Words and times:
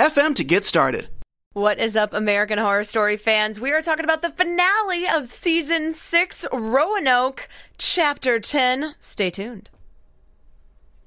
anchor.fm 0.00 0.34
to 0.36 0.44
get 0.44 0.64
started. 0.64 1.08
What 1.52 1.78
is 1.78 1.96
up, 1.96 2.14
American 2.14 2.58
Horror 2.58 2.84
Story 2.84 3.16
fans? 3.16 3.60
We 3.60 3.72
are 3.72 3.82
talking 3.82 4.04
about 4.04 4.22
the 4.22 4.30
finale 4.30 5.08
of 5.08 5.28
season 5.28 5.94
six, 5.94 6.46
Roanoke, 6.52 7.48
chapter 7.76 8.38
10. 8.38 8.94
Stay 9.00 9.30
tuned. 9.30 9.68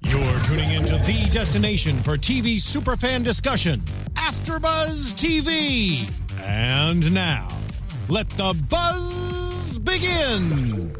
You're 0.00 0.40
tuning 0.40 0.70
into 0.72 0.98
the 0.98 1.30
destination 1.32 1.96
for 2.02 2.18
TV 2.18 2.56
superfan 2.56 3.24
discussion, 3.24 3.80
AfterBuzz 4.14 5.14
TV. 5.14 6.10
And 6.42 7.12
now, 7.14 7.48
let 8.10 8.28
the 8.30 8.52
buzz 8.68 9.78
begin. 9.78 10.94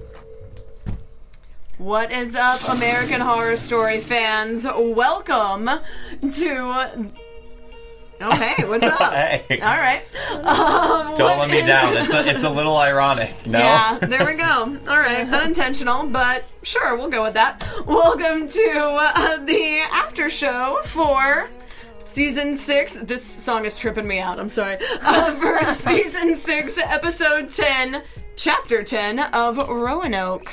What 1.77 2.11
is 2.13 2.35
up, 2.35 2.67
American 2.71 3.21
Horror 3.21 3.59
Story 3.59 4.01
fans? 4.01 4.65
Welcome 4.65 5.69
to. 6.33 7.11
Okay, 8.25 8.65
what's 8.67 8.87
up? 8.87 9.13
Hey. 9.15 9.61
All 9.61 9.77
right. 9.77 10.03
Um, 10.45 11.15
Don't 11.17 11.39
let 11.39 11.51
me 11.51 11.61
down. 11.67 11.95
It's 11.97 12.15
a, 12.15 12.27
it's 12.27 12.43
a 12.43 12.49
little 12.49 12.77
ironic. 12.77 13.35
No. 13.47 13.59
Yeah, 13.59 13.99
there 13.99 14.25
we 14.25 14.35
go. 14.35 14.79
All 14.89 14.99
right, 14.99 15.29
unintentional, 15.29 16.07
but 16.07 16.45
sure, 16.63 16.97
we'll 16.97 17.11
go 17.11 17.23
with 17.23 17.35
that. 17.35 17.63
Welcome 17.87 18.49
to 18.49 18.71
uh, 18.81 19.45
the 19.45 19.81
after 19.93 20.31
show 20.31 20.81
for 20.87 21.51
season 22.07 22.57
six. 22.57 22.95
This 22.95 23.23
song 23.23 23.67
is 23.67 23.77
tripping 23.77 24.07
me 24.07 24.21
out. 24.21 24.41
I'm 24.41 24.49
sorry. 24.49 24.79
Uh, 25.03 25.33
for 25.33 25.75
season 25.89 26.37
six, 26.37 26.79
episode 26.79 27.51
10, 27.51 28.03
chapter 28.37 28.83
10 28.83 29.19
of 29.19 29.57
Roanoke. 29.69 30.53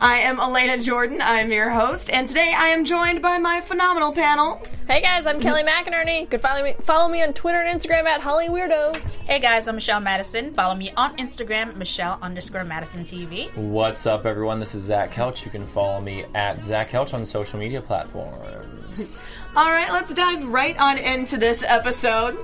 I 0.00 0.16
am 0.18 0.38
Alana 0.38 0.82
Jordan. 0.82 1.20
I'm 1.22 1.52
your 1.52 1.70
host, 1.70 2.10
and 2.10 2.26
today 2.26 2.52
I 2.56 2.68
am 2.68 2.84
joined 2.84 3.22
by 3.22 3.38
my 3.38 3.60
phenomenal 3.60 4.12
panel. 4.12 4.62
Hey 4.88 5.00
guys, 5.00 5.26
I'm 5.26 5.40
Kelly 5.40 5.62
McInerney. 5.62 6.22
You 6.22 6.26
can 6.26 6.40
follow 6.40 6.62
me 6.64 6.74
follow 6.82 7.08
me 7.08 7.22
on 7.22 7.32
Twitter 7.32 7.60
and 7.60 7.80
Instagram 7.80 8.04
at 8.04 8.20
Holly 8.20 8.48
Weirdo. 8.48 8.96
Hey 9.26 9.38
guys, 9.38 9.68
I'm 9.68 9.76
Michelle 9.76 10.00
Madison. 10.00 10.52
Follow 10.54 10.74
me 10.74 10.92
on 10.96 11.16
Instagram, 11.16 11.76
Michelle 11.76 12.18
underscore 12.20 12.64
Madison 12.64 13.04
TV. 13.04 13.54
What's 13.56 14.06
up, 14.06 14.26
everyone? 14.26 14.58
This 14.58 14.74
is 14.74 14.82
Zach 14.82 15.12
Kelch. 15.12 15.44
You 15.44 15.50
can 15.50 15.64
follow 15.64 16.00
me 16.00 16.24
at 16.34 16.60
Zach 16.60 16.90
Kelch 16.90 17.14
on 17.14 17.24
social 17.24 17.58
media 17.58 17.80
platforms. 17.80 19.24
All 19.56 19.70
right, 19.70 19.92
let's 19.92 20.12
dive 20.12 20.46
right 20.48 20.76
on 20.78 20.98
into 20.98 21.36
this 21.36 21.62
episode. 21.62 22.36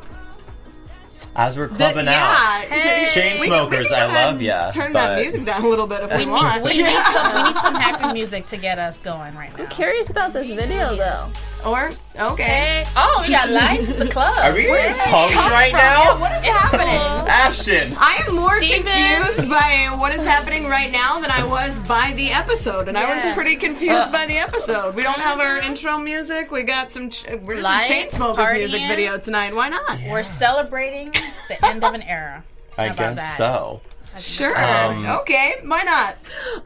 As 1.37 1.57
we're 1.57 1.69
The- 1.69 1.77
clubbing 1.77 2.09
out. 2.09 2.65
yeah, 2.71 3.05
Chain 3.13 3.35
we 3.35 3.41
we 3.43 3.47
smokers, 3.47 3.93
I 3.93 4.07
love 4.07 4.41
you. 4.43 4.55
Turn 4.73 4.93
but- 4.93 5.07
that 5.17 5.21
music 5.21 5.45
down 5.45 5.63
a 5.63 5.69
little 5.69 5.87
bit 5.87 6.01
if 6.03 6.11
we, 6.13 6.25
We 6.27 6.31
want. 6.31 6.65
need, 6.65 6.77
we, 6.77 6.83
need 6.83 7.03
some, 7.13 7.35
we 7.35 7.43
need 7.51 7.59
some 7.59 7.75
happy 7.75 8.13
music 8.13 8.47
to 8.47 8.57
get 8.57 8.79
us 8.79 8.99
going 9.01 9.35
right 9.37 9.57
now. 9.57 9.65
I'm 9.65 9.71
curious 9.71 10.11
about 10.11 10.33
this 10.33 10.51
video 10.51 10.95
though. 10.97 11.27
Or 11.67 11.91
okay. 12.17 12.43
Hey, 12.43 12.85
oh, 12.97 13.23
we 13.27 13.33
got 13.33 13.51
lights 13.51 13.91
at 13.91 13.99
the 13.99 14.07
club. 14.11 14.37
Are 14.39 14.53
we 14.55 14.63
getting 14.63 14.73
Where 14.73 14.93
punked 14.95 15.51
right 15.51 15.71
from? 15.71 15.81
now? 15.81 16.05
Yeah, 16.05 16.21
what 16.21 16.33
is 16.33 16.43
happening? 16.47 17.29
Ashton! 17.29 17.95
I 17.99 18.25
am 18.27 18.35
more 18.37 18.61
Steven. 18.61 18.85
confused 18.85 19.51
by 19.51 19.95
what 19.99 20.15
is 20.15 20.25
happening 20.25 20.67
right 20.67 20.91
now 20.93 21.19
than 21.21 21.31
I 21.33 21.45
was 21.45 21.79
by 21.81 22.13
the 22.17 22.31
episode, 22.31 22.89
and 22.89 22.97
I 22.97 23.13
was 23.15 23.35
pretty 23.35 23.57
confused 23.57 24.13
by 24.13 24.27
the 24.27 24.37
episode. 24.39 24.95
We 24.95 25.03
don't 25.03 25.19
have 25.19 25.41
our 25.41 25.59
intro 25.59 25.99
music. 25.99 26.51
We 26.53 26.63
got 26.63 26.93
some. 26.93 27.11
Ch- 27.11 27.27
we're 27.43 27.61
Lights, 27.61 28.17
some 28.17 28.35
Chainsmokers 28.37 28.55
music 28.55 28.83
video 28.89 29.19
tonight. 29.19 29.55
Why 29.55 29.69
not? 29.69 29.99
We're 30.09 30.23
celebrating 30.23 31.13
the 31.49 31.67
end 31.67 31.83
of 31.85 31.93
an 31.93 32.03
era. 32.03 32.45
I 32.79 32.87
How 32.89 32.95
about 32.95 33.17
guess 33.17 33.17
that? 33.17 33.37
so. 33.37 33.81
Sure. 34.19 34.57
Um, 34.59 35.05
okay. 35.07 35.57
Why 35.65 35.83
not? 35.83 36.17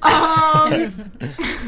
Um. 0.02 1.12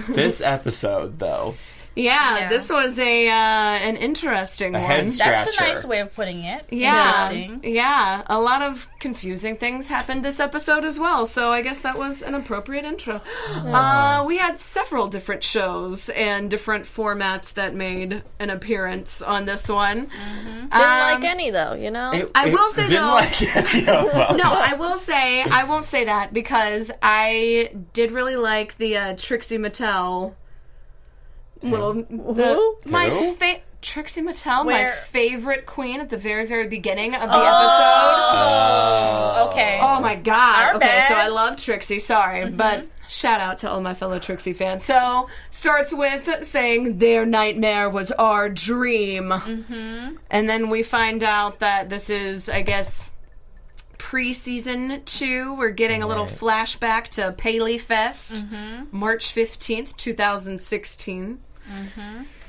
This 0.08 0.42
episode, 0.42 1.18
though, 1.18 1.54
yeah, 1.96 2.38
Yeah. 2.38 2.48
This 2.48 2.70
was 2.70 2.98
a 2.98 3.28
uh, 3.28 3.32
an 3.32 3.96
interesting 3.96 4.74
a 4.74 4.78
one. 4.80 4.90
head 4.90 5.08
That's 5.08 5.56
a 5.56 5.60
nice 5.60 5.84
way 5.84 6.00
of 6.00 6.14
putting 6.14 6.44
it. 6.44 6.66
Yeah, 6.70 7.30
Interesting. 7.30 7.72
yeah. 7.74 8.22
A 8.26 8.40
lot 8.40 8.62
of 8.62 8.88
confusing 9.00 9.56
things 9.56 9.88
happened 9.88 10.24
this 10.24 10.40
episode 10.40 10.84
as 10.84 10.98
well, 10.98 11.26
so 11.26 11.50
I 11.52 11.62
guess 11.62 11.80
that 11.80 11.98
was 11.98 12.22
an 12.22 12.34
appropriate 12.34 12.84
intro. 12.84 13.20
Uh, 13.48 14.24
we 14.26 14.38
had 14.38 14.58
several 14.58 15.06
different 15.08 15.42
shows 15.44 16.08
and 16.10 16.50
different 16.50 16.84
formats 16.84 17.54
that 17.54 17.74
made 17.74 18.22
an 18.38 18.50
appearance 18.50 19.22
on 19.22 19.44
this 19.44 19.68
one. 19.68 20.06
Didn't 20.06 20.72
Um, 20.72 21.00
like 21.20 21.24
any 21.24 21.50
though, 21.50 21.74
you 21.74 21.90
know? 21.90 22.12
It- 22.12 22.30
I 22.34 22.50
will 22.50 22.70
say, 22.70 22.88
didn't 22.88 23.04
though- 23.06 23.14
like 23.14 23.42
any 23.56 23.88
of. 23.88 24.04
No, 24.36 24.52
I 24.52 24.74
will 24.74 24.98
say 24.98 25.42
I 25.42 25.64
won't 25.64 25.86
say 25.86 26.04
that 26.06 26.32
because 26.32 26.90
I 27.02 27.70
did 27.92 28.10
really 28.10 28.36
like 28.36 28.76
the 28.78 28.96
uh, 28.96 29.14
Trixie 29.16 29.58
Mattel 29.58 30.34
little 31.64 31.94
Who? 32.04 32.76
my 32.84 33.08
Who? 33.08 33.34
fa- 33.34 33.60
Trixie 33.82 34.22
Mattel, 34.22 34.64
my 34.64 34.90
favorite 35.10 35.66
queen 35.66 36.00
at 36.00 36.08
the 36.08 36.16
very 36.16 36.46
very 36.46 36.68
beginning 36.68 37.14
of 37.14 37.20
the 37.28 37.36
Oh. 37.36 37.42
episode. 39.38 39.50
Okay. 39.50 39.78
Oh 39.82 40.00
my 40.00 40.14
god. 40.14 40.66
Our 40.68 40.74
okay, 40.76 40.86
bad. 40.86 41.08
so 41.08 41.14
I 41.14 41.28
love 41.28 41.56
Trixie, 41.58 41.98
sorry, 41.98 42.50
but 42.50 42.86
shout 43.08 43.40
out 43.40 43.58
to 43.58 43.68
all 43.70 43.80
my 43.82 43.92
fellow 43.94 44.18
Trixie 44.18 44.54
fans. 44.54 44.84
So, 44.86 45.28
starts 45.50 45.92
with 45.92 46.44
saying 46.46 46.98
their 46.98 47.26
nightmare 47.26 47.90
was 47.90 48.10
our 48.12 48.48
dream. 48.48 49.28
Mm-hmm. 49.28 50.16
And 50.30 50.48
then 50.48 50.70
we 50.70 50.82
find 50.82 51.22
out 51.22 51.58
that 51.58 51.90
this 51.90 52.08
is, 52.08 52.48
I 52.48 52.62
guess, 52.62 53.10
pre-season 53.98 55.02
2. 55.04 55.54
We're 55.54 55.70
getting 55.70 56.02
a 56.02 56.06
little 56.06 56.26
flashback 56.26 57.08
to 57.08 57.32
Paley 57.36 57.78
Fest, 57.78 58.44
March 58.90 59.34
15th, 59.34 59.94
2016. 59.96 61.40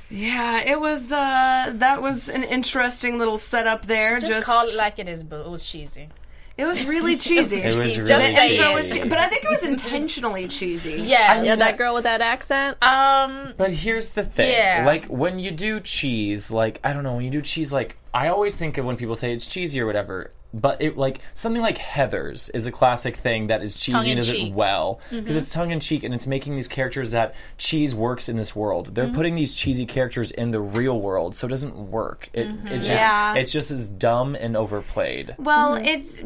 Yeah, 0.08 0.60
it 0.60 0.80
was 0.80 1.10
uh 1.10 1.72
that 1.74 2.00
was 2.00 2.28
an 2.28 2.44
interesting 2.44 3.18
little 3.18 3.38
setup 3.38 3.86
there. 3.86 4.18
Just, 4.20 4.32
Just, 4.32 4.46
call 4.46 4.66
it 4.66 4.76
like 4.76 4.98
it 4.98 5.08
is, 5.08 5.22
boo. 5.22 5.40
It 5.40 5.48
was 5.50 5.64
cheesy. 5.68 6.08
it 6.56 6.64
was 6.64 6.86
really 6.86 7.16
cheesy. 7.26 7.56
It 7.56 7.64
was 7.64 7.76
really 7.76 7.92
Just 7.92 8.06
The 8.06 8.20
say 8.20 8.56
intro 8.56 8.70
it. 8.70 8.74
was 8.76 8.90
che- 8.90 9.08
but 9.08 9.18
I 9.18 9.26
think 9.28 9.42
it 9.44 9.50
was 9.50 9.64
intentionally 9.64 10.46
cheesy. 10.46 11.02
Yeah. 11.06 11.42
Yeah, 11.42 11.56
that 11.56 11.76
girl 11.76 11.94
with 11.94 12.04
that 12.04 12.20
accent. 12.20 12.80
Um. 12.82 13.54
But 13.56 13.72
here's 13.72 14.10
the 14.10 14.22
thing. 14.22 14.52
Yeah. 14.52 14.84
Like 14.86 15.06
when 15.06 15.38
you 15.40 15.50
do 15.50 15.80
cheese, 15.80 16.50
like 16.52 16.78
I 16.84 16.92
don't 16.92 17.02
know, 17.02 17.14
when 17.16 17.24
you 17.24 17.30
do 17.30 17.42
cheese 17.42 17.72
like 17.72 17.96
I 18.14 18.28
always 18.28 18.56
think 18.56 18.78
of 18.78 18.84
when 18.86 18.96
people 18.96 19.16
say 19.16 19.32
it's 19.34 19.46
cheesy 19.46 19.80
or 19.80 19.86
whatever. 19.86 20.30
But 20.54 20.80
it 20.80 20.96
like 20.96 21.20
something 21.34 21.62
like 21.62 21.78
Heather's 21.78 22.48
is 22.50 22.66
a 22.66 22.72
classic 22.72 23.16
thing 23.16 23.48
that 23.48 23.62
is 23.62 23.78
cheesy 23.78 24.10
and 24.10 24.16
does 24.16 24.28
it 24.28 24.32
Tongue-in-cheek. 24.32 24.56
well 24.56 25.00
mm-hmm. 25.06 25.20
because 25.20 25.36
it's 25.36 25.52
tongue 25.52 25.70
in 25.70 25.80
cheek 25.80 26.02
and 26.02 26.14
it's 26.14 26.26
making 26.26 26.56
these 26.56 26.68
characters 26.68 27.10
that 27.10 27.34
cheese 27.58 27.94
works 27.94 28.28
in 28.28 28.36
this 28.36 28.56
world. 28.56 28.94
They're 28.94 29.06
mm-hmm. 29.06 29.14
putting 29.14 29.34
these 29.34 29.54
cheesy 29.54 29.86
characters 29.86 30.30
in 30.30 30.50
the 30.50 30.60
real 30.60 31.00
world, 31.00 31.34
so 31.36 31.46
it 31.46 31.50
doesn't 31.50 31.76
work. 31.76 32.30
It, 32.32 32.48
It's 32.66 32.86
just 32.86 33.02
mm-hmm. 33.02 33.34
Yeah. 33.34 33.34
it's 33.34 33.52
just 33.52 33.70
as 33.70 33.88
dumb 33.88 34.34
and 34.34 34.56
overplayed. 34.56 35.34
Well, 35.38 35.74
it's 35.74 36.22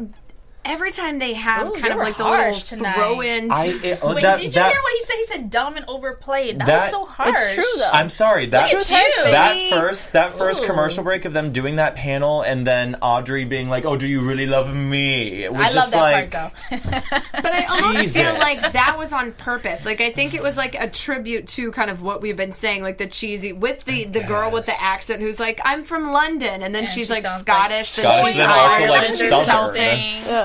every 0.63 0.91
time 0.91 1.19
they 1.19 1.33
have 1.33 1.67
Ooh, 1.69 1.71
kind 1.73 1.91
of 1.93 1.97
like 1.97 2.17
the 2.17 2.23
little 2.23 2.37
harsh 2.37 2.63
tonight. 2.63 2.93
throw 2.95 3.21
in. 3.21 3.51
I 3.51 3.67
it, 3.83 3.99
oh, 4.01 4.13
Wait, 4.13 4.21
that, 4.21 4.37
did 4.37 4.45
you 4.45 4.51
that- 4.51 4.71
hear 4.71 4.81
what 4.81 4.93
he 4.93 5.01
said? 5.03 5.15
He 5.15 5.23
said 5.25 5.49
dumb 5.49 5.75
and 5.75 5.85
overplayed. 5.87 6.59
That, 6.59 6.67
That- 6.67 6.81
was 6.83 6.91
so 6.91 7.05
harsh. 7.05 7.35
It's 7.35 7.55
true 7.55 7.63
though. 7.77 7.89
I'm 7.91 8.09
sorry. 8.09 8.45
That 8.47 8.71
Look 8.71 8.91
at 8.91 9.17
you. 9.17 9.31
that 9.31 9.69
first 9.69 10.13
that 10.13 10.33
first 10.33 10.63
Ooh. 10.63 10.67
commercial 10.67 11.03
break 11.03 11.25
of 11.25 11.33
them 11.33 11.51
doing 11.51 11.77
that 11.77 11.95
panel 11.95 12.41
and 12.41 12.65
then 12.65 12.95
Audrey 13.01 13.45
being 13.45 13.69
like, 13.69 13.85
"Oh, 13.85 13.95
do 13.97 14.07
you 14.07 14.21
really 14.21 14.47
love 14.47 14.73
me?" 14.75 15.43
It 15.43 15.51
was 15.53 15.61
I 15.61 15.65
love 15.65 15.73
just 15.73 15.91
that 15.91 16.01
like 16.01 16.31
part 16.31 16.53
though. 16.69 16.77
but 17.41 17.45
I 17.51 17.65
almost 17.83 18.15
feel 18.15 18.33
like 18.33 18.59
that 18.73 18.95
was 18.97 19.13
on 19.13 19.31
purpose. 19.33 19.85
Like 19.85 20.01
I 20.01 20.11
think 20.11 20.33
it 20.33 20.43
was 20.43 20.57
like 20.57 20.75
a 20.75 20.89
tribute 20.89 21.47
to 21.49 21.71
kind 21.71 21.89
of 21.89 22.01
what 22.01 22.21
we've 22.21 22.37
been 22.37 22.53
saying, 22.53 22.83
like 22.83 22.97
the 22.97 23.07
cheesy 23.07 23.51
with 23.53 23.83
the 23.85 24.05
the 24.05 24.21
girl 24.21 24.51
with 24.51 24.65
the 24.65 24.79
accent 24.81 25.21
who's 25.21 25.39
like, 25.39 25.59
"I'm 25.65 25.83
from 25.83 26.11
London," 26.11 26.61
and 26.61 26.73
then 26.73 26.87
she's 26.87 27.07
she 27.07 27.13
like 27.13 27.23
sounds 27.25 27.47
like 27.47 27.57
Scottish, 27.57 27.95
then 27.95 28.05
Scottish 28.05 28.27
she's 28.33 28.41
and 28.41 28.51
also, 28.51 28.75
Irish, 28.75 28.89
like, 28.91 29.07
then 29.07 29.17
she's 29.17 29.29
Southern. 29.29 29.45
Celtic. 29.47 29.81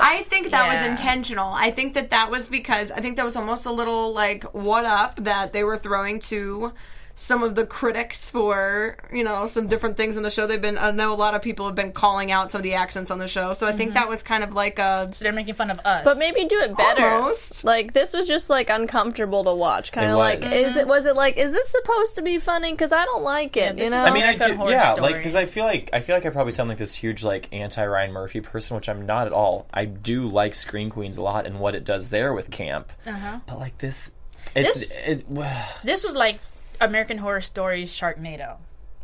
I 0.09 0.23
think 0.23 0.51
that 0.51 0.67
was 0.67 0.85
intentional. 0.87 1.51
I 1.51 1.69
think 1.69 1.93
that 1.95 2.11
that 2.11 2.31
was 2.31 2.47
because 2.47 2.91
I 2.91 3.01
think 3.01 3.17
that 3.17 3.25
was 3.25 3.35
almost 3.35 3.65
a 3.65 3.71
little 3.71 4.13
like 4.13 4.45
what 4.53 4.85
up 4.85 5.17
that 5.17 5.51
they 5.51 5.65
were 5.65 5.77
throwing 5.77 6.19
to 6.31 6.71
some 7.19 7.41
of 7.41 7.55
the 7.55 7.65
critics 7.65 8.29
for 8.29 8.95
you 9.11 9.23
know 9.23 9.47
some 9.47 9.65
different 9.67 9.97
things 9.97 10.17
in 10.17 10.23
the 10.23 10.29
show. 10.29 10.45
They've 10.45 10.61
been 10.61 10.77
I 10.77 10.91
know 10.91 11.11
a 11.11 11.15
lot 11.15 11.33
of 11.33 11.41
people 11.41 11.65
have 11.65 11.73
been 11.73 11.91
calling 11.91 12.31
out 12.31 12.51
some 12.51 12.59
of 12.59 12.63
the 12.63 12.75
accents 12.75 13.09
on 13.09 13.17
the 13.17 13.27
show, 13.27 13.53
so 13.53 13.65
I 13.65 13.73
think 13.73 13.95
that 13.95 14.07
was 14.07 14.21
kind 14.21 14.43
of 14.43 14.53
like 14.53 14.77
a 14.77 15.09
So 15.11 15.23
they're 15.23 15.33
making 15.33 15.55
fun 15.55 15.71
of 15.71 15.79
us. 15.83 16.03
But 16.03 16.19
maybe 16.19 16.45
do 16.45 16.59
it 16.59 16.77
better. 16.77 17.07
Almost. 17.07 17.63
Like 17.63 17.93
this 17.93 18.13
was 18.13 18.27
just 18.27 18.51
like 18.51 18.69
uncomfortable 18.69 19.43
to 19.45 19.53
watch. 19.55 19.91
Kind 19.91 20.11
of 20.11 20.17
like 20.17 20.41
was. 20.41 20.53
is 20.53 20.75
it 20.77 20.87
was 20.87 21.07
it 21.07 21.15
like 21.15 21.37
is 21.37 21.51
this 21.53 21.67
supposed 21.69 22.13
to 22.15 22.21
be 22.21 22.37
funny? 22.37 22.71
Because 22.71 22.91
I 22.91 23.03
don't 23.05 23.23
like 23.23 23.57
it. 23.57 23.77
this 23.77 23.85
you 23.85 23.89
know. 23.89 24.03
I 24.03 24.11
mean, 24.11 24.23
I 24.23 24.35
do, 24.35 24.53
yeah, 24.69 24.93
Story. 24.93 25.01
like 25.13 25.15
because 25.17 25.33
I 25.35 25.47
feel 25.47 25.65
like 25.65 25.89
I 25.93 26.01
feel 26.01 26.15
like 26.15 26.25
I 26.27 26.29
probably 26.29 26.53
sound 26.53 26.69
like 26.69 26.77
this 26.77 26.93
huge 26.93 27.23
like 27.23 27.49
anti 27.51 27.83
Ryan 27.83 28.11
Murphy 28.11 28.41
person, 28.41 28.75
which 28.75 28.87
I'm 28.87 29.07
not 29.07 29.25
at 29.25 29.33
all. 29.33 29.65
I 29.73 29.85
do 29.85 30.29
like 30.29 30.53
Scream 30.53 30.91
Queens 30.91 31.17
a 31.17 31.23
lot 31.23 31.47
and 31.47 31.59
what 31.59 31.73
it 31.73 31.83
does 31.83 32.09
there 32.09 32.31
with 32.31 32.51
camp, 32.51 32.91
Uh-huh. 33.07 33.39
but 33.47 33.57
like 33.59 33.79
this, 33.79 34.11
it's 34.55 34.79
This- 34.81 34.97
it, 35.03 35.25
this 35.83 36.03
was 36.03 36.13
like 36.15 36.39
American 36.81 37.17
Horror 37.17 37.41
Story's 37.41 37.91
Sharknado. 37.93 38.57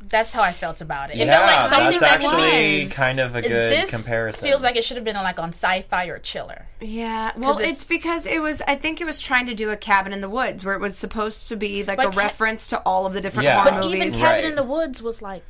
That's 0.05 0.33
how 0.33 0.41
I 0.41 0.51
felt 0.51 0.81
about 0.81 1.11
it. 1.11 1.15
It 1.15 1.27
yeah, 1.27 1.37
felt 1.37 1.45
like 1.47 1.69
something 1.69 1.99
that's 2.01 2.21
that 2.23 2.29
actually 2.33 2.83
was. 2.85 2.93
kind 2.93 3.19
of 3.21 3.35
a 3.35 3.41
good 3.41 3.51
this 3.71 3.89
comparison. 3.89 4.45
feels 4.49 4.61
like 4.61 4.75
it 4.75 4.83
should 4.83 4.97
have 4.97 5.05
been 5.05 5.15
like 5.15 5.39
on 5.39 5.49
Sci-Fi 5.49 6.07
or 6.07 6.19
Chiller. 6.19 6.65
Yeah, 6.81 7.31
well, 7.37 7.59
it's- 7.59 7.71
it's, 7.71 7.85
because 7.85 8.25
it 8.25 8.41
was. 8.41 8.61
I 8.67 8.75
think 8.75 8.99
it 8.99 9.05
was 9.05 9.21
trying 9.21 9.45
to 9.45 9.53
do 9.53 9.69
a 9.71 9.77
cabin 9.77 10.11
in 10.11 10.19
the 10.19 10.29
woods, 10.29 10.65
where 10.65 10.75
it 10.75 10.81
was 10.81 10.97
supposed 10.97 11.47
to 11.49 11.55
be 11.55 11.85
like 11.85 11.95
But 11.97 12.07
a 12.07 12.11
Ca- 12.11 12.17
reference 12.17 12.67
to 12.69 12.79
all 12.79 13.05
of 13.05 13.13
the 13.13 13.21
different 13.21 13.45
Yeah. 13.45 13.63
horror 13.63 13.75
But 13.81 13.85
Even. 13.85 14.11
Cabin 14.11 14.21
Right. 14.23 14.43
in 14.43 14.55
the 14.55 14.63
Woods 14.63 15.01
was 15.01 15.21
like 15.21 15.43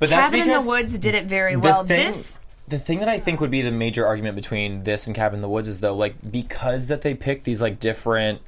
but 0.00 0.10
that's 0.10 0.24
Cabin 0.30 0.40
in 0.40 0.48
the 0.64 0.68
Woods 0.68 0.98
did 0.98 1.14
it 1.14 1.26
very 1.26 1.52
the 1.52 1.60
well. 1.60 1.84
thing, 1.84 2.04
this, 2.06 2.36
the 2.66 2.80
thing 2.80 2.98
that 2.98 3.08
I 3.08 3.20
think 3.20 3.40
would 3.40 3.52
be 3.52 3.62
the 3.62 3.70
major 3.70 4.04
argument 4.04 4.34
between 4.34 4.82
this 4.82 5.06
and 5.06 5.14
Cabin 5.14 5.36
in 5.36 5.40
the 5.40 5.48
Woods 5.48 5.68
is 5.68 5.78
though, 5.78 5.94
like 5.94 6.16
because 6.28 6.88
that 6.88 7.02
they 7.02 7.14
pick 7.14 7.44
these 7.44 7.62
like 7.62 7.78
different 7.78 8.40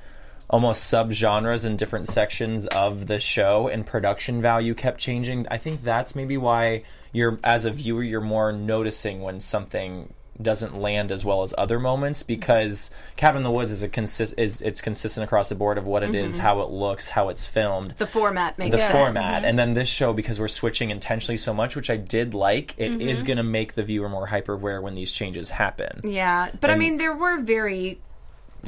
almost 0.48 0.92
subgenres 0.92 1.64
and 1.64 1.78
different 1.78 2.08
sections 2.08 2.66
of 2.68 3.06
the 3.06 3.18
show 3.18 3.68
and 3.68 3.84
production 3.86 4.40
value 4.42 4.74
kept 4.74 5.00
changing. 5.00 5.46
I 5.50 5.58
think 5.58 5.82
that's 5.82 6.14
maybe 6.14 6.36
why 6.36 6.82
you're 7.12 7.38
as 7.42 7.64
a 7.64 7.70
viewer 7.70 8.02
you're 8.02 8.20
more 8.20 8.52
noticing 8.52 9.22
when 9.22 9.40
something 9.40 10.12
doesn't 10.40 10.78
land 10.78 11.10
as 11.10 11.24
well 11.24 11.42
as 11.42 11.54
other 11.56 11.80
moments 11.80 12.22
because 12.22 12.90
Cabin 13.16 13.38
in 13.38 13.42
the 13.42 13.50
Woods 13.50 13.72
is 13.72 13.82
a 13.82 13.88
consist 13.88 14.34
is 14.36 14.60
it's 14.60 14.82
consistent 14.82 15.24
across 15.24 15.48
the 15.48 15.54
board 15.54 15.78
of 15.78 15.86
what 15.86 16.02
it 16.02 16.14
is, 16.14 16.36
how 16.36 16.60
it 16.60 16.68
looks, 16.68 17.08
how 17.08 17.30
it's 17.30 17.46
filmed 17.46 17.94
the 17.96 18.06
format 18.06 18.58
makes 18.58 18.72
the 18.72 18.78
sense. 18.78 18.92
format 18.92 19.46
and 19.46 19.58
then 19.58 19.72
this 19.72 19.88
show 19.88 20.12
because 20.12 20.38
we're 20.38 20.46
switching 20.46 20.90
intentionally 20.90 21.38
so 21.38 21.54
much 21.54 21.74
which 21.74 21.88
i 21.88 21.96
did 21.96 22.34
like 22.34 22.74
it 22.76 23.00
is 23.00 23.18
Mm-hmm. 23.20 23.26
going 23.28 23.36
to 23.38 23.42
make 23.44 23.76
the 23.76 23.82
viewer 23.82 24.10
more 24.10 24.26
hyper 24.26 24.52
aware 24.52 24.82
when 24.82 24.94
these 24.94 25.10
changes 25.10 25.48
happen 25.48 26.02
Yeah, 26.04 26.50
but 26.60 26.68
I 26.70 26.74
mean 26.74 26.98
there 26.98 27.16
were 27.16 27.40
very 27.40 27.98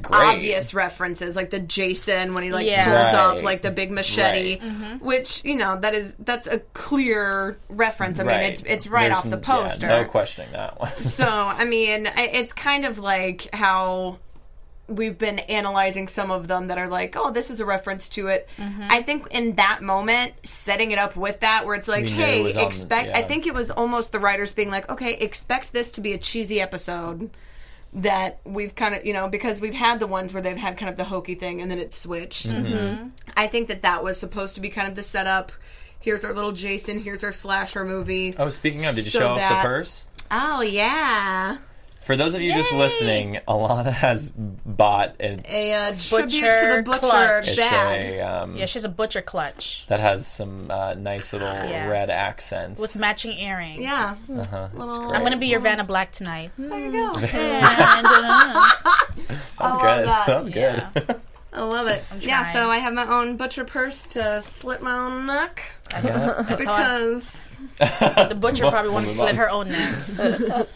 Great. 0.00 0.17
obvious 0.37 0.75
references, 0.75 1.35
like 1.35 1.50
the 1.50 1.58
Jason 1.58 2.32
when 2.35 2.44
he 2.44 2.52
like 2.52 2.67
Yeah. 2.67 2.85
pulls 2.85 3.14
up 3.38 3.43
like 3.43 3.62
the 3.62 3.70
big 3.73 3.90
machete, 3.90 4.58
Right. 4.61 4.62
Mm-hmm. 4.62 5.05
which 5.05 5.44
you 5.44 5.56
know 5.56 5.79
that 5.81 5.94
is 5.94 6.14
that's 6.20 6.46
a 6.46 6.61
clear 6.75 7.58
reference. 7.69 8.20
I 8.20 8.23
mean, 8.25 8.37
it's 8.40 8.62
it's 8.64 8.87
right 8.87 9.05
There's 9.12 9.17
off 9.17 9.25
the 9.25 9.37
n- 9.37 9.43
yeah, 9.43 9.62
poster. 9.69 9.88
no 9.88 10.05
questioning 10.05 10.52
that 10.52 10.79
one 10.81 10.93
So, 11.00 11.26
I 11.29 11.64
mean, 11.64 12.08
it's 12.17 12.52
kind 12.52 12.85
of 12.85 12.99
like 13.00 13.49
how 13.52 14.19
we've 14.87 15.19
been 15.19 15.38
analyzing 15.40 16.08
some 16.08 16.31
of 16.31 16.49
them 16.49 16.69
that 16.69 16.79
are 16.79 16.88
like, 16.88 17.14
oh, 17.17 17.31
this 17.31 17.50
is 17.50 17.61
a 17.61 17.64
reference 17.67 18.08
to 18.08 18.29
it. 18.29 18.49
Mm-hmm. 18.56 18.87
I 18.88 19.02
think 19.02 19.26
in 19.32 19.56
that 19.56 19.82
moment, 19.82 20.32
setting 20.44 20.93
it 20.93 20.99
up 20.99 21.14
with 21.14 21.40
that, 21.40 21.67
where 21.67 21.75
it's 21.75 21.88
like, 21.88 22.05
We 22.05 22.11
hey, 22.12 22.40
it 22.40 22.44
was 22.44 22.56
on 22.56 22.62
the- 22.62 22.69
expect, 22.69 23.14
I 23.14 23.23
think 23.23 23.46
it 23.46 23.52
was 23.52 23.70
almost 23.70 24.12
the 24.12 24.19
writers 24.19 24.55
being 24.55 24.70
like, 24.70 24.88
okay, 24.90 25.12
expect 25.14 25.75
this 25.75 25.90
to 25.93 26.00
be 26.00 26.14
a 26.14 26.19
cheesy 26.19 26.58
episode. 26.62 27.29
That 27.94 28.40
we've 28.44 28.75
kind 28.75 28.94
of, 28.94 29.06
you 29.06 29.12
know, 29.14 29.29
because 29.29 29.61
we've 29.61 29.73
had 29.75 29.99
the 29.99 30.06
ones 30.06 30.32
where 30.35 30.43
they've 30.43 30.56
had 30.56 30.76
kind 30.76 30.90
of 30.90 30.96
the 30.99 31.05
hokey 31.05 31.35
thing 31.35 31.62
and 31.62 31.70
then 31.70 31.79
it 31.79 31.90
switched. 31.90 32.49
Mm-hmm. 32.49 33.08
I 33.37 33.46
think 33.46 33.69
that 33.69 33.81
that 33.82 34.05
was 34.05 34.19
supposed 34.20 34.55
to 34.56 34.61
be 34.61 34.69
kind 34.69 34.88
of 34.88 34.94
the 34.94 35.02
setup. 35.02 35.52
Here's 35.99 36.23
our 36.25 36.35
little 36.35 36.52
Jason. 36.52 37.00
Here's 37.00 37.25
our 37.25 37.32
slasher 37.32 37.85
movie. 37.87 38.35
oh 38.38 38.50
speaking 38.50 38.85
of 38.85 38.94
did 38.94 39.05
you 39.06 39.11
So 39.11 39.19
show 39.20 39.29
off 39.31 39.38
that- 39.38 39.62
the 39.62 39.67
purse 39.69 40.05
Oh 40.31 40.61
yeah, 40.61 41.56
for 42.09 42.17
those 42.17 42.33
of 42.33 42.41
you 42.41 42.55
just 42.55 42.73
listening 42.73 43.39
alana 43.47 43.93
has 43.93 44.31
bought 44.31 45.15
an 45.21 45.43
a 45.47 45.75
uh, 45.75 45.95
tribute 45.99 46.31
to 46.31 46.41
Butcher 46.41 46.77
the 46.79 46.83
butcher 46.83 46.99
clutch. 47.01 47.49
it's 47.49 47.57
bag. 47.59 48.15
a 48.15 48.21
um, 48.23 48.57
yeah, 48.57 48.65
she's 48.65 48.85
a 48.85 48.89
butcher 48.89 49.21
clutch 49.21 49.85
that 49.89 50.01
has 50.01 50.27
some 50.27 50.71
uh, 50.71 50.95
nice 50.95 51.35
little 51.35 51.49
Yeah. 51.49 51.87
red 51.87 52.09
accents 52.09 52.81
with 52.81 52.97
matching 52.97 53.33
earrings. 53.39 53.83
Yeah, 53.83 54.15
uh-huh. 54.31 54.69
It's 54.73 54.97
great. 54.99 55.13
I'm 55.13 55.23
gonna 55.23 55.37
be 55.37 55.49
your 55.49 55.61
Vanna 55.61 55.85
Black 55.85 56.11
tonight. 56.13 56.51
there 56.59 56.79
you 56.79 56.93
go. 56.93 57.13
And, 57.21 58.07
uh, 58.07 58.71
that 59.29 59.61
was 59.61 59.81
good 59.83 60.09
that. 60.09 60.27
that 60.27 60.39
was 60.39 60.49
good 60.49 60.55
Yeah. 60.97 61.15
I 61.53 61.61
love 61.63 61.89
it. 61.89 62.05
Yeah, 62.21 62.51
so 62.55 62.71
I 62.71 62.79
have 62.79 62.95
my 62.95 63.07
own 63.07 63.37
butcher 63.37 63.65
purse 63.65 64.07
to 64.09 64.41
slit 64.41 64.81
my 64.83 64.97
own 64.97 65.27
neck 65.27 65.61
that's 65.91 66.09
how 66.09 66.33
I- 66.39 66.55
because 66.57 67.25
the 67.79 68.37
butcher 68.39 68.69
probably 68.71 68.91
wanted 68.91 69.09
to 69.09 69.15
slit 69.15 69.37
her 69.37 69.49
own 69.51 69.71
neck. 69.71 70.05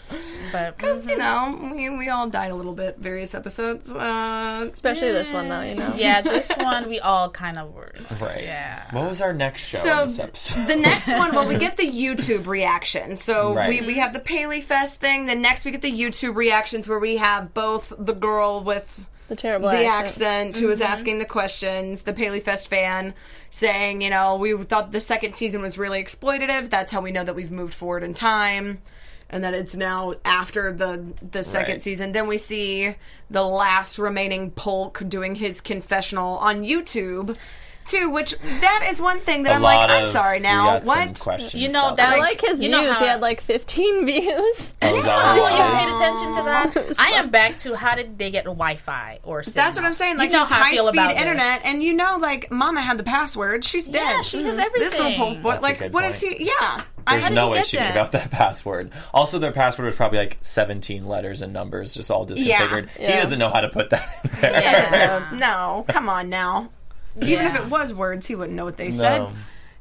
but 0.53 0.79
mhm. 0.79 1.09
you 1.09 1.17
know 1.17 1.71
we 1.75 1.89
we 1.91 2.09
all 2.09 2.29
died 2.29 2.51
a 2.51 2.55
little 2.55 2.75
bit 2.75 2.99
various 2.99 3.35
episodes. 3.35 3.91
Uh, 3.91 4.69
Especially 4.73 5.11
this 5.13 5.33
one 5.33 5.49
though. 5.49 5.63
You 5.63 5.75
know. 5.75 5.95
yeah, 5.97 6.21
this 6.21 6.51
one 6.59 6.89
we 6.89 7.01
all 7.01 7.31
kind 7.31 7.59
of 7.59 7.73
were. 7.73 7.93
right 8.21 8.43
Yeah. 8.45 8.85
what 8.93 9.09
was 9.09 9.21
our 9.21 9.33
next 9.33 9.63
show 9.63 9.79
So 9.79 10.03
in 10.03 10.07
this 10.09 10.19
episode 10.19 10.69
the 10.69 10.77
next 10.77 11.09
one, 11.09 11.35
well, 11.35 11.47
we 11.49 11.57
get 11.57 11.77
the 11.77 11.91
YouTube 11.91 12.47
reaction. 12.47 13.17
So 13.17 13.55
Right. 13.55 13.81
we, 13.81 13.87
we 13.87 13.99
have 13.99 14.13
the 14.13 14.21
Paley 14.21 14.61
Fest 14.61 14.97
thing. 15.01 15.27
Then 15.27 15.43
next 15.43 15.65
we 15.65 15.71
get 15.71 15.83
the 15.83 15.93
YouTube 15.93 16.37
reactions 16.37 16.89
where 16.89 16.99
we 16.99 17.17
have 17.17 17.55
both 17.55 17.93
the 17.99 18.15
girl 18.15 18.63
with 18.63 19.07
The 19.33 19.37
terrible 19.37 19.71
the 19.71 19.87
accent. 19.87 20.51
accent 20.51 20.57
who 20.59 20.67
was 20.67 20.81
mm-hmm. 20.81 20.93
asking 20.93 21.19
the 21.19 21.25
questions, 21.25 22.03
the 22.03 22.13
Paley 22.13 22.41
Fest 22.41 22.69
fan 22.69 23.15
saying, 23.51 24.03
you 24.03 24.11
know, 24.11 24.37
we 24.37 24.55
thought 24.65 24.93
the 24.93 25.01
second 25.01 25.37
season 25.37 25.63
was 25.63 25.79
really 25.79 26.05
exploitative. 26.05 26.69
That's 26.69 26.93
how 26.93 27.01
we 27.01 27.13
know 27.13 27.25
that 27.25 27.35
we've 27.35 27.51
moved 27.51 27.73
forward 27.73 28.03
in 28.03 28.13
time. 28.13 28.83
And 29.31 29.43
that 29.43 29.55
it's 29.55 29.75
now 29.75 30.17
after 30.27 30.71
the 30.71 31.15
the 31.23 31.43
second 31.43 31.77
Right. 31.77 31.83
season. 31.83 32.13
Then 32.13 32.27
we 32.27 32.37
see 32.37 32.95
the 33.31 33.43
last 33.43 33.99
remaining 33.99 34.51
Polk 34.51 35.03
doing 35.09 35.35
his 35.35 35.63
confessional 35.63 36.37
on 36.37 36.63
YouTube, 36.63 37.35
too. 37.87 38.11
Which 38.11 38.35
that 38.61 38.87
is 38.91 39.01
one 39.01 39.21
thing 39.21 39.43
that 39.45 39.53
a 39.53 39.55
I'm 39.57 39.63
lot 39.63 39.89
like, 39.89 39.91
I'm 39.91 40.03
of- 40.05 40.09
sorry 40.09 40.39
we 40.39 40.43
now. 40.43 40.65
got 40.79 40.85
some 40.87 41.09
What? 41.09 41.19
questions 41.21 41.55
You 41.63 41.69
know, 41.71 41.85
about 41.87 41.97
that 41.99 42.15
I 42.15 42.19
like 42.19 42.41
his 42.41 42.63
You 42.63 42.69
know 42.71 42.81
views. 42.83 42.93
how- 42.95 43.01
he 43.01 43.07
had 43.07 43.21
like 43.21 43.41
15 43.41 44.07
views. 44.07 44.75
Oh, 44.83 44.97
is 44.99 45.05
that 45.05 45.37
what 45.39 45.53
it 45.53 45.59
Oh, 45.61 45.67
you 45.67 45.79
paid 45.79 45.97
attention 45.97 46.35
to 46.37 46.43
that? 46.45 46.97
I 46.99 47.11
am 47.19 47.31
back 47.31 47.57
to 47.59 47.75
how 47.77 47.95
did 47.95 48.19
they 48.19 48.31
get 48.31 48.45
Wi-Fi 48.45 49.19
or 49.25 49.43
signal? 49.43 49.65
That's 49.65 49.77
what 49.77 49.85
I'm 49.87 49.95
saying. 49.95 50.17
Like 50.19 50.31
you 50.31 50.37
know 50.37 50.41
his 50.43 50.51
how 50.51 50.61
I 50.61 50.65
high 50.65 50.71
feel 50.73 50.89
speed 50.89 51.11
internet, 51.17 51.59
this. 51.63 51.65
and 51.65 51.83
you 51.83 51.93
know, 51.95 52.19
like 52.21 52.51
Mama 52.51 52.81
had 52.83 52.99
the 52.99 53.05
password. 53.05 53.65
She's 53.65 53.89
dead. 53.89 54.01
Yeah, 54.03 54.21
she 54.23 54.39
mm-hmm. 54.39 54.47
has 54.47 54.59
everything. 54.59 54.81
This 54.81 54.93
little 54.93 55.13
everything. 55.13 55.43
Boy, 55.43 55.51
That's 55.53 55.63
like, 55.63 55.79
good 55.79 55.93
what 55.93 56.05
is 56.05 56.21
point. 56.23 56.39
he? 56.39 56.47
Yeah, 56.47 56.83
I 57.07 57.13
There's 57.15 57.25
had 57.25 57.33
no 57.35 57.49
way 57.51 57.63
she 57.63 57.77
knew 57.79 57.83
that? 57.85 57.93
about 57.93 58.13
that 58.13 58.31
password. 58.31 58.93
Also, 59.13 59.39
their 59.39 59.53
password 59.53 59.87
was 59.87 59.95
probably 59.97 60.19
like 60.19 60.39
17 60.43 61.07
letters 61.07 61.43
and 61.43 61.53
numbers, 61.53 61.95
just 61.95 62.11
all 62.11 62.25
disconfigured. 62.25 62.91
He 62.97 63.03
Yeah. 63.05 63.21
doesn't 63.21 63.39
know 63.39 63.51
how 63.51 63.61
to 63.61 63.69
put 63.69 63.91
that 63.91 64.09
in 64.25 64.31
there. 64.41 64.53
Yeah. 64.63 65.29
no, 65.35 65.85
come 65.89 66.09
on 66.09 66.29
now. 66.29 66.71
Even 67.17 67.47
if 67.47 67.57
it 67.57 67.67
was 67.67 67.93
words, 67.93 68.27
he 68.27 68.35
wouldn't 68.35 68.57
know 68.57 68.65
what 68.65 68.77
they 68.77 68.91
said. 68.91 69.29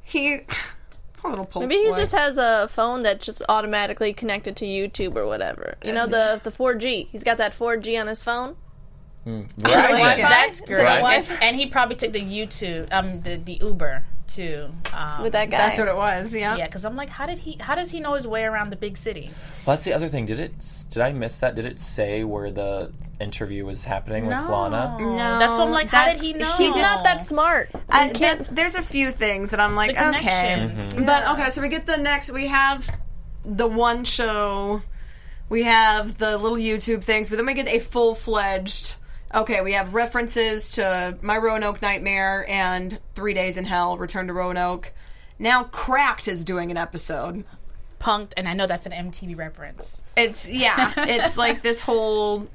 He, 0.03 0.41
poor 1.17 1.31
little 1.31 1.49
Maybe 1.61 1.77
he 1.77 1.89
boy. 1.89 1.97
just 1.97 2.11
has 2.13 2.37
a 2.37 2.67
phone 2.71 3.03
that's 3.03 3.25
just 3.25 3.41
automatically 3.47 4.13
connected 4.13 4.55
to 4.57 4.65
YouTube 4.65 5.15
or 5.15 5.25
whatever. 5.25 5.75
You 5.83 5.93
know 5.93 6.07
the 6.07 6.41
the 6.43 6.51
4G. 6.51 7.07
He's 7.11 7.23
got 7.23 7.37
that 7.37 7.53
4G 7.57 7.99
on 7.99 8.07
his 8.07 8.21
phone. 8.23 8.55
Right. 9.25 9.47
Wi-Fi? 9.57 10.21
That's 10.21 10.61
great. 10.61 10.83
Wi-Fi? 10.83 11.33
And, 11.35 11.43
and 11.43 11.55
he 11.55 11.67
probably 11.67 11.95
took 11.95 12.11
the 12.11 12.21
YouTube, 12.21 12.91
um, 12.91 13.21
the, 13.21 13.35
the 13.35 13.59
Uber 13.61 14.03
too. 14.27 14.71
Um, 14.93 15.23
With 15.23 15.33
that 15.33 15.49
guy. 15.49 15.57
That's 15.57 15.79
what 15.79 15.87
it 15.87 15.95
was. 15.95 16.33
Yeah. 16.33 16.57
Yeah, 16.57 16.65
because 16.65 16.85
I'm 16.85 16.95
like, 16.95 17.09
how 17.09 17.25
did 17.25 17.39
he? 17.39 17.57
How 17.59 17.75
does 17.75 17.91
he 17.91 17.99
know 17.99 18.13
his 18.13 18.25
way 18.27 18.43
around 18.43 18.71
the 18.71 18.75
big 18.75 18.97
city? 18.97 19.29
Well, 19.65 19.75
that's 19.75 19.83
the 19.83 19.93
other 19.93 20.07
thing. 20.07 20.25
Did 20.25 20.39
it? 20.39 20.53
Did 20.89 21.01
I 21.01 21.11
miss 21.11 21.37
that? 21.37 21.55
Did 21.55 21.65
it 21.65 21.79
say 21.79 22.23
where 22.23 22.51
the 22.51 22.91
interview 23.21 23.65
was 23.65 23.83
happening 23.85 24.25
with 24.25 24.35
Lana? 24.35 24.97
No, 24.99 25.15
That's 25.15 25.57
what 25.59 25.67
I'm 25.67 25.71
like. 25.71 25.87
How 25.89 26.05
did 26.11 26.21
he 26.21 26.33
know? 26.33 26.51
He's 26.57 26.75
not 26.75 27.03
that 27.03 27.23
smart. 27.23 27.69
I, 27.89 28.09
can't- 28.09 28.41
there- 28.45 28.53
there's 28.55 28.75
a 28.75 28.81
few 28.83 29.11
things 29.11 29.49
that 29.51 29.59
I'm 29.59 29.75
like, 29.75 29.95
The 29.95 30.09
okay, 30.09 30.19
connections. 30.19 30.93
Mm-hmm. 30.93 31.05
but 31.05 31.27
okay. 31.29 31.49
So 31.51 31.61
we 31.61 31.69
get 31.69 31.85
the 31.85 31.97
next. 31.97 32.31
We 32.31 32.47
have 32.47 32.89
the 33.45 33.67
one 33.67 34.03
show. 34.03 34.81
We 35.49 35.63
have 35.63 36.17
the 36.17 36.37
little 36.37 36.57
YouTube 36.57 37.03
things, 37.03 37.27
but 37.29 37.35
then 37.37 37.45
we 37.45 37.53
get 37.53 37.67
a 37.67 37.79
full 37.79 38.15
fledged. 38.15 38.95
Okay, 39.33 39.61
we 39.61 39.73
have 39.73 39.93
references 39.93 40.71
to 40.71 41.17
My 41.21 41.37
Roanoke 41.37 41.81
Nightmare 41.81 42.45
and 42.49 42.99
Three 43.15 43.33
Days 43.33 43.57
in 43.57 43.65
Hell, 43.65 43.97
Return 43.97 44.27
to 44.27 44.33
Roanoke. 44.33 44.91
Now 45.39 45.63
Cracked 45.63 46.27
is 46.27 46.43
doing 46.45 46.69
an 46.71 46.77
episode. 46.77 47.45
punked, 47.99 48.33
and 48.37 48.47
I 48.47 48.53
know 48.53 48.65
that's 48.67 48.85
an 48.85 48.91
MTV 48.91 49.37
reference. 49.37 50.01
It's 50.17 50.47
yeah, 50.49 50.91
it's 50.97 51.37
like 51.37 51.61
this 51.63 51.81
whole 51.81 52.47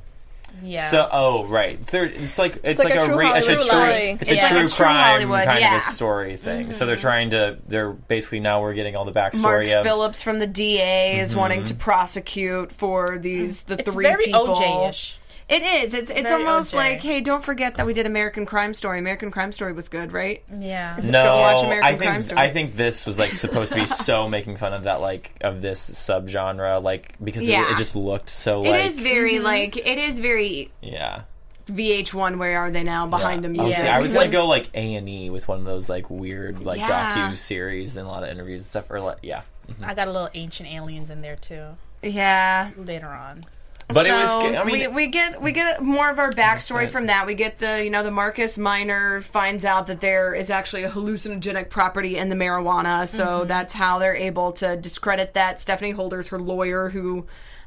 Yeah. 0.62 0.88
So, 0.88 1.08
oh, 1.10 1.44
right. 1.46 1.80
They're, 1.86 2.04
it's 2.04 2.38
like 2.38 2.60
it's, 2.62 2.82
like 2.82 2.94
like, 2.94 3.00
a 3.00 3.04
a, 3.04 3.06
true 3.06 3.18
re- 3.18 3.38
it's 3.38 3.48
a 3.48 3.54
true, 3.54 3.64
story. 3.64 4.18
it's 4.20 4.30
a 4.30 4.34
Yeah. 4.34 4.48
true 4.48 4.56
Like 4.58 4.66
a 4.66 4.68
true 4.68 4.84
crime 4.84 4.96
Hollywood, 4.96 5.44
kind 5.46 5.60
yeah. 5.60 5.76
of 5.76 5.78
a 5.78 5.80
story 5.80 6.36
thing. 6.36 6.72
So 6.72 6.86
they're 6.86 6.96
mm-hmm. 6.96 7.02
trying 7.02 7.30
to. 7.30 7.58
They're 7.68 7.92
basically 7.92 8.40
now 8.40 8.62
we're 8.62 8.74
getting 8.74 8.96
all 8.96 9.04
the 9.04 9.12
backstory 9.12 9.40
Mark 9.40 9.66
of. 9.68 9.84
Phillips 9.84 10.22
from 10.22 10.38
the 10.38 10.46
DA 10.46 11.20
is 11.20 11.34
wanting 11.34 11.60
mm-hmm. 11.60 11.66
to 11.66 11.74
prosecute 11.74 12.72
for 12.72 13.18
these 13.18 13.62
the 13.62 13.78
it's 13.78 13.92
three 13.92 14.04
very 14.04 14.24
people. 14.24 14.46
OJ-ish. 14.56 15.18
It 15.48 15.62
is. 15.62 15.94
It's 15.94 16.10
it's 16.10 16.28
Very 16.28 16.44
almost 16.44 16.72
OJ. 16.72 16.76
like, 16.76 17.00
hey, 17.00 17.20
don't 17.20 17.44
forget 17.44 17.76
that 17.76 17.86
we 17.86 17.94
did 17.94 18.04
American 18.04 18.46
Crime 18.46 18.74
Story. 18.74 18.98
American 18.98 19.30
Crime 19.30 19.52
Story 19.52 19.72
was 19.72 19.88
good, 19.88 20.10
right? 20.12 20.42
Yeah. 20.58 20.98
No, 21.00 21.22
Go 21.22 21.36
watch 21.38 21.64
American 21.64 21.84
I 21.86 21.96
Crime 21.96 22.12
think 22.14 22.24
Story. 22.24 22.40
I 22.40 22.52
think 22.52 22.76
this 22.76 23.06
was 23.06 23.16
like 23.18 23.32
supposed 23.32 23.72
to 23.72 23.78
be 23.78 23.86
so 23.86 24.28
making 24.30 24.56
fun 24.56 24.72
of 24.74 24.84
that 24.84 25.00
like 25.00 25.30
of 25.42 25.62
this 25.62 25.88
subgenre, 25.88 26.82
like 26.82 27.14
because 27.22 27.44
it- 27.44 27.50
Yeah. 27.50 27.70
it, 27.72 27.76
just 27.76 27.94
looked 27.94 28.28
so 28.28 28.64
It 28.64 28.70
like 28.70 28.86
is 28.86 28.98
very 28.98 29.34
mm-hmm. 29.34 29.44
like 29.44 29.76
it 29.76 29.98
is 29.98 30.18
very 30.18 30.72
yeah. 30.82 31.22
VH1. 31.68 32.38
Where 32.38 32.58
are 32.58 32.70
they 32.72 32.82
now? 32.82 33.06
Behind 33.06 33.44
the 33.44 33.48
I 33.48 33.50
was, 33.52 33.58
music. 33.60 33.84
I 33.86 34.00
was 34.00 34.14
gonna 34.14 34.28
go 34.28 34.46
like 34.48 34.68
A 34.74 34.94
and 34.96 35.08
E 35.08 35.30
with 35.30 35.46
one 35.46 35.58
of 35.60 35.64
those 35.64 35.88
like 35.88 36.10
weird 36.10 36.64
like 36.64 36.78
Yeah. 36.80 37.30
docu 37.30 37.36
series 37.36 37.96
and 37.96 38.06
a 38.06 38.10
lot 38.10 38.24
of 38.24 38.30
interviews 38.30 38.62
and 38.62 38.66
stuff. 38.68 38.90
Or 38.90 39.00
like 39.00 39.18
yeah, 39.22 39.42
I 39.82 39.94
got 39.94 40.08
a 40.08 40.12
little 40.12 40.30
ancient 40.34 40.68
aliens 40.68 41.08
in 41.10 41.22
there 41.22 41.36
too 41.36 41.76
yeah. 42.02 42.70
later 42.76 43.08
on. 43.08 43.44
But 43.88 44.06
it 44.06 44.12
was. 44.12 44.30
So, 44.30 44.40
good. 44.40 44.54
I 44.56 44.64
mean, 44.64 44.80
we, 44.80 44.88
we 44.88 45.06
get 45.06 45.40
we 45.40 45.52
get 45.52 45.82
more 45.82 46.10
of 46.10 46.18
our 46.18 46.30
backstory 46.32 46.88
from 46.88 47.06
that. 47.06 47.26
We 47.26 47.34
get 47.34 47.58
the 47.58 47.84
you 47.84 47.90
know 47.90 48.02
the 48.02 48.10
Marcus 48.10 48.58
Minor 48.58 49.20
finds 49.20 49.64
out 49.64 49.86
that 49.86 50.00
there 50.00 50.34
is 50.34 50.50
actually 50.50 50.82
a 50.84 50.90
hallucinogenic 50.90 51.70
property 51.70 52.16
in 52.16 52.28
the 52.28 52.36
marijuana, 52.36 53.08
so 53.08 53.24
Mm-hmm. 53.24 53.48
that's 53.48 53.74
how 53.74 53.98
they're 53.98 54.16
able 54.16 54.52
to 54.52 54.76
discredit 54.76 55.34
that. 55.34 55.60
Stephanie 55.60 55.92
Holder's 55.92 56.28
her 56.28 56.38
lawyer, 56.38 56.88
who 56.90 57.26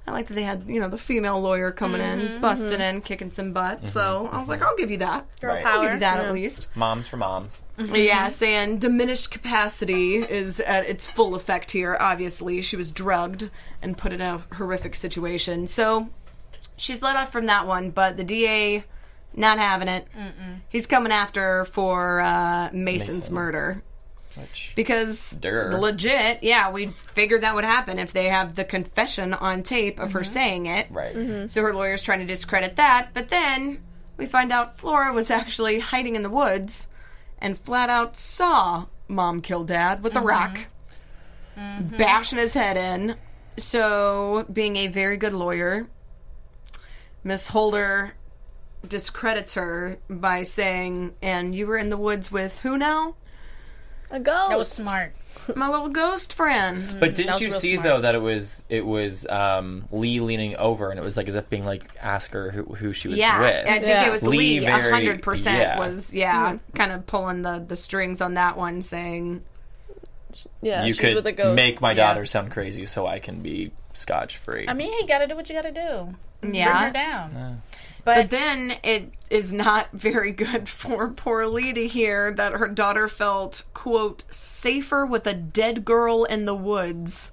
I 0.09 0.11
like 0.11 0.27
that 0.27 0.33
they 0.33 0.43
had 0.43 0.63
you 0.67 0.79
know 0.79 0.87
the 0.89 0.97
female 0.97 1.39
lawyer 1.39 1.71
coming 1.71 2.01
Mm-hmm. 2.01 2.35
in, 2.35 2.41
busting 2.41 2.81
in, 2.81 3.01
kicking 3.01 3.31
some 3.31 3.53
butt. 3.53 3.77
Mm-hmm, 3.79 3.89
so 3.89 4.27
I 4.31 4.39
was 4.39 4.49
like, 4.49 4.59
mm-hmm. 4.59 4.69
I'll 4.69 4.75
give 4.77 4.89
you 4.91 4.97
that. 4.97 5.25
Right. 5.41 5.65
I'll 5.65 5.81
give 5.83 5.93
you 5.93 5.99
that 5.99 6.19
at 6.19 6.33
least. 6.33 6.67
moms 6.75 7.07
for 7.07 7.17
moms. 7.17 7.61
Mm-hmm. 7.77 7.95
Yeah, 7.95 8.29
saying 8.29 8.79
diminished 8.79 9.31
capacity 9.31 10.15
is 10.17 10.59
at 10.59 10.85
its 10.89 11.07
full 11.07 11.35
effect 11.35 11.71
here. 11.71 11.95
Obviously, 11.99 12.61
she 12.61 12.75
was 12.75 12.91
drugged 12.91 13.49
and 13.81 13.97
put 13.97 14.11
in 14.11 14.21
a 14.21 14.43
horrific 14.53 14.95
situation. 14.95 15.67
So 15.67 16.09
she's 16.75 17.01
let 17.01 17.15
off 17.15 17.31
from 17.31 17.45
that 17.45 17.67
one, 17.67 17.91
but 17.91 18.17
the 18.17 18.23
DA 18.23 18.83
not 19.35 19.59
having 19.59 19.87
it. 19.87 20.07
He's 20.69 20.87
coming 20.87 21.11
after 21.11 21.39
her 21.41 21.65
for 21.65 22.19
uh, 22.21 22.69
Mason's 22.73 23.19
Mason. 23.21 23.35
murder 23.35 23.83
Which 24.41 24.73
because 24.75 25.31
Durr. 25.31 25.77
legit, 25.77 26.43
yeah, 26.43 26.71
we 26.71 26.87
figured 27.13 27.41
that 27.41 27.55
would 27.55 27.63
happen 27.63 27.99
if 27.99 28.13
they 28.13 28.25
have 28.25 28.55
the 28.55 28.63
confession 28.63 29.33
on 29.33 29.63
tape 29.63 29.99
of 29.99 30.13
her 30.13 30.21
mm-hmm. 30.21 30.33
saying 30.33 30.65
it. 30.67 30.87
right. 30.91 31.15
Mm-hmm. 31.15 31.47
So 31.47 31.61
her 31.61 31.73
lawyer's 31.73 32.03
trying 32.03 32.19
to 32.19 32.25
discredit 32.25 32.77
that, 32.77 33.13
but 33.13 33.29
then 33.29 33.83
we 34.17 34.25
find 34.25 34.51
out 34.51 34.77
Flora 34.77 35.13
was 35.13 35.31
actually 35.31 35.79
hiding 35.79 36.15
in 36.15 36.23
the 36.23 36.29
woods 36.29 36.87
and 37.39 37.57
flat 37.57 37.89
out 37.89 38.15
saw 38.15 38.85
mom 39.07 39.41
kill 39.41 39.63
dad 39.63 40.03
with 40.03 40.15
a 40.15 40.19
mm-hmm. 40.19 40.27
rock, 40.27 40.59
bashing 41.97 42.37
his 42.37 42.53
head 42.53 42.77
in. 42.77 43.15
So, 43.57 44.45
being 44.51 44.77
a 44.77 44.87
very 44.87 45.17
good 45.17 45.33
lawyer, 45.33 45.87
Miss 47.23 47.47
Holder 47.47 48.13
discredits 48.87 49.55
her 49.55 49.97
by 50.09 50.43
saying, 50.43 51.15
"And 51.21 51.53
you 51.53 51.67
were 51.67 51.77
in 51.77 51.89
the 51.89 51.97
woods 51.97 52.31
with 52.31 52.59
who 52.59 52.77
now? 52.77 53.15
A 54.11 54.19
ghost. 54.19 54.49
That 54.49 54.57
was 54.57 54.71
smart. 54.71 55.13
My 55.55 55.67
little 55.69 55.89
ghost 55.89 56.33
friend." 56.33 56.97
But 56.99 57.15
didn't 57.15 57.39
you 57.41 57.51
see 57.51 57.75
smart. 57.75 57.83
though 57.87 58.01
that 58.01 58.15
it 58.15 58.19
was 58.21 58.63
it 58.69 58.85
was 58.85 59.25
um, 59.27 59.85
Lee 59.91 60.19
leaning 60.19 60.55
over 60.57 60.89
and 60.89 60.99
it 60.99 61.03
was 61.03 61.15
like 61.17 61.27
as 61.27 61.35
if 61.35 61.49
being 61.49 61.65
like 61.65 61.83
ask 62.01 62.31
her 62.31 62.51
who, 62.51 62.63
who 62.63 62.93
she 62.93 63.07
was 63.07 63.17
Yeah, 63.17 63.39
with. 63.39 63.67
I 63.67 63.71
think 63.73 63.85
Yeah. 63.85 64.07
it 64.07 64.11
was 64.11 64.23
Lee 64.23 64.59
Lee. 64.61 64.65
A 64.65 64.71
hundred 64.91 65.21
percent 65.21 65.57
yeah. 65.59 65.79
was 65.79 66.13
yeah, 66.13 66.57
kind 66.75 66.91
of 66.91 67.05
pulling 67.07 67.41
the 67.43 67.63
the 67.67 67.75
strings 67.75 68.21
on 68.21 68.33
that 68.35 68.57
one, 68.57 68.81
saying 68.81 69.43
yeah, 70.61 70.83
you 70.85 70.93
she's 70.93 70.99
could 71.01 71.15
with 71.15 71.27
a 71.27 71.31
ghost. 71.31 71.55
make 71.55 71.81
my 71.81 71.91
Yeah. 71.91 72.07
daughter 72.07 72.25
sound 72.25 72.51
crazy 72.51 72.85
so 72.85 73.07
I 73.07 73.19
can 73.19 73.41
be 73.41 73.71
scotch 73.93 74.37
free. 74.37 74.65
I 74.67 74.73
mean, 74.73 74.91
you 74.93 75.07
gotta 75.07 75.27
do 75.27 75.35
what 75.35 75.49
you 75.49 75.55
gotta 75.55 75.71
do. 75.71 76.15
Yeah. 76.41 76.71
Bring 76.71 76.83
her 76.87 76.91
down. 76.91 77.61
But 78.05 78.15
But, 78.15 78.29
then 78.29 78.75
it 78.83 79.11
is 79.29 79.51
not 79.53 79.89
very 79.93 80.31
good 80.31 80.67
for 80.69 81.09
poor 81.09 81.45
Lee 81.47 81.73
to 81.73 81.87
hear 81.87 82.31
that 82.33 82.53
her 82.53 82.67
daughter 82.67 83.07
felt, 83.07 83.63
quote, 83.73 84.23
safer 84.33 85.05
with 85.05 85.27
a 85.27 85.33
dead 85.33 85.85
girl 85.85 86.23
in 86.23 86.45
the 86.45 86.55
woods 86.55 87.31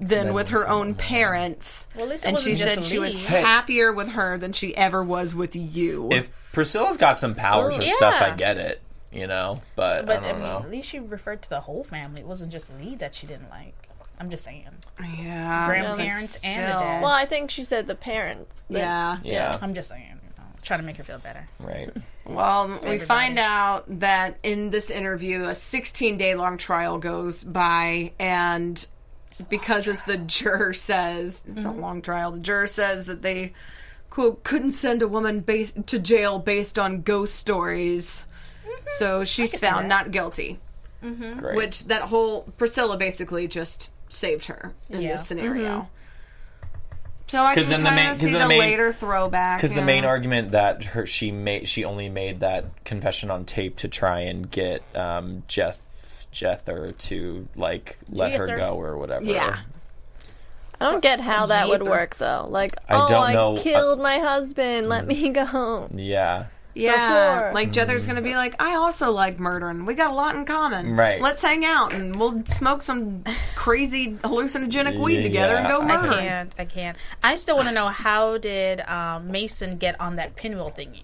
than 0.00 0.34
with 0.34 0.48
her 0.48 0.68
own 0.68 0.94
parents. 0.94 1.86
Well, 1.94 2.04
at 2.04 2.10
least 2.10 2.24
and 2.26 2.38
she 2.40 2.50
wasn't 2.50 2.68
said 2.68 2.84
she 2.84 2.98
was 2.98 3.16
Hey. 3.16 3.40
happier 3.40 3.92
with 3.92 4.08
her 4.10 4.36
than 4.36 4.52
she 4.52 4.76
ever 4.76 5.02
was 5.02 5.34
with 5.34 5.54
you. 5.54 6.08
if 6.12 6.28
Priscilla's 6.52 6.96
got 6.96 7.18
some 7.20 7.34
powers 7.34 7.78
or 7.78 7.82
Yeah. 7.82 7.92
stuff, 7.96 8.20
I 8.20 8.30
get 8.32 8.58
it. 8.58 8.80
You 9.12 9.26
know, 9.26 9.58
but, 9.76 10.06
but 10.06 10.22
I 10.22 10.26
I 10.26 10.28
don't 10.30 10.40
mean, 10.40 10.48
know. 10.48 10.58
at 10.60 10.70
least 10.70 10.88
she 10.88 10.98
referred 10.98 11.42
to 11.42 11.50
the 11.50 11.60
whole 11.60 11.84
family. 11.84 12.22
It 12.22 12.26
wasn't 12.26 12.50
just 12.50 12.72
Lee 12.80 12.94
that 12.96 13.14
she 13.14 13.26
didn't 13.26 13.50
like. 13.50 13.81
I'm 14.22 14.30
just 14.30 14.44
saying. 14.44 14.68
yeah. 15.18 15.66
Grandparents 15.66 16.34
but 16.34 16.44
and 16.44 16.56
the 16.56 16.78
dad. 16.78 17.02
Well, 17.02 17.10
I 17.10 17.26
think 17.26 17.50
she 17.50 17.64
said 17.64 17.88
the 17.88 17.96
parents. 17.96 18.48
but- 18.70 18.78
Yeah. 18.78 19.18
yeah, 19.24 19.58
I'm 19.60 19.74
just 19.74 19.88
saying. 19.88 20.20
You 20.22 20.28
know, 20.38 20.44
trying 20.62 20.78
to 20.78 20.86
make 20.86 20.96
her 20.98 21.02
feel 21.02 21.18
better. 21.18 21.48
right. 21.58 21.90
Well, 22.24 22.78
we 22.86 22.98
find 22.98 23.36
out 23.36 23.98
that 23.98 24.38
in 24.44 24.70
this 24.70 24.90
interview, 24.90 25.46
a 25.46 25.56
16 25.56 26.18
day 26.18 26.36
long 26.36 26.56
trial 26.56 26.98
goes 26.98 27.42
by, 27.42 28.12
and 28.20 28.86
because, 29.50 29.88
as 29.88 30.02
the 30.04 30.18
juror 30.18 30.72
says, 30.72 31.40
it's 31.48 31.66
a 31.66 31.68
mm-hmm. 31.68 31.80
long 31.80 32.00
trial, 32.00 32.30
the 32.30 32.38
juror 32.38 32.68
says 32.68 33.06
that 33.06 33.22
they, 33.22 33.54
quote, 34.08 34.44
couldn't 34.44 34.70
send 34.70 35.02
a 35.02 35.08
woman 35.08 35.40
bas- 35.40 35.72
to 35.86 35.98
jail 35.98 36.38
based 36.38 36.78
on 36.78 37.02
ghost 37.02 37.34
stories. 37.34 38.24
Mm-hmm. 38.64 38.86
So 38.98 39.24
she's 39.24 39.58
found 39.58 39.88
not 39.88 40.12
guilty, 40.12 40.60
mm-hmm. 41.02 41.40
Great. 41.40 41.56
which 41.56 41.86
that 41.86 42.02
whole 42.02 42.42
Priscilla 42.56 42.96
basically 42.96 43.48
just 43.48 43.90
saved 44.12 44.46
her 44.46 44.72
in 44.90 45.00
Yeah. 45.02 45.12
this 45.12 45.26
scenario. 45.26 45.70
Mm-hmm. 45.70 45.86
So 47.28 47.42
I 47.42 47.54
can 47.54 47.66
then 47.68 47.82
the 47.82 47.88
kind 47.88 47.96
main- 47.96 48.14
see 48.14 48.32
the 48.32 48.38
the 48.40 48.48
main- 48.48 48.58
later 48.58 48.92
throwback. 48.92 49.58
because 49.58 49.72
the 49.72 49.80
yeah. 49.80 49.86
main 49.86 50.04
argument 50.04 50.50
that 50.52 50.84
her 50.84 51.06
she 51.06 51.30
made 51.30 51.66
she 51.66 51.84
only 51.84 52.10
made 52.10 52.40
that 52.40 52.84
confession 52.84 53.30
on 53.30 53.46
tape 53.46 53.76
to 53.78 53.88
try 53.88 54.20
and 54.20 54.50
get 54.50 54.82
um, 54.94 55.42
Jeff 55.48 55.78
Jether 56.30 56.96
to 56.98 57.48
like 57.56 57.98
let 58.10 58.32
her 58.32 58.46
go 58.46 58.74
or 58.78 58.98
whatever. 58.98 59.24
Yeah. 59.24 59.60
I 60.78 60.90
don't 60.90 61.02
get 61.02 61.20
how 61.20 61.46
that 61.46 61.68
would 61.68 61.86
work 61.86 62.16
though. 62.16 62.46
Like, 62.50 62.74
I 62.88 62.96
oh, 62.96 63.08
don't 63.08 63.22
I 63.22 63.32
know- 63.32 63.56
uh, 63.56 63.62
killed 63.62 64.00
my 64.00 64.18
husband. 64.18 64.88
Let 64.88 65.04
mm. 65.04 65.08
me 65.08 65.28
go. 65.30 65.88
Yeah. 65.94 66.46
Yeah, 66.74 67.34
before. 67.36 67.52
like 67.54 67.70
Jether's 67.72 68.06
gonna 68.06 68.22
be 68.22 68.34
like, 68.34 68.54
I 68.60 68.76
also 68.76 69.10
like 69.10 69.38
murdering. 69.38 69.84
We 69.84 69.94
got 69.94 70.10
a 70.10 70.14
lot 70.14 70.34
in 70.34 70.44
common. 70.44 70.96
Right. 70.96 71.20
Let's 71.20 71.42
hang 71.42 71.64
out 71.64 71.92
and 71.92 72.16
we'll 72.18 72.44
smoke 72.46 72.82
some 72.82 73.24
crazy 73.54 74.14
hallucinogenic 74.14 74.98
weed 74.98 75.16
Yeah. 75.18 75.22
together 75.22 75.56
and 75.56 75.68
go 75.68 75.82
I 75.82 75.94
I 76.00 76.18
can't. 76.20 76.54
I 76.58 76.64
can't. 76.64 76.96
I 77.22 77.34
still 77.34 77.56
want 77.56 77.68
to 77.68 77.74
know 77.74 77.88
how 77.88 78.38
did 78.38 78.80
um, 78.88 79.30
Mason 79.30 79.76
get 79.76 80.00
on 80.00 80.14
that 80.16 80.34
pinwheel 80.36 80.72
thingy? 80.76 81.02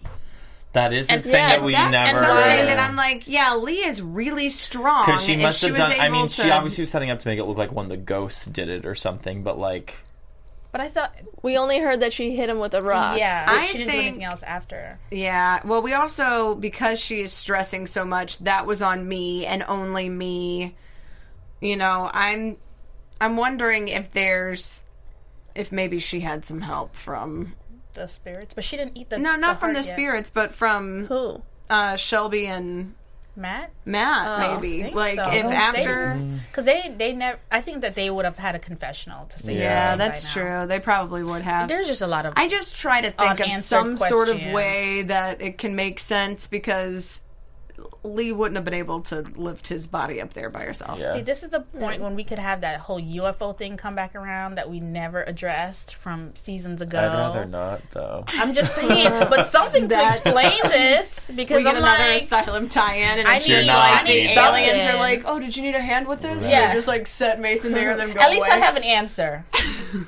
That 0.75 0.93
is 0.93 1.07
the 1.07 1.15
And 1.15 1.23
thing 1.23 1.33
yeah, 1.33 1.49
that 1.49 1.63
we 1.63 1.73
That's 1.73 1.91
never. 1.93 2.25
something 2.25 2.67
that 2.67 2.79
I'm 2.79 2.95
like, 2.95 3.27
yeah, 3.27 3.55
Lee 3.55 3.85
is 3.85 4.03
really 4.03 4.51
strong. 4.51 5.07
because 5.07 5.25
she 5.25 5.33
If 5.33 5.41
must 5.43 5.63
have 5.63 5.71
was 5.73 5.79
done. 5.81 5.93
I 5.93 6.07
able 6.07 6.19
mean, 6.19 6.29
she 6.29 6.51
obviously 6.51 6.83
was 6.83 6.91
setting 6.91 7.11
up 7.11 7.19
to 7.21 7.29
make 7.29 7.39
it 7.39 7.45
look 7.45 7.57
like 7.57 7.73
one 7.73 7.87
of 7.87 7.91
the 7.91 7.97
ghosts 7.97 8.45
did 8.45 8.69
it 8.69 8.85
or 8.87 8.95
something. 8.95 9.43
But 9.43 9.59
like, 9.59 9.97
But 10.79 10.85
I 10.87 10.89
thought, 10.91 11.17
We 11.43 11.57
only 11.57 11.81
heard 11.81 11.99
that 12.03 12.13
she 12.13 12.37
hit 12.37 12.49
him 12.49 12.61
with 12.61 12.73
a 12.73 12.81
rock. 12.81 13.19
yeah, 13.19 13.45
I 13.49 13.65
she 13.65 13.79
didn't 13.79 13.89
do 13.89 13.93
think- 13.93 14.07
anything 14.07 14.25
else 14.25 14.45
after. 14.45 15.01
Yeah. 15.11 15.59
Well, 15.65 15.83
we 15.83 15.93
also 15.93 16.55
because 16.55 17.01
she 17.01 17.19
is 17.21 17.33
stressing 17.33 17.89
so 17.89 18.05
much, 18.05 18.39
that 18.39 18.65
was 18.65 18.81
on 18.81 19.09
me 19.09 19.45
and 19.45 19.65
only 19.67 20.09
me. 20.09 20.77
You 21.61 21.77
know, 21.77 22.09
I'm 22.15 22.59
I'm 23.21 23.37
wondering 23.37 23.89
if 23.89 24.13
there's 24.13 24.85
if 25.57 25.73
maybe 25.73 25.99
she 25.99 26.21
had 26.21 26.45
some 26.45 26.61
help 26.61 26.95
from 26.95 27.55
The 27.95 28.07
spirits, 28.07 28.55
but 28.55 28.63
she 28.63 28.77
didn't 28.77 28.97
eat 28.97 29.11
the. 29.11 29.19
no, 29.19 29.35
not 29.35 29.59
from 29.59 29.73
the 29.75 29.81
yet. 29.83 29.87
spirits, 29.93 30.31
but 30.31 30.55
from 30.55 31.07
Who? 31.07 31.43
uh, 31.69 31.97
Shelby 31.97 32.47
and 32.47 32.95
Matt. 33.39 33.73
Matt. 33.85 34.27
Oh, 34.27 34.55
maybe 34.61 34.93
like 34.93 35.17
so. 35.17 35.31
if 35.31 35.45
after. 35.45 36.17
Mm. 36.19 36.41
Because 36.49 36.65
they, 36.65 36.95
they 36.97 37.13
never. 37.13 37.39
I 37.51 37.61
think 37.61 37.83
that 37.83 37.95
they 37.95 38.11
would 38.11 38.25
have 38.25 38.37
had 38.37 38.55
a 38.55 38.59
confessional 38.59 39.27
to 39.27 39.39
say. 39.39 39.59
Yeah, 39.59 39.97
that's 39.97 40.25
by 40.25 40.41
true. 40.41 40.67
They 40.67 40.81
probably 40.81 41.23
would 41.23 41.43
have. 41.43 41.69
There's 41.69 41.87
just 41.87 42.03
a 42.03 42.07
lot 42.07 42.27
of. 42.27 42.35
I 42.37 42.49
just 42.49 42.77
try 42.77 43.01
to 43.01 43.11
think 43.11 43.31
of 43.31 43.41
Unanswered 43.41 43.63
some 43.63 43.97
sort 43.97 44.29
of 44.29 44.45
way 44.53 45.03
that 45.03 45.41
it 45.41 45.57
can 45.57 45.77
make 45.77 46.01
sense 46.01 46.47
because 46.47 47.23
Lee 48.03 48.33
wouldn't 48.33 48.57
have 48.57 48.65
been 48.65 48.75
able 48.75 49.01
to 49.03 49.21
lift 49.37 49.69
his 49.69 49.87
body 49.87 50.21
up 50.21 50.35
there 50.35 50.51
by 50.51 50.63
herself. 50.65 50.99
Yeah. 50.99 51.13
See, 51.15 51.21
this 51.23 51.43
is 51.43 51.55
a 51.55 51.61
point 51.61 52.03
when 52.03 52.15
we 52.17 52.25
could 52.25 52.39
have 52.39 52.63
that 52.63 52.81
whole 52.81 53.01
UFO 53.01 53.57
thing 53.57 53.77
come 53.77 53.95
back 53.95 54.15
around 54.15 54.57
that 54.57 54.69
we 54.71 54.81
never 54.81 55.23
addressed 55.23 55.95
from 55.95 56.35
seasons 56.35 56.81
ago. 56.81 56.99
I'd 56.99 57.07
rather 57.07 57.45
not 57.45 57.83
though. 57.93 58.25
I'm 58.29 58.53
just 58.55 58.75
saying, 58.75 59.09
but 59.31 59.45
something 59.47 59.89
to 59.89 60.07
explain 60.07 60.59
this 60.65 61.31
because 61.35 61.59
We 61.59 61.63
get 61.65 61.71
I'm 61.77 61.83
another 61.83 62.09
like, 62.09 62.23
asylum 62.23 62.69
tie-in, 62.69 63.19
and 63.21 63.29
I 63.29 63.37
it's 63.37 63.49
need- 63.49 63.55
just 63.55 63.69
like 63.69 63.95
not 63.95 64.07
the 64.07 64.13
aliens 64.39 64.85
are 64.85 64.97
like, 64.97 65.23
"Oh, 65.25 65.39
did 65.39 65.57
you 65.57 65.63
need 65.63 65.75
a 65.75 65.81
hand 65.81 66.07
with 66.09 66.21
this?" 66.23 66.43
And 66.43 66.51
Yeah. 66.53 66.75
just 66.75 66.89
like 66.89 67.07
set 67.07 67.39
Mason 67.41 67.73
there 67.73 67.91
and 67.93 68.01
then 68.01 68.13
go 68.15 68.21
at 68.21 68.31
least 68.31 68.47
away. 68.47 68.57
I 68.57 68.59
have 68.59 68.77
an 68.77 68.83
answer. 68.85 69.45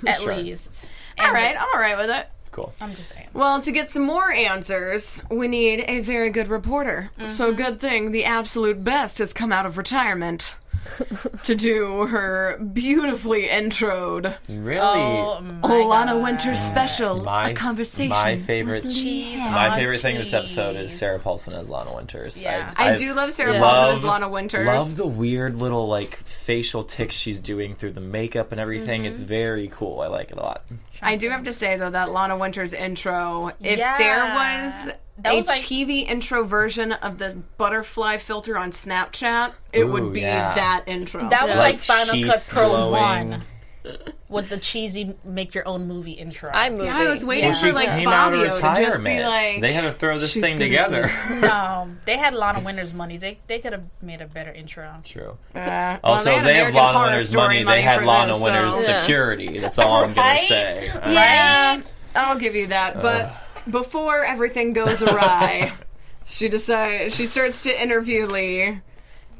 At 0.06 0.20
Sure. 0.20 0.34
least. 0.36 0.86
All 1.18 1.26
And 1.26 1.34
right, 1.34 1.56
I'm 1.56 1.68
all 1.74 1.80
right 1.80 1.96
with 1.98 2.10
it. 2.10 2.26
Cool. 2.52 2.72
I'm 2.80 2.96
just 2.96 3.10
saying. 3.10 3.28
Well, 3.32 3.60
to 3.62 3.70
get 3.70 3.90
some 3.90 4.02
more 4.02 4.32
answers, 4.32 5.22
we 5.30 5.46
need 5.46 5.84
a 5.86 6.00
very 6.00 6.30
good 6.30 6.48
reporter. 6.48 7.10
So 7.24 7.48
mm-hmm. 7.48 7.62
good 7.62 7.80
thing 7.80 8.10
the 8.10 8.24
absolute 8.24 8.82
best 8.82 9.18
has 9.18 9.32
come 9.32 9.52
out 9.52 9.66
of 9.66 9.78
retirement. 9.78 10.56
to 11.44 11.54
do 11.54 12.06
her 12.06 12.58
beautifully 12.72 13.46
introed 13.48 14.34
Really? 14.48 14.78
Oh 14.80 15.40
my 15.40 15.60
God. 15.60 16.22
Winter 16.22 16.54
special, 16.54 17.22
my 17.22 17.50
a 17.50 17.54
conversation. 17.54 18.08
my 18.10 18.36
favorite 18.36 18.84
with 18.84 18.94
Cheese 18.94 19.38
my 19.38 19.68
on 19.68 19.78
favorite 19.78 20.00
thing 20.00 20.14
in 20.16 20.20
this 20.20 20.32
episode 20.32 20.76
is. 20.76 20.96
Sarah 20.96 21.18
Paulson 21.18 21.52
as 21.54 21.68
Lana 21.70 21.94
Winters. 21.94 22.40
Yeah. 22.42 22.72
I 22.76 22.96
do 22.96 23.14
love 23.14 23.32
Sarah 23.32 23.52
Yeah. 23.54 23.60
Paulson 23.60 23.98
as 23.98 24.04
Lana 24.04 24.28
Winters. 24.28 24.66
I 24.68 24.76
love 24.78 24.96
the 24.96 25.06
weird 25.06 25.56
little 25.56 25.86
like 25.88 26.16
facial 26.16 26.82
ticks 26.84 27.14
she's 27.14 27.40
doing 27.40 27.74
through 27.74 27.92
the 27.92 28.00
makeup 28.00 28.52
and 28.52 28.60
everything. 28.60 29.02
Mm-hmm. 29.02 29.12
It's 29.12 29.20
very 29.22 29.68
cool. 29.68 30.00
I 30.00 30.08
like 30.08 30.30
it 30.30 30.36
a 30.38 30.40
lot. 30.42 30.64
I 31.02 31.16
do 31.16 31.30
have 31.30 31.44
to 31.44 31.52
say 31.52 31.76
though 31.76 31.90
that 31.90 32.10
Lana 32.12 32.36
Winters 32.36 32.72
intro, 32.74 33.52
if 33.60 33.78
Yeah. 33.78 33.98
there 33.98 34.24
was 34.34 34.94
That 35.22 35.32
a 35.32 35.36
was 35.36 35.46
like- 35.46 35.60
TV 35.62 36.06
intro 36.08 36.44
version 36.44 36.92
of 36.92 37.18
the 37.18 37.36
butterfly 37.58 38.18
filter 38.18 38.56
on 38.56 38.70
Snapchat, 38.72 39.52
it 39.72 39.84
Ooh, 39.84 39.92
would 39.92 40.12
be 40.12 40.20
yeah. 40.20 40.54
that 40.54 40.84
intro. 40.86 41.28
That 41.28 41.48
was 41.48 41.58
like, 41.58 41.74
Like 41.76 41.80
Final 41.80 42.24
Cut 42.24 42.48
Pro 42.52 42.68
glowing. 42.68 43.30
1 43.30 43.42
with 44.28 44.50
the 44.50 44.58
cheesy 44.58 45.14
make 45.24 45.54
your 45.54 45.66
own 45.66 45.88
movie 45.88 46.12
intro. 46.12 46.50
iMovie. 46.52 46.84
yeah, 46.84 46.98
I 46.98 47.08
was 47.08 47.24
waiting 47.24 47.44
Yeah. 47.44 47.52
for 47.52 47.66
She 47.66 47.72
like 47.72 47.88
came 47.88 48.08
out 48.08 48.34
of 48.34 48.58
Fabio 48.58 48.74
to 48.76 48.84
just 48.90 49.02
be 49.02 49.22
like, 49.22 49.60
they 49.62 49.72
had 49.72 49.82
to 49.82 49.92
throw 49.92 50.18
this 50.18 50.34
thing 50.34 50.58
together. 50.58 51.02
this." 51.02 51.30
No, 51.40 51.90
they 52.04 52.18
had 52.18 52.34
Lana 52.34 52.60
Winter's 52.60 52.92
money. 52.92 53.16
They 53.16 53.38
they 53.46 53.58
could 53.58 53.72
have 53.72 53.84
made 54.02 54.20
a 54.20 54.26
better 54.26 54.52
intro. 54.52 55.00
True. 55.02 55.38
Uh, 55.54 55.96
Also, 56.04 56.30
had 56.30 56.44
they, 56.44 56.56
have 56.56 56.68
American 56.68 56.74
Lana 56.74 56.98
Horror 56.98 57.06
Winner's 57.10 57.28
Story 57.30 57.64
money. 57.64 57.76
They 57.78 57.82
had 57.82 58.00
for 58.00 58.06
Lana 58.06 58.32
this, 58.34 58.42
Winner's 58.42 58.74
so- 58.74 59.00
security. 59.00 59.58
That's 59.58 59.78
all 59.78 60.04
I'm 60.04 60.12
gonna 60.12 60.28
Right? 60.28 60.40
say. 60.40 60.88
Uh, 60.90 61.10
Yeah, 61.10 61.80
I'll 62.14 62.38
give 62.38 62.54
you 62.54 62.66
that. 62.68 63.00
But 63.00 63.34
before 63.70 64.24
everything 64.24 64.72
goes 64.72 65.02
awry, 65.02 65.72
she 66.26 66.48
decides 66.48 67.14
she 67.14 67.26
starts 67.26 67.62
to 67.64 67.82
interview 67.82 68.26
Lee. 68.26 68.80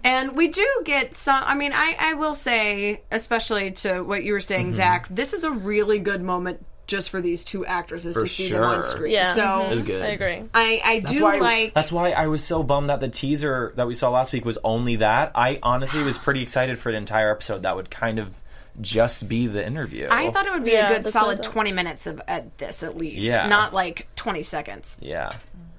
And 0.02 0.34
we 0.34 0.48
do 0.48 0.66
get 0.84 1.14
some. 1.14 1.42
I 1.44 1.54
mean, 1.54 1.72
I, 1.74 1.94
I 1.98 2.14
will 2.14 2.34
say, 2.34 3.02
especially 3.10 3.72
to 3.72 4.00
what 4.00 4.24
you 4.24 4.32
were 4.32 4.40
saying, 4.40 4.68
Mm-hmm. 4.68 4.76
Zach, 4.76 5.08
this 5.08 5.32
is 5.34 5.44
a 5.44 5.50
really 5.50 5.98
good 5.98 6.22
moment 6.22 6.64
just 6.86 7.10
for 7.10 7.20
these 7.20 7.44
two 7.44 7.64
actresses 7.64 8.16
For 8.16 8.22
to 8.22 8.28
see 8.28 8.50
them 8.50 8.64
on 8.64 8.82
screen. 8.82 9.12
Yeah. 9.12 9.34
So 9.34 9.66
It 9.66 9.70
was 9.70 9.82
good. 9.82 10.02
I 10.02 10.08
agree. 10.08 10.42
I, 10.52 10.82
I 10.84 11.00
do 11.00 11.22
why, 11.22 11.38
like. 11.38 11.74
That's 11.74 11.92
why 11.92 12.10
I 12.10 12.26
was 12.26 12.42
so 12.42 12.62
bummed 12.62 12.88
that 12.88 13.00
the 13.00 13.08
teaser 13.08 13.72
that 13.76 13.86
we 13.86 13.94
saw 13.94 14.10
last 14.10 14.32
week 14.32 14.44
was 14.44 14.58
only 14.64 14.96
that. 14.96 15.32
I 15.34 15.60
honestly 15.62 16.02
was 16.02 16.18
pretty 16.18 16.42
excited 16.42 16.78
for 16.78 16.88
an 16.88 16.96
entire 16.96 17.30
episode 17.30 17.62
that 17.62 17.76
would 17.76 17.90
kind 17.90 18.18
of 18.18 18.34
just 18.80 19.28
be 19.28 19.46
the 19.46 19.64
interview. 19.66 20.08
I 20.10 20.30
thought 20.30 20.46
it 20.46 20.52
would 20.52 20.64
be 20.64 20.72
Yeah, 20.72 20.90
a 20.90 20.94
good 20.96 21.04
that's 21.04 21.14
what 21.14 21.22
I 21.22 21.26
solid 21.26 21.42
20 21.42 21.72
minutes 21.72 22.06
of 22.06 22.20
at 22.28 22.58
this 22.58 22.82
at 22.82 22.96
least. 22.96 23.24
Yeah. 23.24 23.46
Not 23.48 23.72
like 23.74 24.06
20 24.16 24.42
seconds. 24.42 24.96
Yeah. 25.00 25.28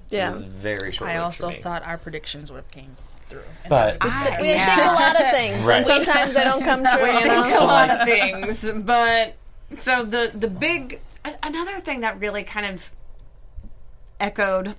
It 0.10 0.18
Yeah. 0.18 0.32
was 0.32 0.44
very 0.44 0.92
short. 0.92 1.10
I 1.10 1.18
also 1.18 1.50
for 1.50 1.56
me. 1.56 1.62
thought 1.62 1.84
our 1.86 1.98
predictions 1.98 2.52
would 2.52 2.58
have 2.58 2.72
came 2.72 2.96
through. 3.30 3.42
But- 3.70 4.00
that 4.02 4.42
We 4.42 4.50
better. 4.54 4.66
think 4.82 4.90
a 4.90 4.94
lot 4.94 5.16
of 5.22 5.32
things, 5.32 5.64
Right. 5.66 5.78
and 5.78 5.86
sometimes 5.86 6.34
they 6.34 6.44
don't 6.44 6.64
come 6.64 6.84
true. 6.98 7.06
You 7.12 7.22
think 7.22 7.62
a 7.62 7.64
lot 7.64 7.90
of 7.90 8.08
things, 8.08 8.70
but 8.84 9.36
so 9.78 10.04
the 10.04 10.32
the 10.36 10.50
big 10.50 11.00
another 11.44 11.80
thing 11.80 12.02
that 12.02 12.20
really 12.20 12.44
kind 12.44 12.66
of 12.66 12.92
echoed, 14.20 14.76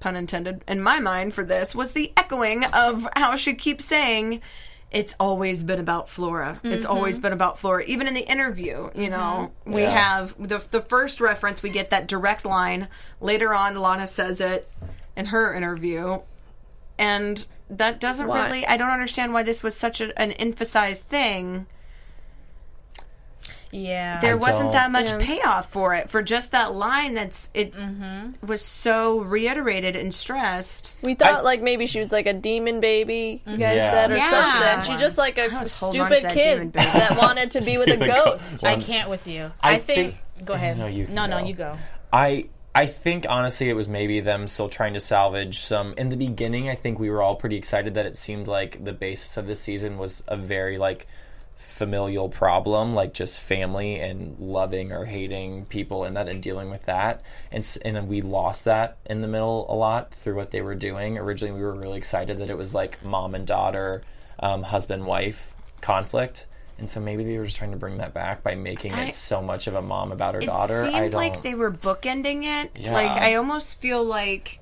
pun 0.00 0.16
intended, 0.16 0.64
in 0.66 0.80
my 0.82 0.98
mind 1.00 1.34
for 1.34 1.44
this 1.44 1.74
was 1.74 1.92
the 1.92 2.12
echoing 2.16 2.64
of 2.64 3.06
how 3.16 3.36
she 3.36 3.54
keeps 3.54 3.84
saying. 3.84 4.40
It's 4.92 5.14
always 5.18 5.64
been 5.64 5.80
about 5.80 6.08
Flora. 6.10 6.60
It's 6.62 6.84
mm-hmm. 6.84 6.94
always 6.94 7.18
been 7.18 7.32
about 7.32 7.58
Flora. 7.58 7.82
Even 7.84 8.06
in 8.06 8.12
the 8.12 8.30
interview, 8.30 8.90
you 8.94 9.08
mm-hmm. 9.08 9.10
know, 9.10 9.52
we 9.64 9.82
Yeah. 9.82 9.96
have 9.96 10.34
the 10.38 10.62
the 10.70 10.82
first 10.82 11.20
reference. 11.20 11.62
We 11.62 11.70
get 11.70 11.90
that 11.90 12.06
direct 12.06 12.44
line. 12.44 12.88
Later 13.20 13.54
on, 13.54 13.76
Lana 13.76 14.06
says 14.06 14.40
it 14.40 14.70
in 15.16 15.26
her 15.26 15.54
interview, 15.54 16.20
and 16.98 17.46
that 17.70 18.00
doesn't 18.00 18.26
Why? 18.26 18.44
really. 18.44 18.66
I 18.66 18.76
don't 18.76 18.90
understand 18.90 19.32
why 19.32 19.42
this 19.42 19.62
was 19.62 19.74
such 19.74 20.00
a, 20.02 20.16
an 20.20 20.32
emphasized 20.32 21.02
thing 21.08 21.66
Yeah. 23.72 24.20
there 24.20 24.32
I 24.32 24.34
wasn't 24.34 24.64
don't- 24.64 24.72
that 24.72 24.90
much 24.90 25.06
Yeah. 25.06 25.18
payoff 25.20 25.70
for 25.70 25.94
it 25.94 26.10
for 26.10 26.22
just 26.22 26.50
that 26.50 26.74
line 26.74 27.14
that's 27.14 27.48
it 27.54 27.72
mm-hmm. 27.74 28.46
was 28.46 28.62
so 28.62 29.20
reiterated 29.20 29.96
and 29.96 30.14
stressed 30.14 30.94
We 31.02 31.14
thought 31.14 31.30
I- 31.30 31.40
like 31.40 31.62
maybe 31.62 31.86
she 31.86 31.98
was 31.98 32.12
like 32.12 32.26
a 32.26 32.32
demon 32.34 32.80
baby, 32.80 33.42
you 33.46 33.52
mm-hmm. 33.52 33.60
guys 33.60 33.76
Yeah. 33.76 33.90
said, 33.92 34.10
or 34.12 34.16
Yeah. 34.16 34.30
something. 34.82 34.92
She's 34.92 35.00
just 35.00 35.18
like 35.18 35.38
a 35.38 35.48
was 35.58 35.72
holding 35.78 36.02
on 36.02 36.10
to 36.10 36.16
stupid 36.18 36.30
that 36.30 36.34
kid 36.34 36.72
that 36.74 37.16
wanted 37.18 37.50
to 37.52 37.62
be 37.62 37.78
with 37.78 37.88
a 37.88 37.96
The 37.96 38.06
ghost. 38.06 38.62
I 38.64 38.76
can't 38.76 39.08
with 39.08 39.26
you. 39.26 39.50
I 39.60 39.74
I, 39.74 39.78
think, 39.78 40.16
think- 40.36 40.46
Go 40.46 40.54
ahead. 40.54 40.76
No, 40.78 40.86
you 40.86 41.06
can 41.06 41.14
No, 41.14 41.26
no, 41.26 41.38
you 41.38 41.54
go. 41.54 41.72
I 42.12 42.46
I 42.74 42.86
think 42.86 43.26
honestly 43.28 43.68
it 43.68 43.74
was 43.74 43.86
maybe 43.88 44.20
them 44.20 44.46
still 44.46 44.68
trying 44.68 44.94
to 44.94 45.00
salvage 45.00 45.60
some 45.60 45.94
in 45.96 46.08
the 46.08 46.16
beginning 46.16 46.68
I 46.68 46.74
think 46.74 46.98
we 46.98 47.10
were 47.10 47.22
all 47.22 47.36
pretty 47.36 47.56
excited 47.56 47.94
that 47.94 48.06
it 48.06 48.16
seemed 48.16 48.48
like 48.48 48.82
the 48.84 48.92
basis 48.92 49.36
of 49.36 49.46
this 49.46 49.60
season 49.60 49.98
was 49.98 50.22
a 50.28 50.36
very 50.36 50.78
like 50.78 51.06
familial 51.72 52.28
problem 52.28 52.94
like 52.94 53.14
just 53.14 53.40
family 53.40 53.98
and 53.98 54.38
loving 54.38 54.92
or 54.92 55.06
hating 55.06 55.64
people 55.66 56.04
and 56.04 56.14
that 56.16 56.28
and 56.28 56.42
dealing 56.42 56.70
with 56.70 56.84
that. 56.84 57.22
And 57.50 57.66
and 57.84 57.96
then 57.96 58.08
we 58.08 58.20
lost 58.20 58.66
that 58.66 58.98
in 59.06 59.22
the 59.22 59.26
middle 59.28 59.66
a 59.72 59.74
lot 59.74 60.14
through 60.14 60.34
what 60.36 60.50
they 60.50 60.60
were 60.60 60.74
doing. 60.74 61.16
Originally 61.16 61.52
we 61.52 61.62
were 61.62 61.72
really 61.74 61.96
excited 61.98 62.38
that 62.38 62.50
it 62.50 62.58
was 62.58 62.74
like 62.74 63.02
mom 63.02 63.34
and 63.34 63.46
daughter 63.46 64.02
um, 64.40 64.62
husband 64.62 65.06
wife 65.06 65.54
conflict. 65.80 66.46
And 66.78 66.90
so 66.90 67.00
maybe 67.00 67.24
they 67.24 67.38
were 67.38 67.44
just 67.44 67.56
trying 67.56 67.70
to 67.70 67.76
bring 67.76 67.98
that 67.98 68.12
back 68.12 68.42
by 68.42 68.54
making 68.54 68.92
I- 68.92 69.06
it 69.06 69.14
so 69.14 69.40
much 69.40 69.66
of 69.66 69.74
a 69.74 69.82
mom 69.82 70.12
about 70.12 70.34
her 70.34 70.40
it 70.40 70.46
daughter. 70.46 70.82
Seemed 70.82 70.94
I 70.94 71.08
don't 71.08 71.20
like 71.20 71.42
they 71.42 71.54
were 71.54 71.72
bookending 71.72 72.44
it. 72.44 72.72
Yeah. 72.76 72.92
like 72.92 73.10
i 73.12 73.34
almost 73.36 73.80
feel 73.80 74.04
like 74.04 74.58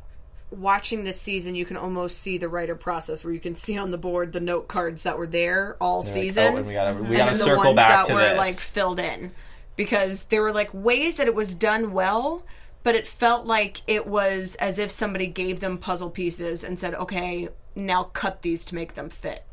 watching 0.50 1.04
this 1.04 1.20
season 1.20 1.54
you 1.54 1.64
can 1.64 1.76
almost 1.76 2.18
see 2.18 2.36
the 2.36 2.48
writer 2.48 2.74
process 2.74 3.22
where 3.22 3.32
you 3.32 3.38
can 3.38 3.54
see 3.54 3.78
on 3.78 3.90
the 3.90 3.98
board 3.98 4.32
the 4.32 4.40
note 4.40 4.66
cards 4.66 5.04
that 5.04 5.16
were 5.16 5.26
there 5.26 5.76
all 5.80 6.00
Like, 6.00 6.10
oh, 6.10 6.14
season 6.14 6.54
oh, 6.54 6.56
and 6.56 6.66
we 6.66 6.72
gotta 6.72 6.94
we 6.94 7.06
and 7.06 7.16
gotta 7.16 7.24
then 7.24 7.32
the 7.32 7.34
circle 7.34 7.64
ones 7.64 7.76
back 7.76 7.88
that 7.88 8.06
to 8.06 8.14
were 8.14 8.20
this. 8.20 8.38
like 8.38 8.54
filled 8.56 8.98
in. 9.00 9.32
Because 9.76 10.24
there 10.24 10.42
were 10.42 10.52
like 10.52 10.74
ways 10.74 11.14
that 11.16 11.26
it 11.26 11.34
was 11.34 11.54
done 11.54 11.92
well 11.92 12.44
but 12.82 12.94
it 12.94 13.06
felt 13.06 13.46
like 13.46 13.82
it 13.86 14.06
was 14.06 14.54
as 14.56 14.78
if 14.78 14.90
somebody 14.90 15.26
gave 15.26 15.60
them 15.60 15.78
puzzle 15.78 16.10
pieces 16.10 16.64
and 16.64 16.78
said 16.78 16.94
okay 16.94 17.48
now 17.76 18.04
cut 18.04 18.42
these 18.42 18.64
to 18.66 18.74
make 18.74 18.94
them 18.94 19.08
fit. 19.08 19.44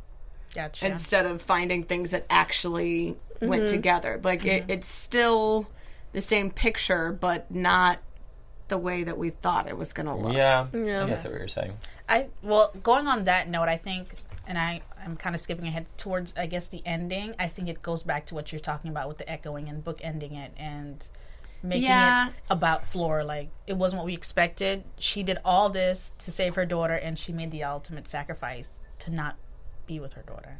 Gotcha. 0.55 0.87
instead 0.87 1.25
of 1.27 1.41
finding 1.41 1.83
things 1.83 2.11
that 2.11 2.25
actually 2.29 3.15
went 3.41 3.65
mm-hmm. 3.65 3.75
together. 3.75 4.19
Like 4.23 4.43
it, 4.45 4.63
mm-hmm. 4.63 4.71
it's 4.71 4.87
still 4.87 5.67
the 6.13 6.21
same 6.21 6.49
picture 6.49 7.11
but 7.11 7.51
not 7.51 7.99
the 8.67 8.77
way 8.77 9.03
that 9.03 9.17
we 9.17 9.29
thought 9.29 9.67
it 9.67 9.77
was 9.77 9.93
going 9.93 10.07
to 10.07 10.15
look 10.15 10.33
yeah, 10.33 10.67
Yeah. 10.73 11.03
I 11.03 11.07
guess 11.07 11.23
that's 11.23 11.31
what 11.31 11.39
you're 11.39 11.47
saying. 11.47 11.73
I 12.09 12.27
well, 12.41 12.71
going 12.83 13.07
on 13.07 13.25
that 13.25 13.49
note, 13.49 13.67
I 13.69 13.77
think, 13.77 14.07
and 14.47 14.57
I 14.57 14.81
I'm 15.03 15.15
kind 15.17 15.35
of 15.35 15.41
skipping 15.41 15.65
ahead 15.67 15.85
towards 15.97 16.33
I 16.37 16.45
guess 16.47 16.67
the 16.67 16.81
ending. 16.85 17.33
I 17.39 17.47
think 17.47 17.69
it 17.69 17.81
goes 17.81 18.03
back 18.03 18.25
to 18.27 18.35
what 18.35 18.51
you're 18.51 18.59
talking 18.61 18.91
about 18.91 19.07
with 19.07 19.17
the 19.17 19.29
echoing 19.29 19.67
and 19.69 19.83
book 19.83 19.99
ending 20.03 20.33
it 20.35 20.51
and 20.57 21.05
making 21.63 21.83
Yeah. 21.83 22.27
it 22.29 22.33
about 22.49 22.85
Flora. 22.87 23.23
Like 23.25 23.49
it 23.67 23.77
wasn't 23.77 23.99
what 23.99 24.05
we 24.05 24.13
expected. 24.13 24.83
She 24.99 25.23
did 25.23 25.37
all 25.43 25.69
this 25.69 26.11
to 26.19 26.31
save 26.31 26.55
her 26.55 26.65
daughter, 26.65 26.93
and 26.95 27.17
she 27.17 27.31
made 27.31 27.51
the 27.51 27.63
ultimate 27.63 28.07
sacrifice 28.07 28.79
to 28.99 29.11
not 29.11 29.35
be 29.85 29.99
with 29.99 30.13
her 30.13 30.23
daughter. 30.23 30.59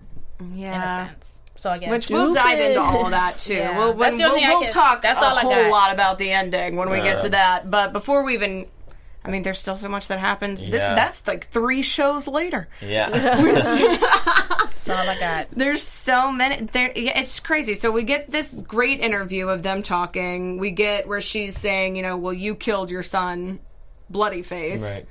Yeah, 0.54 0.76
In 0.76 0.82
a 0.82 1.10
sense. 1.10 1.37
So 1.58 1.70
I 1.72 1.80
guess 1.80 1.90
which 1.90 2.10
we'll 2.10 2.34
dive 2.34 2.60
into 2.60 2.80
all 2.80 3.06
of 3.06 3.12
that 3.12 3.38
too. 3.40 3.56
Yeah. 3.56 3.78
We'll, 3.78 3.94
when, 3.96 4.16
we'll, 4.18 4.34
we'll 4.36 4.62
can- 4.62 4.72
talk 4.72 5.02
that's 5.02 5.20
a 5.20 5.26
all 5.26 5.36
I 5.38 5.42
whole 5.42 5.52
got. 5.52 5.72
lot 5.72 5.92
about 5.94 6.18
the 6.20 6.32
ending 6.32 6.76
when 6.76 6.90
we 6.90 6.98
get 6.98 7.22
to 7.24 7.30
that. 7.30 7.70
But 7.72 7.94
before 7.94 8.24
we 8.24 8.36
even, 8.36 8.68
I 9.26 9.32
mean, 9.32 9.44
there's 9.44 9.60
still 9.60 9.76
so 9.76 9.90
much 9.90 10.08
that 10.10 10.20
happens. 10.20 10.60
This 10.62 10.76
Yeah. 10.76 10.94
that's 10.96 11.26
like 11.28 11.48
three 11.50 11.82
shows 11.82 12.28
later. 12.28 12.68
Yeah, 12.82 13.10
that's 13.10 14.90
all 14.90 14.96
I 15.10 15.18
got. 15.20 15.48
There's 15.52 15.82
so 15.84 16.32
many. 16.32 16.66
There, 16.66 16.92
yeah, 16.96 17.20
it's 17.20 17.40
crazy. 17.40 17.74
So 17.76 17.92
we 17.92 18.04
get 18.04 18.32
this 18.32 18.54
great 18.54 19.00
interview 19.00 19.48
of 19.50 19.64
them 19.64 19.84
talking. 19.84 20.60
We 20.60 20.72
get 20.72 21.08
where 21.08 21.22
she's 21.22 21.58
saying, 21.58 21.96
you 21.96 22.04
know, 22.04 22.18
well, 22.18 22.34
you 22.34 22.56
killed 22.56 22.90
your 22.90 23.04
son, 23.04 23.60
bloody 24.10 24.44
face. 24.44 24.82
right. 24.82 25.06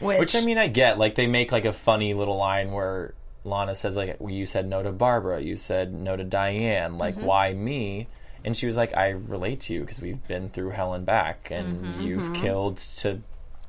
Which, 0.00 0.18
Which 0.18 0.36
I 0.36 0.40
mean, 0.44 0.58
I 0.58 0.66
get. 0.66 0.98
Like 0.98 1.14
they 1.14 1.26
make 1.26 1.52
like 1.52 1.64
a 1.64 1.72
funny 1.72 2.12
little 2.14 2.36
line 2.36 2.72
where 2.72 3.14
Lana 3.46 3.74
says 3.74 3.96
like, 3.96 4.16
well, 4.18 4.32
"You 4.32 4.44
said 4.46 4.66
no 4.68 4.82
to 4.82 4.92
Barbara. 4.92 5.40
You 5.40 5.56
said 5.56 5.92
no 5.94 6.16
to 6.16 6.24
Diane. 6.24 6.98
Like, 6.98 7.16
Mm-hmm. 7.16 7.24
why 7.26 7.52
me?" 7.54 8.08
And 8.44 8.56
she 8.56 8.66
was 8.66 8.76
like, 8.76 8.94
"I 8.96 9.08
relate 9.10 9.60
to 9.60 9.74
you 9.74 9.80
because 9.80 10.00
we've 10.00 10.26
been 10.28 10.50
through 10.50 10.70
hell 10.70 10.92
and 10.94 11.06
back, 11.06 11.48
and 11.50 12.02
you've 12.02 12.34
killed 12.34 12.78
to." 12.98 13.20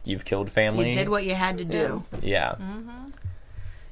You've 0.04 0.24
killed 0.26 0.50
family. 0.50 0.86
Mm-hmm. 0.86 0.88
you 0.90 0.94
did 0.96 1.10
what 1.10 1.26
you 1.26 1.36
had 1.36 1.58
to 1.58 1.66
do. 1.66 2.04
Yeah, 2.22 2.56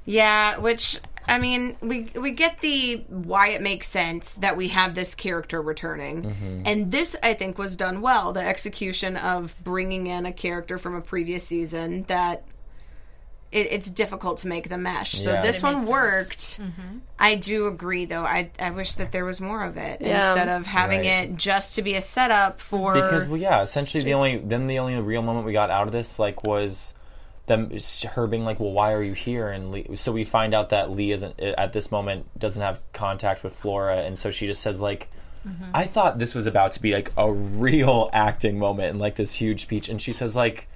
Yeah, 0.06 0.58
which 0.60 1.00
I 1.28 1.40
mean, 1.40 1.76
we 1.82 2.12
we 2.16 2.32
get 2.32 2.60
the 2.62 3.04
why 3.10 3.50
it 3.50 3.62
makes 3.62 3.90
sense 3.90 4.36
that 4.36 4.56
we 4.56 4.68
have 4.70 4.94
this 4.94 5.16
character 5.16 5.62
returning, 5.62 6.24
Mm-hmm. 6.24 6.62
and 6.66 6.92
this 6.92 7.16
I 7.24 7.34
think 7.34 7.58
was 7.58 7.76
done 7.76 8.02
well. 8.02 8.32
The 8.32 8.46
execution 8.46 9.18
of 9.18 9.56
bringing 9.64 10.06
in 10.08 10.26
a 10.26 10.32
character 10.32 10.78
from 10.78 10.96
a 10.96 11.02
previous 11.02 11.46
season 11.48 12.04
that 12.08 12.44
it, 13.56 13.68
it's 13.72 13.90
difficult 13.90 14.40
to 14.40 14.48
make 14.48 14.70
the 14.70 14.78
mesh. 14.78 15.14
So 15.24 15.32
Yeah. 15.32 15.42
this 15.42 15.58
It 15.58 15.64
one 15.64 15.76
makes 15.80 15.88
worked. 15.90 16.60
Mm-hmm. 16.60 16.98
I 17.18 17.36
do 17.36 17.68
agree, 17.68 18.06
though. 18.06 18.26
I 18.26 18.52
I 18.60 18.72
wish 18.72 18.94
that 18.96 19.12
there 19.12 19.26
was 19.26 19.40
more 19.40 19.64
of 19.64 19.78
it 19.78 20.02
Yeah. 20.02 20.28
instead 20.30 20.50
of 20.50 20.66
having 20.68 21.00
Right. 21.00 21.30
it 21.30 21.36
just 21.38 21.76
to 21.76 21.82
be 21.82 21.96
a 21.96 22.02
setup 22.02 22.60
for 22.60 22.94
because 22.94 23.28
well, 23.28 23.40
yeah, 23.40 23.62
essentially 23.62 24.04
the 24.04 24.14
only 24.14 24.38
then 24.38 24.68
the 24.68 24.80
only 24.80 25.00
real 25.00 25.22
moment 25.22 25.46
we 25.46 25.54
got 25.54 25.70
out 25.70 25.88
of 25.88 25.94
this 25.94 26.20
like 26.20 26.44
was 26.44 26.94
them 27.48 27.72
her 28.16 28.26
being 28.28 28.44
like, 28.44 28.60
"Well, 28.60 28.72
why 28.72 28.92
are 28.94 29.04
you 29.04 29.14
here?" 29.14 29.50
And 29.50 29.72
Lee, 29.72 29.88
so 29.96 30.12
we 30.12 30.24
find 30.24 30.54
out 30.54 30.70
that 30.70 30.90
Lee 30.92 31.12
isn't 31.12 31.40
at 31.40 31.74
this 31.74 31.92
moment 31.92 32.26
doesn't 32.40 32.62
have 32.62 32.80
contact 32.92 33.44
with 33.44 33.56
Flora, 33.56 33.98
and 33.98 34.18
so 34.20 34.32
she 34.32 34.48
just 34.48 34.62
says 34.62 34.82
like. 34.82 35.10
Mm-hmm. 35.48 35.64
I 35.76 35.84
thought 35.86 36.18
this 36.18 36.34
was 36.34 36.48
about 36.48 36.72
to 36.72 36.82
be 36.82 36.92
like 36.96 37.12
a 37.16 37.32
real 37.32 38.10
acting 38.12 38.58
moment 38.58 38.90
and 38.90 39.00
like 39.00 39.14
this 39.16 39.32
huge 39.34 39.62
speech, 39.62 39.90
and 39.90 40.02
she 40.02 40.12
says 40.12 40.36
like, 40.36 40.68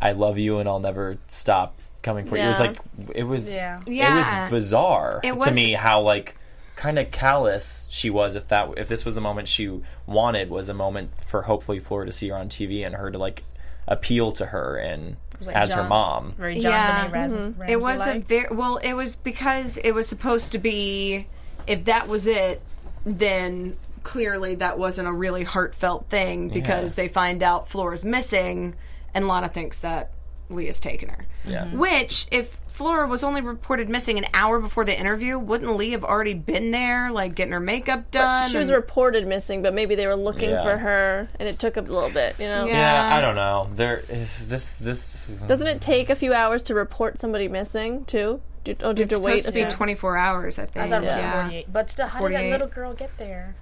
"I 0.00 0.12
love 0.12 0.38
you 0.38 0.58
and 0.58 0.68
I'll 0.68 0.78
never 0.78 1.18
stop 1.26 1.74
coming 2.02 2.26
for 2.26 2.36
you." 2.36 2.42
It 2.42 2.46
was 2.48 2.58
Yeah. 2.60 2.66
like 2.66 2.78
it 3.14 3.22
was 3.24 3.52
Yeah. 3.52 3.80
it 3.86 3.92
Yeah. 3.92 4.42
was 4.42 4.50
bizarre 4.50 5.20
It 5.24 5.40
to 5.40 5.50
me 5.50 5.72
how 5.72 6.00
like 6.00 6.36
kind 6.76 6.98
of 6.98 7.10
callous 7.10 7.86
she 7.90 8.10
was 8.10 8.34
if 8.34 8.48
that 8.48 8.68
if 8.76 8.88
this 8.88 9.04
was 9.04 9.14
the 9.14 9.20
moment 9.20 9.46
she 9.48 9.80
wanted 10.06 10.50
was 10.50 10.68
a 10.68 10.74
moment 10.74 11.10
for 11.20 11.42
hopefully 11.42 11.78
Flora 11.78 12.06
to 12.06 12.12
see 12.12 12.28
her 12.30 12.36
on 12.36 12.48
TV 12.48 12.84
and 12.84 12.94
her 12.96 13.10
to 13.10 13.18
like 13.18 13.44
appeal 13.86 14.32
to 14.32 14.46
her 14.46 14.76
and 14.76 15.16
like 15.44 15.56
as 15.56 15.72
her 15.72 15.80
John- 15.82 15.88
mom. 15.88 16.34
Very 16.38 16.54
John 16.60 16.70
Yeah. 16.72 17.08
Benet 17.08 17.12
Ras- 17.22 17.32
Mm-hmm. 17.32 17.62
It 17.68 17.80
was 17.80 17.96
a 17.96 18.04
Ramsey-like. 18.04 18.26
very 18.28 18.48
well. 18.56 18.76
It 18.76 18.92
was 18.94 19.16
because 19.16 19.76
it 19.78 19.92
was 19.92 20.06
supposed 20.08 20.52
to 20.52 20.58
be. 20.58 21.26
If 21.66 21.84
that 21.86 22.06
was 22.08 22.26
it, 22.28 22.60
then 23.04 23.76
clearly 24.04 24.54
that 24.56 24.78
wasn't 24.78 25.06
a 25.08 25.12
really 25.12 25.44
heartfelt 25.44 26.06
thing 26.10 26.48
because 26.48 26.92
Yeah. 26.96 27.04
they 27.04 27.08
find 27.08 27.42
out 27.42 27.68
Flora's 27.68 28.04
missing, 28.04 28.74
and 29.14 29.26
Lana 29.28 29.48
thinks 29.48 29.78
that 29.78 30.10
Leah's 30.52 30.80
taken 30.80 31.08
her. 31.08 31.26
Yeah. 31.46 31.64
Mm-hmm. 31.64 31.78
Which, 31.78 32.26
if 32.30 32.60
Flora 32.68 33.06
was 33.06 33.22
only 33.24 33.40
reported 33.42 33.88
missing 33.88 34.18
an 34.18 34.24
hour 34.32 34.58
before 34.58 34.84
the 34.84 34.98
interview, 34.98 35.38
wouldn't 35.38 35.76
Lee 35.76 35.90
have 35.90 36.04
already 36.04 36.34
been 36.34 36.70
there, 36.70 37.10
like 37.10 37.34
getting 37.34 37.52
her 37.52 37.60
makeup 37.60 38.10
done? 38.10 38.50
She 38.50 38.58
was 38.58 38.68
and- 38.68 38.76
reported 38.76 39.26
missing, 39.26 39.62
but 39.62 39.74
maybe 39.74 39.94
they 39.94 40.06
were 40.06 40.16
looking 40.16 40.50
Yeah. 40.50 40.62
for 40.62 40.76
her, 40.78 41.28
and 41.38 41.48
it 41.48 41.58
took 41.58 41.76
a 41.76 41.80
little 41.80 42.10
bit. 42.10 42.36
You 42.38 42.46
know, 42.46 42.66
Yeah. 42.66 43.08
Yeah, 43.08 43.16
I 43.16 43.20
don't 43.20 43.34
know. 43.36 43.68
There 43.74 44.04
is 44.08 44.48
this 44.48 44.76
this 44.76 45.10
hmm. 45.26 45.46
doesn't 45.46 45.66
it 45.66 45.80
take 45.80 46.08
a 46.10 46.14
few 46.16 46.32
hours 46.32 46.62
to 46.64 46.74
report 46.74 47.20
somebody 47.20 47.48
missing 47.48 48.04
too? 48.04 48.40
Do, 48.64 48.76
oh, 48.80 48.92
do 48.92 49.00
you 49.00 49.04
have 49.04 49.10
it's 49.10 49.14
to 49.18 49.20
wait? 49.20 49.30
supposed 49.38 49.46
to 49.46 49.52
be 49.52 49.60
certain- 49.60 49.76
24 49.76 50.16
hours, 50.16 50.58
I 50.58 50.66
think. 50.66 50.86
I 50.86 50.88
thought 50.88 51.02
it 51.02 51.06
was 51.06 51.16
yeah. 51.16 51.42
48. 51.42 51.72
But 51.72 51.90
still, 51.90 52.06
how 52.06 52.18
did 52.20 52.22
48. 52.22 52.38
that 52.38 52.50
little 52.52 52.68
girl 52.68 52.92
get 52.92 53.18
there? 53.18 53.56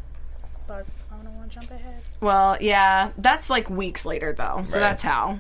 But 0.66 0.87
I 1.11 1.16
don't 1.24 1.37
want 1.37 1.50
to 1.50 1.59
jump 1.59 1.70
ahead. 1.70 2.03
Well, 2.20 2.59
yeah, 2.61 3.11
that's 3.18 3.50
like 3.50 3.68
weeks 3.70 4.05
later 4.07 4.33
though, 4.35 4.62
so 4.64 4.74
Right. 4.74 4.81
that's 4.81 5.03
how. 5.03 5.38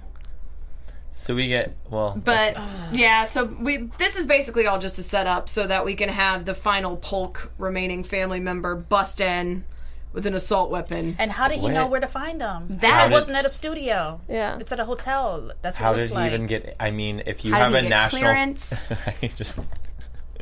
So 1.10 1.34
we 1.34 1.48
get 1.48 1.76
well 1.90 2.20
But 2.22 2.56
uh, 2.56 2.62
yeah, 2.92 3.24
so 3.24 3.44
we 3.44 3.88
this 3.98 4.16
is 4.16 4.26
basically 4.26 4.66
all 4.66 4.78
just 4.78 4.98
a 4.98 5.02
setup 5.02 5.48
so 5.48 5.66
that 5.66 5.84
we 5.84 5.94
can 5.94 6.08
have 6.08 6.44
the 6.44 6.54
final 6.54 6.96
Polk 6.96 7.50
remaining 7.58 8.04
family 8.04 8.40
member 8.40 8.74
bust 8.76 9.20
in 9.20 9.64
with 10.12 10.26
an 10.26 10.34
assault 10.34 10.70
weapon. 10.72 11.14
And 11.20 11.30
how 11.30 11.46
did 11.46 11.60
he 11.60 11.66
Wait. 11.66 11.72
know 11.74 11.86
where 11.86 12.00
to 12.00 12.08
find 12.08 12.40
them? 12.40 12.66
That- 12.80 13.04
did- 13.04 13.12
wasn't 13.12 13.36
at 13.36 13.46
a 13.46 13.48
studio. 13.48 14.20
Yeah. 14.28 14.58
It's 14.58 14.72
at 14.72 14.80
a 14.80 14.84
hotel. 14.84 15.52
That's 15.62 15.78
what 15.78 15.84
how 15.84 15.92
it 15.92 15.94
did 15.96 16.00
looks 16.02 16.10
he 16.10 16.16
like. 16.16 16.32
even 16.32 16.46
get 16.46 16.76
I 16.80 16.90
mean 16.90 17.22
if 17.26 17.44
you 17.44 17.52
How 17.52 17.60
have 17.60 17.72
did 17.72 17.78
a 17.78 17.82
get 17.82 17.88
national 17.90 18.22
clearance? 18.22 18.74
Just 19.36 19.60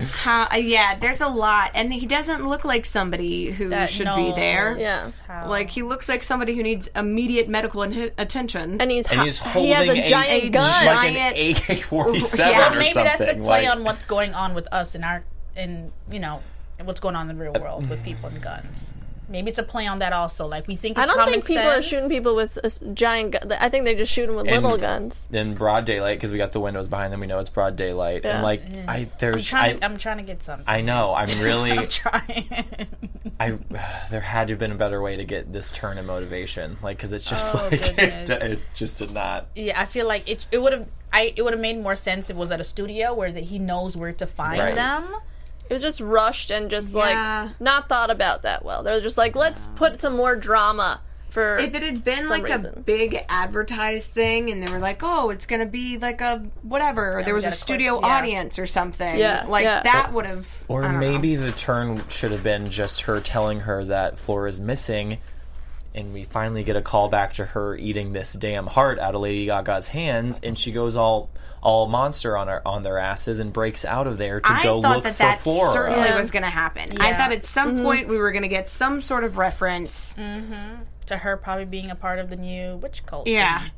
How, 0.01 0.49
uh, 0.53 0.57
yeah, 0.57 0.97
there's 0.99 1.21
a 1.21 1.29
lot, 1.29 1.73
and 1.75 1.93
he 1.93 2.07
doesn't 2.07 2.47
look 2.49 2.65
like 2.65 2.85
somebody 2.87 3.51
who 3.51 3.69
That 3.71 3.91
should 3.91 4.05
be 4.07 4.25
knows 4.29 4.35
there. 4.37 4.77
Yeah, 4.79 5.11
how- 5.27 5.49
Like 5.49 5.71
he 5.71 5.83
looks 5.83 6.09
like 6.09 6.23
somebody 6.23 6.55
who 6.55 6.63
needs 6.63 6.89
immediate 6.95 7.49
medical 7.49 7.83
in- 7.83 8.11
attention. 8.19 8.81
and 8.81 8.91
he's 8.91 9.07
and 9.09 9.19
ho- 9.21 9.25
he's 9.25 9.41
he 9.41 9.49
holding 9.49 9.73
has 9.75 9.89
a 9.89 10.09
giant 10.09 10.45
a 10.45 10.49
gun. 10.51 10.87
like 10.87 11.15
giant- 11.15 11.37
an 11.39 11.75
AK 11.75 11.83
forty 11.83 12.21
seven 12.21 12.53
Yeah, 12.55 12.67
or 12.73 12.79
maybe 12.79 12.85
something. 12.93 13.05
that's 13.19 13.29
a 13.29 13.35
play 13.35 13.67
like, 13.67 13.69
on 13.77 13.85
what's 13.85 14.05
going 14.05 14.35
on 14.35 14.55
with 14.55 14.67
us 14.73 14.95
in 14.95 15.05
our 15.05 15.25
in 15.57 15.93
you 16.11 16.21
know 16.21 16.41
what's 16.85 17.01
going 17.01 17.17
on 17.17 17.29
in 17.29 17.37
the 17.37 17.43
real 17.43 17.53
world 17.61 17.89
with 17.91 18.03
people 18.05 18.29
and 18.29 18.41
guns. 18.41 18.93
Maybe 19.29 19.51
it's 19.51 19.59
a 19.59 19.63
play 19.63 19.87
on 19.87 19.99
that 19.99 20.13
also. 20.13 20.47
Like 20.47 20.67
we 20.67 20.77
think 20.77 20.99
I 20.99 21.05
don't 21.05 21.17
common 21.17 21.35
think 21.35 21.47
people 21.47 21.69
are 21.69 21.83
shooting 21.83 22.09
people 22.09 22.35
with 22.35 22.57
a 22.59 22.67
s- 22.67 22.81
giant. 22.95 23.33
Gu- 23.33 23.55
I 23.59 23.69
think 23.69 23.85
they're 23.85 23.95
just 23.95 24.13
shoot 24.13 24.27
them 24.27 24.37
with 24.37 24.49
And- 24.49 24.63
little 24.63 24.79
guns. 24.79 25.29
in 25.33 25.55
broad 25.55 25.85
daylight 25.85 26.19
because 26.19 26.33
we 26.33 26.39
got 26.39 26.53
the 26.53 26.61
windows 26.61 26.89
behind 26.89 27.13
them. 27.13 27.21
We 27.21 27.27
know 27.27 27.39
it's 27.39 27.51
broad 27.51 27.77
daylight, 27.77 28.23
Yeah. 28.25 28.35
and 28.37 28.43
like 28.43 28.63
I 28.89 28.97
I'm 28.97 29.11
there's 29.19 29.45
trying. 29.47 29.83
I, 29.83 29.87
I'm 29.87 29.97
trying 29.99 30.17
to 30.17 30.23
get 30.23 30.43
something. 30.43 30.65
I 30.67 30.81
know 30.81 31.15
I'm 31.15 31.39
really 31.43 31.73
I'm 31.73 31.87
trying. 31.89 32.49
I 33.41 33.51
there 34.11 34.21
had 34.21 34.49
to 34.49 34.53
have 34.53 34.59
been 34.59 34.73
a 34.73 34.77
better 34.77 35.01
way 35.03 35.17
to 35.17 35.25
get 35.25 35.53
this 35.53 35.71
turn 35.71 35.99
in 35.99 36.07
motivation, 36.07 36.79
like 36.83 36.97
because 36.97 37.13
it's 37.13 37.29
just 37.29 37.55
Oh, 37.55 37.69
like 37.71 37.73
it, 37.99 38.31
it 38.31 38.61
just 38.75 38.99
did 38.99 39.11
not. 39.13 39.49
yeah, 39.55 39.81
I 39.81 39.87
feel 39.87 40.07
like 40.09 40.29
it. 40.29 40.47
It 40.51 40.63
would 40.63 40.73
have. 40.73 40.89
I. 41.13 41.33
It 41.37 41.43
would 41.43 41.53
have 41.53 41.61
made 41.61 41.81
more 41.81 41.97
sense 41.97 42.31
if 42.31 42.37
it 42.37 42.39
was 42.39 42.51
at 42.51 42.61
a 42.61 42.65
studio 42.65 43.15
where 43.15 43.31
that 43.33 43.45
he 43.45 43.59
knows 43.59 43.97
where 43.97 44.13
to 44.13 44.27
find 44.27 44.59
Right. 44.61 44.75
them. 44.75 45.15
It 45.69 45.73
was 45.75 45.83
just 45.83 46.01
rushed 46.01 46.51
and 46.51 46.71
just 46.71 46.95
Yeah. 46.95 47.43
like 47.49 47.61
not 47.61 47.89
thought 47.89 48.11
about 48.11 48.43
that 48.43 48.65
well. 48.65 48.83
They're 48.83 49.01
just 49.01 49.19
like, 49.19 49.37
let's 49.37 49.69
put 49.77 50.01
some 50.01 50.17
more 50.17 50.35
drama 50.37 51.01
for. 51.31 51.59
if 51.59 51.75
it 51.75 51.83
had 51.83 52.03
been 52.05 52.25
some 52.25 52.43
like 52.43 52.49
a 52.51 52.81
big 52.87 53.23
advertised 53.29 54.09
thing 54.11 54.51
and 54.51 54.63
they 54.63 54.71
were 54.73 54.79
like, 54.79 55.03
oh, 55.03 55.29
it's 55.31 55.45
going 55.47 55.61
to 55.61 55.67
be 55.67 55.99
like 55.99 56.21
a 56.23 56.39
whatever, 56.63 57.19
or 57.19 57.23
there 57.23 57.35
was 57.35 57.45
a 57.45 57.53
studio 57.53 57.99
clip, 57.99 58.05
yeah. 58.09 58.17
audience 58.19 58.59
or 58.59 58.67
something, 58.67 59.17
Yeah, 59.17 59.45
like 59.47 59.65
yeah. 59.65 59.83
that 59.83 60.13
would 60.15 60.25
have. 60.27 60.65
Or 60.69 60.85
I 60.85 60.93
don't 60.93 61.01
know. 61.01 61.11
maybe 61.11 61.37
the 61.37 61.53
turn 61.53 62.03
should 62.09 62.31
have 62.31 62.43
been 62.43 62.71
just 62.71 63.03
her 63.03 63.21
telling 63.21 63.61
her 63.61 63.85
that 63.85 64.19
Flora's 64.19 64.59
missing, 64.59 65.19
and 65.99 66.13
we 66.13 66.25
finally 66.25 66.63
get 66.63 66.77
a 66.77 66.83
call 66.83 67.09
back 67.09 67.35
to 67.35 67.45
her 67.45 67.77
eating 67.77 68.13
this 68.13 68.33
damn 68.33 68.67
heart 68.67 68.99
out 68.99 69.15
of 69.15 69.21
Lady 69.21 69.47
Gaga's 69.47 69.89
hands, 69.89 70.41
and 70.43 70.57
she 70.57 70.73
goes 70.73 70.97
all 70.97 71.29
all 71.61 71.89
monster 71.89 72.37
on 72.37 72.47
her 72.47 72.67
on 72.67 72.85
their 72.85 72.99
asses 72.99 73.41
and 73.41 73.53
breaks 73.53 73.85
out 73.85 74.07
of 74.07 74.17
there 74.17 74.41
to 74.41 74.53
I 74.53 74.63
go 74.63 74.81
thought 74.81 74.95
look 74.97 75.05
that 75.05 75.15
for 75.15 75.19
that 75.19 75.41
Flora. 75.41 75.73
certainly 75.73 76.21
was 76.21 76.31
going 76.31 76.45
to 76.45 76.51
happen. 76.51 77.01
I 77.01 77.15
thought 77.15 77.33
at 77.33 77.45
some 77.45 77.75
mm-hmm. 77.75 77.85
point 77.85 78.09
we 78.09 78.17
were 78.17 78.31
going 78.31 78.43
to 78.43 78.49
get 78.49 78.69
some 78.69 79.01
sort 79.01 79.25
of 79.25 79.39
reference. 79.39 80.15
Mm-hmm. 80.15 80.83
To 81.07 81.17
her 81.17 81.39
probably 81.39 81.65
being 81.65 81.91
a 81.91 81.95
part 81.95 82.19
of 82.19 82.29
the 82.29 82.37
new 82.37 82.77
witch 82.77 83.07
cult. 83.07 83.27
Yeah. 83.27 83.61
thing. 83.61 83.71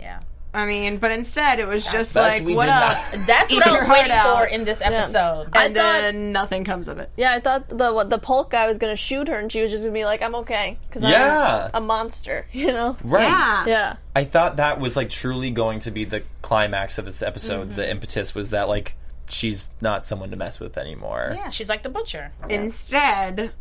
Yeah. 0.00 0.20
I 0.54 0.66
mean, 0.66 0.98
but 0.98 1.10
instead 1.10 1.58
it 1.58 1.66
was 1.66 1.84
just 1.84 2.14
But 2.14 2.40
like, 2.44 2.56
what 2.56 2.68
up? 2.68 2.96
That's 3.26 3.52
Eat 3.52 3.56
what 3.56 3.66
I 3.66 3.70
your 3.70 3.78
was 3.80 3.86
heart 3.86 3.98
waiting 3.98 4.12
out. 4.12 4.38
for 4.38 4.44
in 4.46 4.64
this 4.64 4.80
episode. 4.80 5.48
I 5.52 5.64
and 5.66 5.74
thought- 5.74 5.82
then 6.00 6.30
nothing 6.32 6.62
comes 6.64 6.86
of 6.86 6.98
it. 6.98 7.10
yeah, 7.16 7.32
I 7.34 7.40
thought 7.40 7.68
the 7.68 7.92
what, 7.92 8.08
the 8.08 8.18
Polk 8.18 8.50
guy 8.50 8.66
was 8.68 8.78
gonna 8.78 8.94
shoot 8.94 9.26
her, 9.28 9.34
and 9.36 9.50
she 9.50 9.60
was 9.60 9.70
just 9.72 9.82
gonna 9.82 9.92
be 9.92 10.04
like, 10.04 10.22
"I'm 10.22 10.34
okay," 10.36 10.78
because 10.88 11.02
Yeah. 11.02 11.70
I'm 11.74 11.82
a 11.82 11.86
monster, 11.86 12.46
you 12.52 12.68
know. 12.68 12.96
Right. 13.02 13.22
Yeah. 13.24 13.66
Yeah, 13.66 13.96
I 14.14 14.24
thought 14.24 14.56
that 14.56 14.78
was 14.78 14.96
like 14.96 15.10
truly 15.10 15.50
going 15.50 15.80
to 15.80 15.90
be 15.90 16.04
the 16.04 16.22
climax 16.42 16.98
of 16.98 17.04
this 17.04 17.20
episode. 17.20 17.68
Mm-hmm. 17.68 17.76
The 17.76 17.90
impetus 17.90 18.34
was 18.34 18.50
that 18.50 18.68
like 18.68 18.94
she's 19.28 19.70
not 19.80 20.04
someone 20.04 20.30
to 20.30 20.36
mess 20.36 20.60
with 20.60 20.78
anymore. 20.78 21.32
yeah, 21.34 21.48
she's 21.50 21.68
like 21.68 21.82
the 21.82 21.88
butcher. 21.88 22.30
Instead, 22.48 23.52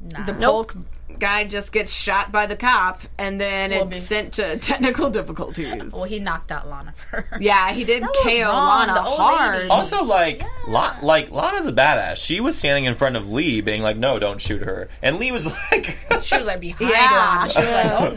Nah. 0.00 0.24
the 0.24 0.32
Polk 0.34 0.74
guy 1.18 1.44
just 1.44 1.72
gets 1.72 1.92
shot 1.92 2.32
by 2.32 2.46
the 2.46 2.56
cop, 2.56 3.02
and 3.18 3.38
then 3.38 3.70
Well, 3.70 3.82
it's 3.88 3.94
be- 3.94 4.00
sent 4.00 4.32
to 4.34 4.56
technical 4.60 5.10
difficulties. 5.10 5.92
well, 5.92 6.04
he 6.04 6.18
knocked 6.18 6.50
out 6.50 6.68
Lana 6.70 6.94
first. 7.10 7.42
Yeah, 7.42 7.72
he 7.72 7.84
did 7.84 8.02
That 8.02 8.14
KO 8.22 8.44
wrong, 8.50 8.68
Lana 8.88 8.94
the 8.94 9.02
hard. 9.02 9.56
lady. 9.58 9.68
Also, 9.68 10.02
like, 10.04 10.42
La- 10.66 10.96
like 11.02 11.30
Lana's 11.30 11.66
a 11.66 11.72
badass. 11.72 12.16
She 12.16 12.40
was 12.40 12.56
standing 12.56 12.84
in 12.84 12.94
front 12.94 13.16
of 13.16 13.30
Lee, 13.30 13.60
being 13.60 13.82
like, 13.82 13.98
"No, 13.98 14.18
don't 14.18 14.40
shoot 14.40 14.62
her," 14.62 14.88
and 15.02 15.18
Lee 15.18 15.32
was 15.32 15.46
like, 15.72 15.96
She 16.22 16.38
was 16.38 16.46
like 16.46 16.60
behind 16.60 16.90
Yeah. 16.90 17.38
Lana. 17.38 17.50
She 17.50 17.58
was 17.60 17.68
like, 17.68 18.00
oh 18.00 18.10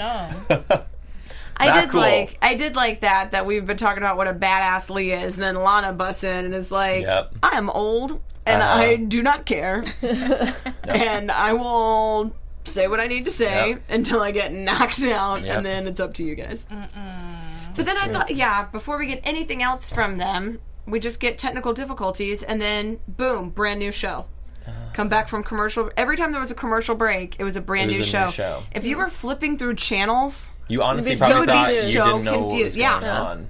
no. 0.69 0.83
I 1.57 1.67
Not 1.67 1.81
did 1.81 1.89
cool. 1.89 1.99
like 2.01 2.37
I 2.41 2.55
did 2.55 2.75
like 2.75 3.01
that 3.01 3.31
that 3.31 3.45
we've 3.45 3.65
been 3.65 3.77
talking 3.77 4.01
about 4.01 4.17
what 4.17 4.27
a 4.27 4.33
badass 4.33 4.89
Lee 4.89 5.11
is, 5.11 5.33
and 5.35 5.43
then 5.43 5.55
Lana 5.55 5.93
busts 5.93 6.23
in 6.23 6.45
and 6.45 6.55
is 6.55 6.71
like, 6.71 7.01
Yep. 7.03 7.35
"I 7.43 7.57
am 7.57 7.69
old 7.69 8.19
and 8.45 8.61
Uh-huh. 8.61 8.79
I 8.81 8.95
do 8.97 9.21
not 9.23 9.45
care, 9.45 9.83
and 10.83 11.31
I 11.31 11.53
will 11.53 12.35
say 12.65 12.87
what 12.87 12.99
I 12.99 13.07
need 13.07 13.25
to 13.25 13.31
say 13.31 13.69
Yep. 13.71 13.81
until 13.89 14.21
I 14.21 14.31
get 14.31 14.53
knocked 14.53 15.03
out, 15.03 15.43
Yep. 15.43 15.57
and 15.57 15.65
then 15.65 15.87
it's 15.87 15.99
up 15.99 16.13
to 16.15 16.23
you 16.23 16.35
guys." 16.35 16.65
But 17.75 17.85
then 17.87 17.97
I 17.97 18.07
thought, 18.07 18.29
yeah, 18.31 18.65
before 18.65 18.97
we 18.99 19.07
get 19.07 19.21
anything 19.23 19.63
else 19.63 19.89
from 19.89 20.17
them, 20.17 20.59
we 20.85 20.99
just 20.99 21.19
get 21.19 21.37
technical 21.37 21.73
difficulties, 21.73 22.43
and 22.43 22.61
then 22.61 22.99
boom, 23.07 23.49
brand 23.49 23.79
new 23.79 23.91
show. 23.91 24.25
Come 24.93 25.09
back 25.09 25.27
from 25.27 25.43
commercial. 25.43 25.89
Every 25.97 26.15
time 26.15 26.31
there 26.31 26.39
was 26.39 26.51
a 26.51 26.55
commercial 26.55 26.93
break, 26.95 27.35
it 27.39 27.43
was 27.43 27.55
a 27.55 27.61
brand 27.61 27.89
It 27.89 27.95
new, 27.95 28.01
a 28.01 28.05
show. 28.05 28.25
new 28.27 28.31
show. 28.31 28.63
If 28.73 28.85
you 28.85 28.97
were 28.97 29.09
flipping 29.09 29.57
through 29.57 29.75
channels, 29.75 30.51
"You 30.67 30.83
honestly 30.83 31.13
You'd 31.13 31.19
be 31.19 31.25
probably 31.25 31.47
so 31.47 31.53
thought 31.53 31.65
confused. 31.65 31.93
you 31.93 31.99
So 31.99 32.05
didn't 32.05 32.23
know 32.25 32.39
what 32.45 32.63
was. 32.63 32.77
Yeah. 32.77 32.99
going 32.99 33.11
on." 33.11 33.49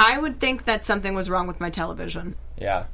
I 0.00 0.18
would 0.18 0.40
think 0.40 0.64
that 0.64 0.84
something 0.84 1.14
was 1.14 1.30
wrong 1.30 1.46
with 1.46 1.60
my 1.60 1.70
television. 1.70 2.34
Yeah, 2.58 2.84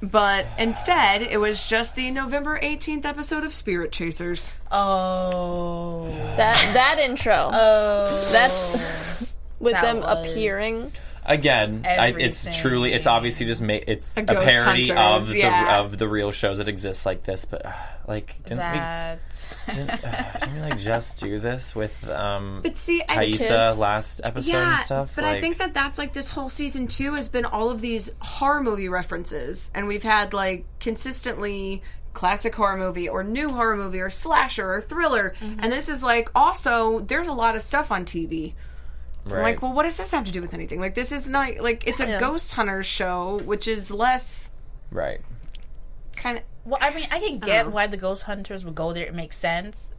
But 0.00 0.46
instead, 0.58 1.22
it 1.22 1.38
was 1.40 1.68
just 1.68 1.96
the 1.96 2.10
November 2.12 2.58
18th 2.62 3.04
episode 3.04 3.42
of 3.44 3.52
Spirit 3.52 3.90
Chasers. 3.90 4.54
Oh. 4.70 6.06
that 6.36 6.72
that 6.74 6.98
intro. 7.00 7.50
Oh. 7.52 8.28
That's 8.30 9.32
with 9.58 9.72
That 9.72 9.82
them 9.82 10.00
was- 10.00 10.30
appearing. 10.30 10.92
Again, 11.28 11.82
I, 11.84 12.08
it's 12.18 12.46
truly, 12.58 12.92
it's 12.92 13.06
obviously 13.06 13.46
just 13.46 13.62
ma- 13.62 13.74
it's 13.86 14.16
a, 14.16 14.22
ghost 14.22 14.46
parody 14.46 14.88
hunters, 14.88 15.28
of 15.28 15.36
yeah. 15.36 15.64
the 15.78 15.84
of 15.84 15.98
the 15.98 16.08
real 16.08 16.32
shows 16.32 16.58
that 16.58 16.68
exist 16.68 17.06
like 17.06 17.22
this. 17.24 17.44
But 17.44 17.64
uh, 17.66 17.72
like, 18.08 18.36
didn't 18.44 18.58
that. 18.58 19.20
we 19.68 19.74
didn't, 19.74 19.90
uh, 20.04 20.38
didn't 20.40 20.54
we 20.54 20.60
like 20.60 20.78
just 20.78 21.20
do 21.20 21.38
this 21.38 21.74
with 21.76 22.02
um 22.08 22.60
But 22.64 22.76
see, 22.76 23.02
I 23.08 23.14
Thaisa 23.16 23.66
kids. 23.66 23.78
last 23.78 24.20
episode 24.24 24.50
yeah, 24.52 24.70
and 24.70 24.78
stuff? 24.80 25.12
but 25.14 25.24
I 25.24 25.40
think 25.40 25.58
that 25.58 25.74
that's 25.74 25.98
like 25.98 26.12
this 26.14 26.30
whole 26.30 26.48
season 26.48 26.88
two 26.88 27.14
has 27.14 27.28
been 27.28 27.44
all 27.44 27.70
of 27.70 27.80
these 27.80 28.10
horror 28.20 28.62
movie 28.62 28.88
references, 28.88 29.70
and 29.74 29.86
we've 29.86 30.02
had 30.02 30.32
like 30.32 30.64
consistently 30.80 31.82
classic 32.14 32.54
horror 32.54 32.76
movie 32.76 33.08
or 33.08 33.22
new 33.22 33.50
horror 33.52 33.76
movie 33.76 34.00
or 34.00 34.10
slasher 34.10 34.74
or 34.74 34.80
thriller, 34.80 35.34
Mm-hmm. 35.40 35.60
and 35.60 35.70
this 35.72 35.88
is 35.88 36.02
like 36.02 36.30
also 36.34 36.98
there's 37.00 37.28
a 37.28 37.32
lot 37.32 37.54
of 37.54 37.62
stuff 37.62 37.90
on 37.92 38.04
TV. 38.04 38.54
I'm 39.36 39.42
like, 39.42 39.62
well, 39.62 39.72
what 39.72 39.84
does 39.84 39.96
this 39.96 40.10
have 40.10 40.24
to 40.24 40.32
do 40.32 40.40
with 40.40 40.54
anything? 40.54 40.80
Like, 40.80 40.94
this 40.94 41.12
is 41.12 41.28
not 41.28 41.58
like 41.60 41.86
it's 41.86 42.00
a 42.00 42.06
Yeah. 42.08 42.20
ghost 42.20 42.52
hunter 42.52 42.82
show, 42.82 43.40
which 43.44 43.68
is 43.68 43.90
less 43.90 44.50
right. 44.90 45.20
kind 46.16 46.38
of. 46.38 46.44
Well, 46.64 46.78
I 46.82 46.90
mean, 46.92 47.08
I 47.10 47.18
can 47.18 47.38
get 47.38 47.70
why 47.72 47.86
the 47.86 47.96
ghost 47.96 48.24
hunters 48.24 48.64
would 48.64 48.74
go 48.74 48.92
there. 48.92 49.06
It 49.06 49.14
makes 49.14 49.36
sense. 49.38 49.90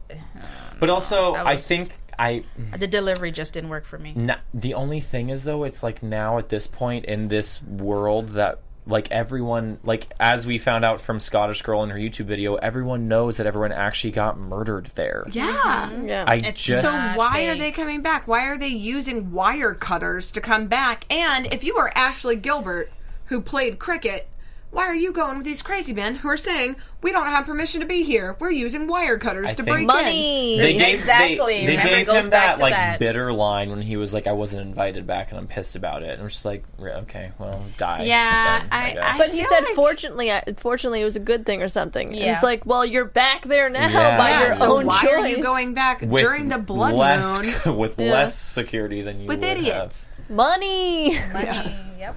But 0.78 0.88
also, 0.90 1.34
I 1.34 1.56
think 1.56 1.92
I 2.18 2.44
The 2.76 2.86
delivery 2.86 3.32
just 3.32 3.52
didn't 3.54 3.70
work 3.70 3.86
for 3.86 3.98
me. 3.98 4.12
N 4.16 4.36
the 4.52 4.74
only 4.74 5.00
thing 5.00 5.30
is 5.30 5.44
though, 5.44 5.64
it's 5.64 5.82
like 5.82 6.02
now 6.02 6.38
at 6.38 6.48
this 6.48 6.66
point 6.66 7.06
in 7.06 7.28
this 7.28 7.62
world 7.62 8.30
that 8.30 8.60
like 8.90 9.10
everyone 9.10 9.78
like 9.84 10.12
as 10.20 10.46
we 10.46 10.58
found 10.58 10.84
out 10.84 11.00
from 11.00 11.20
Scottish 11.20 11.62
Girl 11.62 11.82
in 11.82 11.90
her 11.90 11.98
YouTube 11.98 12.26
video, 12.26 12.56
everyone 12.56 13.08
knows 13.08 13.38
that 13.38 13.46
everyone 13.46 13.72
actually 13.72 14.10
got 14.10 14.38
murdered 14.38 14.86
there. 14.94 15.26
Yeah. 15.30 15.90
Mm-hmm. 15.92 16.08
Yeah. 16.08 16.24
I 16.26 16.36
It's 16.36 16.62
just 16.62 16.84
So 16.84 17.18
why 17.18 17.46
are 17.46 17.56
they 17.56 17.72
coming 17.72 18.02
back? 18.02 18.28
Why 18.28 18.46
are 18.46 18.58
they 18.58 18.68
using 18.68 19.32
wire 19.32 19.74
cutters 19.74 20.32
to 20.32 20.40
come 20.40 20.66
back? 20.66 21.04
And 21.10 21.52
if 21.52 21.64
you 21.64 21.76
are 21.76 21.92
Ashley 21.94 22.36
Gilbert, 22.36 22.90
who 23.26 23.40
played 23.40 23.78
cricket, 23.78 24.28
why 24.70 24.86
are 24.86 24.94
you 24.94 25.12
going 25.12 25.36
with 25.38 25.44
these 25.44 25.62
crazy 25.62 25.92
men 25.92 26.14
who 26.14 26.28
are 26.28 26.36
saying 26.36 26.76
we 27.02 27.10
don't 27.10 27.26
have 27.26 27.44
permission 27.46 27.80
to 27.80 27.86
be 27.86 28.02
here? 28.04 28.36
We're 28.38 28.52
using 28.52 28.86
wire 28.86 29.18
cutters 29.18 29.46
I 29.46 29.54
to 29.54 29.56
think- 29.56 29.66
break 29.68 29.80
in. 29.82 29.86
Money. 29.88 30.58
they 30.58 30.72
gave, 30.74 30.94
Exactly. 30.94 31.60
They, 31.60 31.66
they 31.66 31.76
Remember, 31.76 31.96
gave 31.96 32.06
goes 32.06 32.24
him 32.24 32.30
back 32.30 32.46
that 32.46 32.56
to 32.56 32.62
like 32.62 32.72
that. 32.74 32.98
bitter 33.00 33.32
line 33.32 33.70
when 33.70 33.82
he 33.82 33.96
was 33.96 34.14
like, 34.14 34.26
"I 34.28 34.32
wasn't 34.32 34.62
invited 34.62 35.06
back, 35.08 35.30
and 35.30 35.38
I'm 35.38 35.48
pissed 35.48 35.74
about 35.74 36.02
it." 36.04 36.10
And 36.10 36.22
I'm 36.22 36.28
just 36.28 36.44
like, 36.44 36.62
"Okay, 36.80 37.32
well, 37.38 37.64
die." 37.78 38.04
Yeah, 38.04 38.60
then, 38.60 38.68
I- 38.70 38.92
guess. 38.92 39.02
I- 39.04 39.18
But 39.18 39.30
he 39.32 39.42
said, 39.44 39.60
like- 39.64 39.74
fortunately, 39.74 40.30
I, 40.30 40.44
fortunately, 40.56 41.00
it 41.00 41.04
was 41.04 41.16
a 41.16 41.20
good 41.20 41.44
thing 41.46 41.62
or 41.62 41.68
something. 41.68 42.08
And 42.08 42.16
it's 42.16 42.42
like, 42.44 42.64
well, 42.64 42.84
you're 42.86 43.04
back 43.06 43.46
there 43.46 43.68
now 43.70 43.88
Yeah. 43.88 44.16
by 44.18 44.30
Yeah, 44.30 44.42
your 44.46 44.54
so 44.54 44.76
own 44.78 44.86
why 44.86 45.00
choice. 45.02 45.12
are 45.14 45.28
you 45.28 45.42
going 45.42 45.74
back 45.74 46.00
with 46.02 46.20
during 46.22 46.48
the 46.48 46.58
blood 46.58 46.94
less, 46.94 47.40
moon 47.66 47.76
with 47.76 47.98
Yeah. 47.98 48.12
less 48.12 48.38
security 48.38 49.02
than 49.02 49.20
you 49.20 49.26
with 49.26 49.40
would 49.40 49.48
idiots? 49.48 50.06
Money. 50.28 51.18
Money. 51.32 51.74
Yep. 51.98 52.16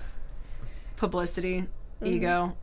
Publicity, 0.97 1.65
Mm-hmm. 2.03 2.13
ego. 2.15 2.57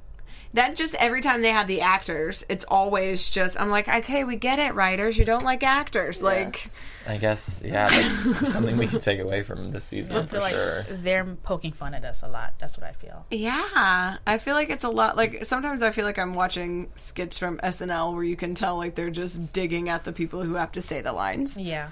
That 0.55 0.75
just 0.75 0.97
every 0.97 1.21
time 1.23 1.43
they 1.43 1.51
have 1.53 1.69
the 1.69 1.83
actors, 1.83 2.45
it's 2.49 2.65
always 2.65 3.31
just 3.31 3.61
I'm 3.61 3.71
like, 3.71 3.87
okay, 3.87 4.25
we 4.25 4.35
get 4.35 4.59
it, 4.59 4.75
writers. 4.75 5.17
You 5.17 5.25
don't 5.25 5.45
like 5.45 5.63
actors, 5.63 6.25
like. 6.25 6.73
I 7.07 7.19
guess, 7.19 7.63
yeah, 7.65 7.89
that's 7.89 8.49
something 8.53 8.77
we 8.77 8.89
can 8.89 8.99
take 8.99 9.21
away 9.21 9.45
from 9.45 9.71
this 9.71 9.85
season 9.85 10.17
I 10.17 10.27
for 10.27 10.41
like 10.41 10.53
sure. 10.53 10.87
they're 10.91 11.25
poking 11.45 11.71
fun 11.73 11.95
at 11.95 12.05
us 12.05 12.25
a 12.25 12.29
lot. 12.29 12.55
That's 12.59 12.77
what 12.77 12.85
I 12.85 12.93
feel. 12.95 13.25
Yeah, 13.31 14.17
I 14.27 14.39
feel 14.39 14.55
like 14.55 14.71
it's 14.71 14.83
a 14.83 14.89
lot. 14.89 15.17
Like 15.17 15.45
sometimes 15.45 15.83
I 15.83 15.93
feel 15.93 16.05
like 16.05 16.19
I'm 16.19 16.35
watching 16.35 16.91
skits 16.97 17.39
from 17.39 17.59
SNL 17.59 18.13
where 18.15 18.25
you 18.25 18.35
can 18.37 18.57
tell 18.57 18.77
like 18.77 18.97
they're 18.97 19.09
just 19.11 19.53
digging 19.53 19.89
at 19.89 20.03
the 20.03 20.13
people 20.13 20.43
who 20.43 20.55
have 20.55 20.73
to 20.73 20.83
say 20.83 21.01
the 21.01 21.13
lines. 21.13 21.57
Yeah. 21.57 21.91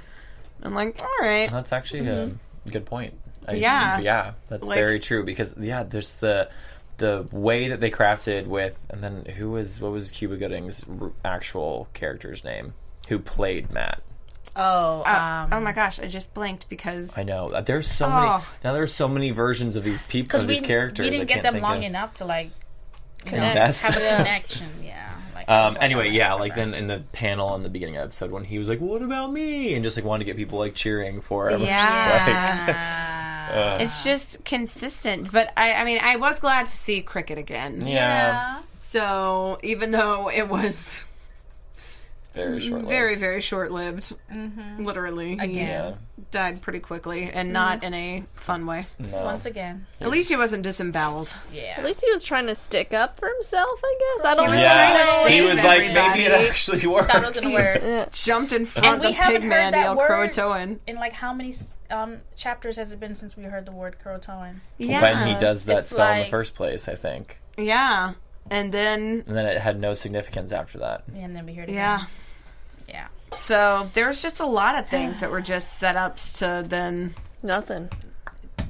I'm 0.65 0.75
like, 0.75 1.01
all 1.01 1.09
right, 1.25 1.49
That's 1.49 1.73
actually 1.73 2.09
a 2.09 2.33
good 2.73 2.87
point. 2.87 3.15
I, 3.47 3.53
Mm-hmm. 3.53 3.63
Yeah. 3.63 3.99
yeah, 4.01 4.33
that's 4.49 4.65
Like- 4.65 4.79
very 4.79 4.99
true 4.99 5.25
because 5.25 5.55
yeah, 5.59 5.85
there's 5.85 6.17
the 6.17 6.51
the 6.99 7.27
way 7.33 7.69
that 7.69 7.81
they 7.81 7.91
crafted 7.91 8.47
with, 8.47 8.79
and 8.91 9.03
then 9.03 9.25
who 9.37 9.51
was 9.51 9.81
what 9.81 9.93
was 9.93 10.11
Cuba 10.11 10.37
Gooding's 10.37 10.85
r- 11.01 11.13
actual 11.25 11.89
character's 11.95 12.45
name? 12.45 12.75
Who 13.09 13.19
played 13.19 13.73
Matt? 13.73 14.03
Oh. 14.57 15.03
Uh, 15.07 15.45
Um, 15.45 15.53
oh 15.53 15.61
my 15.61 15.73
gosh, 15.73 15.99
I 16.01 16.07
just 16.09 16.35
blinked 16.35 16.69
because 16.69 17.17
I 17.17 17.23
know 17.23 17.51
uh, 17.53 17.61
there's 17.61 17.87
so 17.91 18.09
many 18.11 18.27
Oh. 18.29 18.47
now. 18.65 18.73
There's 18.73 18.93
so 18.93 19.07
many 19.09 19.31
versions 19.31 19.77
of 19.77 19.85
these 19.85 20.01
people 20.03 20.27
because 20.27 20.43
of 20.43 20.49
we, 20.49 20.55
these 20.59 20.67
characters. 20.67 21.05
we 21.05 21.11
didn't 21.11 21.29
get 21.29 21.43
them 21.43 21.61
long 21.61 21.79
of. 21.79 21.83
enough 21.85 22.15
to 22.15 22.25
like 22.25 22.51
you 23.27 23.33
Invest. 23.37 23.85
have 23.87 23.97
a 23.97 24.01
Yeah. 24.01 24.17
connection. 24.19 24.67
Yeah. 24.83 25.15
Like, 25.35 25.49
Um, 25.49 25.77
anyway, 25.81 26.11
yeah, 26.11 26.33
like 26.35 26.55
then 26.57 26.75
in 26.75 26.89
the 26.89 27.03
panel 27.13 27.55
in 27.55 27.63
the 27.63 27.69
beginning 27.69 27.97
of 27.97 28.01
the 28.01 28.05
episode 28.07 28.31
when 28.33 28.45
he 28.45 28.59
was 28.59 28.69
like, 28.69 28.81
"What 28.81 29.03
about 29.03 29.33
me?" 29.33 29.75
and 29.75 29.83
just 29.85 29.97
like 29.97 30.05
wanted 30.05 30.25
to 30.25 30.31
get 30.33 30.37
people 30.37 30.59
like 30.59 30.75
cheering 30.75 31.21
for 31.21 31.49
him. 31.51 31.61
yeah, 31.63 33.18
it's 33.81 34.05
just 34.05 34.45
consistent. 34.45 35.33
But 35.33 35.53
I, 35.57 35.75
I 35.75 35.85
mean, 35.85 35.99
I 36.03 36.17
was 36.17 36.41
glad 36.41 36.67
to 36.67 36.73
see 36.73 37.03
cricket 37.03 37.39
again. 37.39 37.77
Just 37.77 37.89
yeah, 37.89 38.63
So 38.81 39.59
even 39.63 39.91
though 39.91 40.31
it 40.31 40.49
was 40.49 41.05
very 42.38 42.61
short. 42.61 42.83
very 42.85 43.14
very 43.16 43.40
short 43.40 43.70
lived, 43.70 44.12
Mm-hmm. 44.33 44.85
literally, 44.85 45.31
he 45.37 45.44
Again. 45.44 45.55
Yeah. 45.68 45.94
died 46.31 46.62
pretty 46.62 46.79
quickly 46.81 47.31
and 47.33 47.53
not 47.53 47.83
in 47.83 47.92
a 47.94 48.22
fun 48.35 48.64
way. 48.66 48.87
No. 48.98 49.24
Once 49.24 49.44
again. 49.46 49.87
At 50.01 50.11
least 50.11 50.29
he 50.29 50.37
wasn't 50.37 50.62
disemboweled. 50.62 51.33
Yeah. 51.53 51.74
At 51.79 51.85
least 51.85 52.01
he 52.05 52.11
was 52.11 52.22
trying 52.22 52.46
to 52.46 52.55
stick 52.55 52.94
up 52.94 53.18
for 53.18 53.29
himself, 53.29 53.72
I 53.85 53.98
guess. 54.16 54.27
I 54.27 54.35
don't 54.35 54.48
was 54.51 54.59
know. 54.59 54.64
trying 54.64 54.94
to 54.94 55.01
Yeah, 55.01 55.29
he 55.29 55.40
was 55.42 55.62
like, 55.64 55.92
maybe 55.92 56.24
it 56.27 56.33
actually 56.33 56.87
works. 56.87 57.12
Thought 57.12 57.22
it 57.24 57.27
was 57.27 57.40
gonna 57.40 57.55
work. 57.55 58.12
Jumped 58.12 58.53
in 58.53 58.66
front 58.66 59.05
of 59.05 59.14
haven't 59.14 59.42
Pigman, 59.42 59.53
heard 59.53 59.74
that 59.74 59.87
El 59.87 59.96
Croatoan. 59.96 60.79
in 60.87 60.96
like 60.96 61.12
how 61.12 61.33
many 61.33 61.55
um, 61.90 62.18
chapters 62.37 62.77
has 62.77 62.92
it 62.92 63.01
been 63.01 63.14
since 63.14 63.37
we 63.37 63.44
heard 63.44 63.66
the 63.66 63.72
word 63.72 63.96
Croatoan? 64.05 64.61
Yeah. 64.79 65.03
when 65.03 65.27
he 65.29 65.35
does 65.38 65.64
that 65.66 65.79
It's 65.79 65.88
spell 65.90 66.12
in 66.12 66.20
the 66.24 66.31
first 66.31 66.55
place, 66.55 66.88
I 66.88 66.94
think. 66.94 67.40
Yeah. 67.57 68.14
And 68.51 68.72
then, 68.72 69.24
And 69.27 69.37
then 69.37 69.44
it 69.46 69.59
had 69.61 69.79
no 69.79 69.92
significance 69.92 70.53
after 70.53 70.79
that. 70.79 71.05
And 71.14 71.37
then 71.37 71.44
we 71.44 71.53
heard 71.55 71.68
it 71.68 71.74
yeah. 71.74 71.96
again. 71.96 72.09
Yeah. 72.88 73.09
So 73.37 73.90
there's 73.94 74.22
just 74.22 74.40
a 74.40 74.46
lot 74.46 74.77
of 74.79 74.88
things 74.88 75.20
that 75.20 75.31
were 75.31 75.40
just 75.42 75.79
set 75.79 75.96
ups 75.96 76.38
to 76.40 76.64
then, 76.66 77.14
Nothing. 77.42 77.88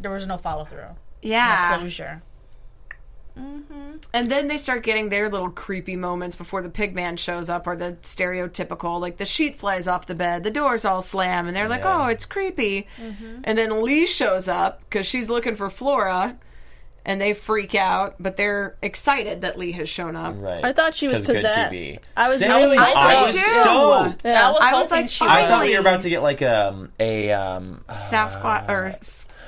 There 0.02 0.11
was 0.11 0.26
no 0.26 0.37
follow 0.37 0.64
through. 0.64 0.85
yeah. 1.22 1.70
No 1.72 1.78
closure. 1.78 2.22
Mm-hmm. 3.38 3.90
And 4.12 4.26
then 4.26 4.48
they 4.48 4.57
start 4.59 4.83
getting 4.83 5.11
their 5.11 5.28
little 5.31 5.50
creepy 5.50 5.94
moments 5.96 6.35
before 6.37 6.61
the 6.61 6.68
pigman 6.68 7.18
shows 7.18 7.48
up, 7.48 7.66
or 7.68 7.76
the 7.76 7.92
stereotypical, 8.02 9.00
like 9.00 9.16
the 9.16 9.24
sheet 9.26 9.57
flies 9.57 9.87
off 9.87 10.07
the 10.07 10.14
bed, 10.16 10.42
the 10.42 10.50
doors 10.50 10.85
all 10.85 11.02
slam, 11.02 11.46
and 11.46 11.57
they're 11.57 11.68
like, 11.68 11.83
Yeah. 11.85 12.04
oh, 12.04 12.09
it's 12.09 12.26
creepy. 12.26 12.88
Mm-hmm. 13.00 13.40
And 13.44 13.57
then 13.57 13.83
Lee 13.83 14.07
shows 14.07 14.48
up 14.48 14.81
because 14.81 15.07
she's 15.07 15.28
looking 15.28 15.54
for 15.54 15.70
Flora, 15.70 16.37
and 17.07 17.21
they 17.21 17.33
freak 17.35 17.75
out, 17.75 18.17
but 18.21 18.37
they're 18.37 18.77
excited 18.83 19.41
that 19.43 19.59
Lee 19.59 19.73
has 19.73 19.89
shown 19.89 20.15
up. 20.17 20.35
Right. 20.39 20.65
I 20.65 20.73
thought 20.73 20.95
she 20.95 21.09
was 21.09 21.19
'Cause 21.19 21.27
good 21.27 21.37
possessed. 21.45 21.73
TV. 21.73 21.99
I 22.17 22.29
was 22.29 22.39
Same. 22.41 22.51
really 22.51 22.77
I 22.79 22.93
I 22.95 23.23
was 23.23 23.33
too. 23.33 23.39
stoked. 23.41 24.27
I 24.27 24.51
was, 24.51 24.61
I 24.61 24.73
was 24.75 24.89
hoping 24.89 24.91
like, 25.03 25.09
she 25.11 25.25
I 25.25 25.29
thought 25.29 25.49
Finally. 25.49 25.69
we 25.69 25.75
were 25.75 25.81
about 25.81 26.01
to 26.03 26.11
get 26.11 26.23
like 26.23 26.43
um 26.43 26.93
a 27.01 27.33
um 27.33 27.85
Sasquatch 27.89 28.69
or 28.69 28.93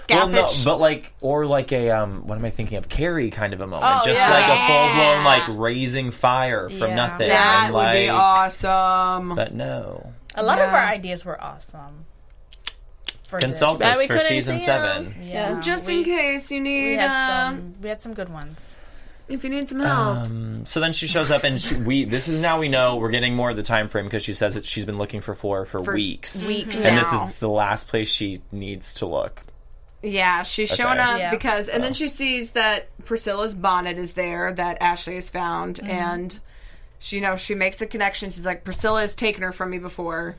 well, 0.09 0.29
no, 0.29 0.43
Scathach. 0.45 0.65
but 0.65 0.81
like 0.81 1.13
or 1.21 1.47
like 1.47 1.71
a 1.73 1.91
um 1.91 2.27
what 2.27 2.37
am 2.39 2.45
I 2.45 2.51
thinking 2.51 2.79
of 2.79 2.89
Carrie 2.89 3.31
kind 3.31 3.53
of 3.53 3.61
a 3.61 3.67
moment, 3.67 3.85
Oh, 4.03 4.07
just 4.07 4.21
yeah. 4.21 4.31
like 4.31 4.45
a 4.49 4.67
full 4.67 4.95
blown 4.95 5.25
like 5.25 5.43
raising 5.61 6.11
fire 6.11 6.69
from 6.69 6.79
Yeah. 6.89 6.95
nothing. 6.97 7.29
that 7.29 7.65
and, 7.67 7.75
would 7.75 7.93
be 7.93 8.09
awesome. 8.09 9.35
But 9.35 9.55
no, 9.55 10.13
A 10.35 10.43
lot 10.43 10.59
of 10.61 10.69
Yeah. 10.71 10.75
our 10.77 10.89
ideas 10.93 11.25
were 11.25 11.41
awesome. 11.43 12.07
For 13.31 13.39
consult 13.39 13.79
this. 13.79 13.87
Yeah, 13.87 13.93
us 13.93 13.99
we 13.99 14.07
for 14.07 14.13
couldn't 14.15 14.29
season 14.29 14.59
see 14.59 14.65
seven. 14.65 15.07
'em. 15.07 15.15
Yeah. 15.23 15.61
Just 15.61 15.87
we, 15.87 15.99
in 15.99 16.05
case 16.05 16.51
you 16.51 16.59
We 16.63 16.69
need, 16.69 16.97
had 16.99 17.11
uh, 17.11 17.49
some. 17.51 17.75
We 17.81 17.89
had 17.89 18.03
some 18.03 18.13
good 18.15 18.29
ones. 18.29 18.77
if 19.29 19.45
you 19.45 19.51
need 19.51 19.69
some 19.69 19.79
help. 19.81 20.19
Um, 20.19 20.67
so 20.67 20.81
then 20.81 20.93
she 20.93 21.07
shows 21.07 21.31
up, 21.31 21.45
and 21.45 21.61
she, 21.61 21.77
we. 21.77 22.05
This 22.05 22.27
is 22.29 22.39
now 22.39 22.59
we 22.59 22.69
know 22.69 22.97
we're 22.97 23.11
getting 23.13 23.35
more 23.37 23.51
of 23.51 23.57
the 23.57 23.63
time 23.63 23.87
frame 23.89 24.05
because 24.07 24.25
she 24.25 24.33
says 24.33 24.55
that 24.57 24.67
she's 24.67 24.85
been 24.85 24.99
looking 24.99 25.21
for 25.21 25.35
Flora 25.37 25.65
for, 25.65 25.83
For 25.85 25.95
weeks, 25.95 26.49
weeks 26.49 26.77
and 26.77 26.99
this 26.99 27.13
is 27.13 27.33
the 27.39 27.49
last 27.49 27.87
place 27.89 28.11
she 28.11 28.43
needs 28.51 28.95
to 28.95 29.07
look. 29.07 29.45
Yeah, 30.03 30.43
she's 30.43 30.71
showing 30.75 30.99
up 30.99 31.19
Yeah. 31.19 31.31
because, 31.31 31.69
and 31.69 31.85
then 31.85 31.93
she 31.95 32.09
sees 32.09 32.53
that 32.53 32.89
Priscilla's 33.05 33.55
bonnet 33.55 33.99
is 33.99 34.15
there 34.15 34.51
that 34.55 34.79
Ashley 34.81 35.17
has 35.17 35.29
found, 35.31 35.77
Mm-hmm. 35.77 35.91
and 35.91 36.41
she, 36.99 37.17
you 37.17 37.23
know, 37.23 37.37
she 37.37 37.55
makes 37.55 37.77
the 37.77 37.87
connection. 37.87 38.31
She's 38.31 38.45
like, 38.47 38.65
Priscilla 38.65 39.03
has 39.03 39.15
taken 39.15 39.43
her 39.43 39.53
from 39.53 39.71
me 39.71 39.79
before. 39.79 40.37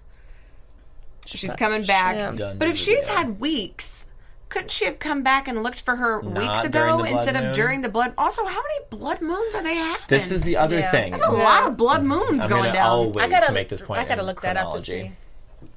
She's 1.25 1.53
coming 1.55 1.83
back. 1.85 2.15
Yeah. 2.15 2.31
Done 2.31 2.57
But 2.57 2.67
if 2.67 2.73
the 2.75 2.79
she's 2.79 3.03
video. 3.05 3.15
had 3.15 3.39
weeks, 3.39 4.05
couldn't 4.49 4.71
she 4.71 4.85
have 4.85 4.99
come 4.99 5.23
back 5.23 5.47
and 5.47 5.63
looked 5.63 5.81
for 5.81 5.95
her 5.95 6.21
Not 6.21 6.37
weeks 6.37 6.61
during 6.63 6.65
ago 6.65 6.97
the 6.97 7.03
blood 7.03 7.15
instead 7.15 7.35
moon? 7.35 7.45
of 7.47 7.55
during 7.55 7.81
the 7.81 7.89
blood? 7.89 8.13
Also, 8.17 8.43
how 8.45 8.61
many 8.61 8.85
blood 8.89 9.21
moons 9.21 9.55
are 9.55 9.63
they 9.63 9.75
having? 9.75 10.01
This 10.09 10.31
is 10.31 10.41
the 10.41 10.57
other 10.57 10.79
Yeah. 10.79 10.91
thing. 10.91 11.11
That's 11.11 11.23
a 11.23 11.29
lot 11.29 11.67
of 11.67 11.77
blood 11.77 12.03
moons 12.03 12.39
I'm 12.41 12.49
going 12.49 12.63
gonna, 12.63 12.73
down. 12.73 12.89
I'll 12.89 13.11
wait 13.11 13.23
I 13.25 13.29
gotta 13.29 13.47
to 13.47 13.53
make 13.53 13.69
this 13.69 13.81
point. 13.81 14.01
I 14.01 14.05
gotta 14.05 14.21
in 14.21 14.27
look 14.27 14.41
that 14.41 14.57
up 14.57 14.73
to 14.75 14.79
chronology. 14.83 14.91
see. 15.09 15.11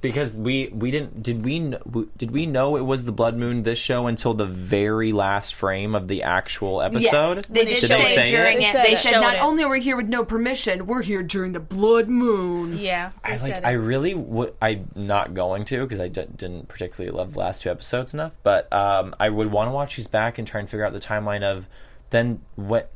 Because 0.07 0.37
we 0.37 0.67
we 0.67 0.91
didn't 0.91 1.23
did 1.23 1.43
we 1.43 1.73
did 2.17 2.31
we 2.31 2.45
know 2.45 2.75
it 2.75 2.81
was 2.81 3.05
the 3.05 3.11
blood 3.11 3.35
moon 3.37 3.63
this 3.63 3.79
show 3.79 4.07
until 4.07 4.33
the 4.33 4.45
very 4.45 5.11
last 5.11 5.53
frame 5.55 5.95
of 5.95 6.07
the 6.07 6.23
actual 6.23 6.81
episode? 6.81 7.01
Yes, 7.37 7.45
they 7.47 7.65
did, 7.65 7.81
Did 7.81 7.89
say, 7.89 8.03
they 8.03 8.15
say 8.15 8.25
during 8.31 8.61
it? 8.61 8.69
it. 8.69 8.73
They 8.73 8.83
They 8.83 8.95
said 8.95 9.11
said 9.11 9.13
it. 9.17 9.21
not 9.21 9.35
it. 9.35 9.41
only 9.41 9.63
are 9.63 9.69
we 9.69 9.81
here 9.81 9.95
with 9.97 10.07
no 10.07 10.23
permission, 10.25 10.85
we're 10.87 11.01
here 11.01 11.23
during 11.23 11.51
the 11.53 11.59
blood 11.59 12.07
moon. 12.07 12.77
Yeah. 12.77 13.11
They 13.25 13.31
I 13.33 13.37
said 13.37 13.49
like. 13.49 13.57
it. 13.57 13.65
I 13.65 13.71
really 13.71 14.13
would. 14.15 14.53
I'm 14.61 14.89
not 14.95 15.33
going 15.33 15.65
to 15.65 15.81
because 15.83 15.99
I 15.99 16.07
d- 16.07 16.25
didn't 16.35 16.67
particularly 16.67 17.15
love 17.15 17.33
the 17.33 17.39
last 17.39 17.61
two 17.63 17.69
episodes 17.69 18.13
enough. 18.13 18.35
But 18.43 18.71
um, 18.71 19.15
I 19.19 19.29
would 19.29 19.51
want 19.51 19.67
to 19.69 19.71
watch 19.71 19.95
these 19.95 20.07
back 20.07 20.37
and 20.37 20.47
try 20.47 20.59
and 20.59 20.69
figure 20.69 20.85
out 20.85 20.93
the 20.93 20.99
timeline 20.99 21.43
of 21.43 21.67
then 22.11 22.41
what. 22.55 22.91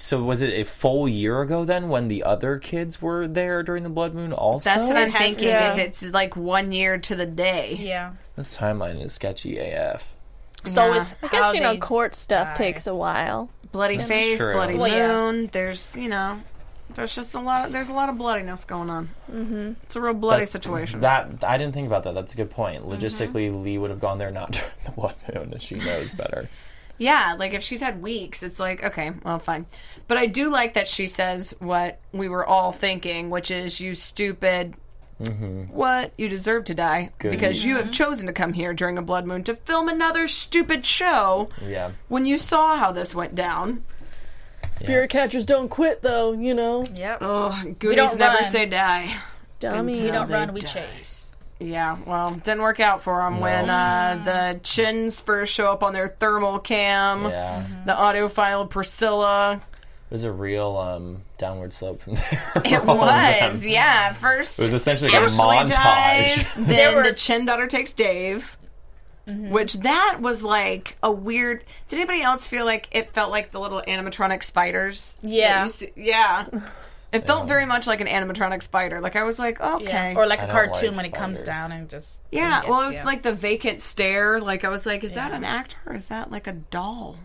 So 0.00 0.22
was 0.22 0.40
it 0.42 0.50
a 0.50 0.64
full 0.64 1.08
year 1.08 1.42
ago 1.42 1.64
then 1.64 1.88
when 1.88 2.06
the 2.08 2.22
other 2.22 2.58
kids 2.58 3.02
were 3.02 3.26
there 3.26 3.62
during 3.64 3.82
the 3.82 3.88
blood 3.88 4.14
moon? 4.14 4.32
Also, 4.32 4.70
That's 4.70 4.88
what 4.88 4.96
I'm 4.96 5.10
thinking. 5.12 5.44
Yeah. 5.48 5.72
Is 5.72 5.78
it's 5.78 6.02
like 6.10 6.36
one 6.36 6.70
year 6.72 6.98
to 6.98 7.16
the 7.16 7.26
day. 7.26 7.76
Yeah. 7.80 8.12
This 8.36 8.56
timeline 8.56 9.02
is 9.02 9.12
sketchy 9.12 9.58
AF. 9.58 10.14
So 10.64 10.86
Yeah. 10.86 10.94
is 10.96 11.14
I 11.22 11.28
guess 11.28 11.54
you 11.54 11.60
know 11.60 11.76
court 11.78 12.14
stuff 12.14 12.48
die. 12.48 12.54
takes 12.54 12.86
a 12.86 12.94
while. 12.94 13.50
Bloody 13.72 13.98
face, 13.98 14.38
true. 14.38 14.52
bloody 14.54 14.76
Well, 14.76 14.88
yeah. 14.88 15.08
moon. 15.08 15.48
There's 15.52 15.96
you 15.96 16.08
know 16.08 16.40
there's 16.94 17.14
just 17.14 17.34
a 17.34 17.40
lot. 17.40 17.70
There's 17.72 17.88
a 17.88 17.92
lot 17.92 18.08
of 18.08 18.16
bloodiness 18.18 18.64
going 18.64 18.90
on. 18.90 19.08
Mm-hmm. 19.30 19.72
It's 19.82 19.96
a 19.96 20.00
real 20.00 20.14
bloody 20.14 20.44
That- 20.44 20.50
situation. 20.50 21.00
That 21.00 21.28
I 21.42 21.58
didn't 21.58 21.74
think 21.74 21.86
about 21.88 22.04
that. 22.04 22.14
That's 22.14 22.32
a 22.34 22.36
good 22.36 22.50
point. 22.50 22.82
Mm-hmm. 22.84 22.92
Logistically, 22.92 23.62
Lee 23.64 23.78
would 23.78 23.90
have 23.90 24.00
gone 24.00 24.18
there 24.18 24.30
not 24.30 24.52
during 24.52 24.70
the 24.84 24.92
blood 24.92 25.16
moon. 25.34 25.54
She 25.58 25.74
knows 25.74 26.12
better. 26.12 26.48
Yeah, 26.98 27.36
like 27.38 27.54
if 27.54 27.62
she's 27.62 27.80
had 27.80 28.02
weeks, 28.02 28.42
it's 28.42 28.58
like, 28.58 28.82
okay, 28.82 29.12
well, 29.24 29.38
fine. 29.38 29.66
But 30.08 30.18
I 30.18 30.26
do 30.26 30.50
like 30.50 30.74
that 30.74 30.88
she 30.88 31.06
says 31.06 31.54
what 31.60 32.00
we 32.12 32.28
were 32.28 32.44
all 32.44 32.72
thinking, 32.72 33.30
which 33.30 33.50
is, 33.50 33.78
you 33.80 33.94
stupid. 33.94 34.74
Mm-hmm. 35.22 35.64
What? 35.74 36.12
You 36.18 36.28
deserve 36.28 36.64
to 36.66 36.74
die 36.74 37.10
Good. 37.18 37.30
because 37.32 37.64
you 37.64 37.74
have 37.76 37.86
mm-hmm. 37.86 37.92
chosen 37.92 38.26
to 38.28 38.32
come 38.32 38.52
here 38.52 38.72
during 38.72 38.98
a 38.98 39.02
blood 39.02 39.26
moon 39.26 39.42
to 39.44 39.54
film 39.54 39.88
another 39.88 40.28
stupid 40.28 40.84
show 40.86 41.48
Yeah. 41.60 41.92
when 42.08 42.24
you 42.26 42.38
saw 42.38 42.76
how 42.76 42.92
this 42.92 43.14
went 43.14 43.34
down. 43.34 43.84
Spirit 44.72 45.10
catchers 45.10 45.44
don't 45.44 45.68
quit, 45.68 46.02
though. 46.02 46.32
You 46.32 46.54
know, 46.54 46.84
Yep. 46.96 47.18
Oh, 47.20 47.62
goodies 47.78 47.96
don't 47.96 48.18
never 48.18 48.36
run. 48.36 48.44
say 48.44 48.66
die. 48.66 49.16
dummy. 49.58 50.00
we 50.00 50.10
don't 50.10 50.28
they 50.28 50.34
run, 50.34 50.52
we 50.52 50.60
die. 50.60 50.68
chase. 50.68 51.27
Yeah, 51.60 51.98
well, 52.06 52.34
didn't 52.34 52.62
work 52.62 52.78
out 52.78 53.02
for 53.02 53.18
them 53.20 53.40
when 53.40 53.68
uh, 53.68 54.22
the 54.24 54.60
Chens 54.62 55.20
first 55.20 55.52
show 55.52 55.72
up 55.72 55.82
on 55.82 55.92
their 55.92 56.08
thermal 56.20 56.60
cam. 56.60 57.24
Yeah. 57.24 57.66
The 57.84 57.96
audio 57.96 58.28
file 58.28 58.62
of 58.62 58.70
Priscilla. 58.70 59.60
It 60.10 60.14
was 60.14 60.24
a 60.24 60.30
real 60.32 60.76
um, 60.76 61.22
downward 61.36 61.74
slope 61.74 62.00
from 62.00 62.14
there. 62.30 62.52
It 62.64 62.74
all 62.88 63.02
of 63.02 63.08
them. 63.08 63.52
was, 63.54 63.66
yeah. 63.66 64.12
First, 64.12 64.58
It 64.60 64.62
was 64.64 64.72
essentially 64.72 65.10
like 65.10 65.20
a 65.20 65.24
Ashley 65.24 65.44
montage. 65.44 65.68
dies, 65.74 66.46
then 66.66 66.94
were- 66.94 67.02
the 67.02 67.12
Chen 67.12 67.44
daughter 67.44 67.66
takes 67.66 67.92
Dave. 67.92 68.56
Which 69.26 69.74
that 69.80 70.20
was 70.22 70.42
like 70.42 70.96
a 71.02 71.12
weird. 71.12 71.62
Did 71.88 71.96
anybody 71.96 72.22
else 72.22 72.48
feel 72.48 72.64
like 72.64 72.88
it 72.92 73.12
felt 73.12 73.30
like 73.30 73.50
the 73.50 73.60
little 73.60 73.82
animatronic 73.86 74.42
spiders? 74.42 75.18
Yeah. 75.22 75.66
see- 75.68 75.92
yeah. 75.96 76.46
It 77.10 77.26
felt 77.26 77.48
very 77.48 77.64
much 77.64 77.86
like 77.86 78.00
an 78.02 78.06
animatronic 78.06 78.62
spider. 78.62 79.00
Like 79.00 79.16
I 79.16 79.22
was 79.22 79.38
like, 79.38 79.60
okay, 79.60 80.14
Or 80.14 80.26
like 80.26 80.40
I 80.40 80.44
a 80.44 80.46
don't 80.46 80.54
cartoon 80.54 80.88
like 80.90 80.96
when 80.96 81.06
it 81.06 81.14
comes 81.14 81.38
spiders. 81.38 81.46
down 81.54 81.72
and 81.72 81.88
just 81.88 82.18
yeah. 82.30 82.60
gets 82.60 82.68
Well, 82.70 82.82
it 82.82 82.86
was 82.88 82.96
you. 82.96 83.04
like 83.04 83.22
the 83.22 83.32
vacant 83.32 83.80
stare. 83.80 84.40
Like 84.40 84.64
I 84.64 84.68
was 84.68 84.84
like, 84.84 85.02
is 85.04 85.14
that 85.14 85.32
an 85.32 85.42
actor? 85.44 85.76
or 85.86 85.94
Is 85.94 86.06
that 86.06 86.30
like 86.30 86.46
a 86.46 86.52
doll? 86.52 87.16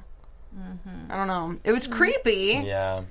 I 1.10 1.18
don't 1.18 1.28
know. 1.28 1.58
It 1.64 1.72
was 1.74 1.88
creepy. 1.88 2.62
Yeah. 2.64 3.02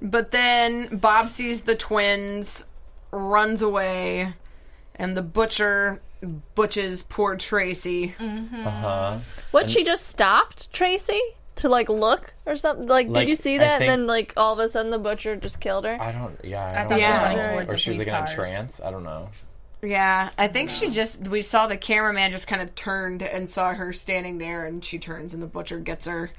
But 0.00 0.30
then 0.30 0.96
Bob 0.96 1.28
sees 1.30 1.62
the 1.62 1.74
twins, 1.76 2.64
runs 3.10 3.62
away, 3.62 4.32
and 4.94 5.16
the 5.16 5.22
butcher 5.22 6.00
butches 6.54 7.02
poor 7.02 7.36
Tracy. 7.36 8.14
Mm. 8.18 8.64
Uh 8.66 8.70
huh. 8.70 9.18
What 9.50 9.68
she 9.70 9.84
just 9.84 10.06
stopped 10.06 10.72
Tracy 10.72 11.20
to 11.56 11.68
like 11.68 11.88
look 11.88 12.34
or 12.46 12.56
something. 12.56 12.86
Like, 12.86 13.08
Like, 13.08 13.26
did 13.26 13.28
you 13.30 13.36
see 13.36 13.54
I 13.56 13.58
that? 13.58 13.78
think- 13.78 13.90
and 13.90 14.00
then 14.02 14.06
like 14.06 14.32
all 14.36 14.52
of 14.54 14.58
a 14.58 14.68
sudden 14.68 14.90
the 14.90 14.98
butcher 14.98 15.36
just 15.36 15.60
killed 15.60 15.84
her. 15.84 15.96
I 16.00 16.12
don't. 16.12 16.36
Yeah. 16.44 16.64
I, 16.64 16.70
I 16.70 16.74
don't 16.84 16.88
thought 16.88 17.00
she 17.00 17.06
was 17.06 17.14
Yeah. 17.16 17.22
running 17.22 17.38
Or 17.38 17.44
towards 17.44 17.68
Or 17.68 17.72
the 17.72 17.78
she 17.78 17.90
was 17.90 17.96
police 17.98 17.98
like 17.98 18.08
in 18.08 18.14
a 18.14 18.26
cars. 18.26 18.34
trance. 18.34 18.80
I 18.84 18.90
don't 18.90 19.04
know. 19.04 19.28
Yeah, 19.82 20.30
I 20.38 20.48
think 20.48 20.70
she 20.70 20.88
just 20.88 21.28
we 21.28 21.42
saw 21.42 21.66
the 21.66 21.76
cameraman 21.76 22.30
just 22.32 22.46
kind 22.46 22.62
of 22.62 22.74
turned 22.74 23.22
and 23.22 23.46
saw 23.46 23.74
her 23.74 23.92
standing 23.92 24.38
there, 24.38 24.64
and 24.64 24.82
she 24.82 24.98
turns 24.98 25.34
and 25.34 25.42
the 25.42 25.46
butcher 25.46 25.78
gets 25.78 26.06
her. 26.06 26.30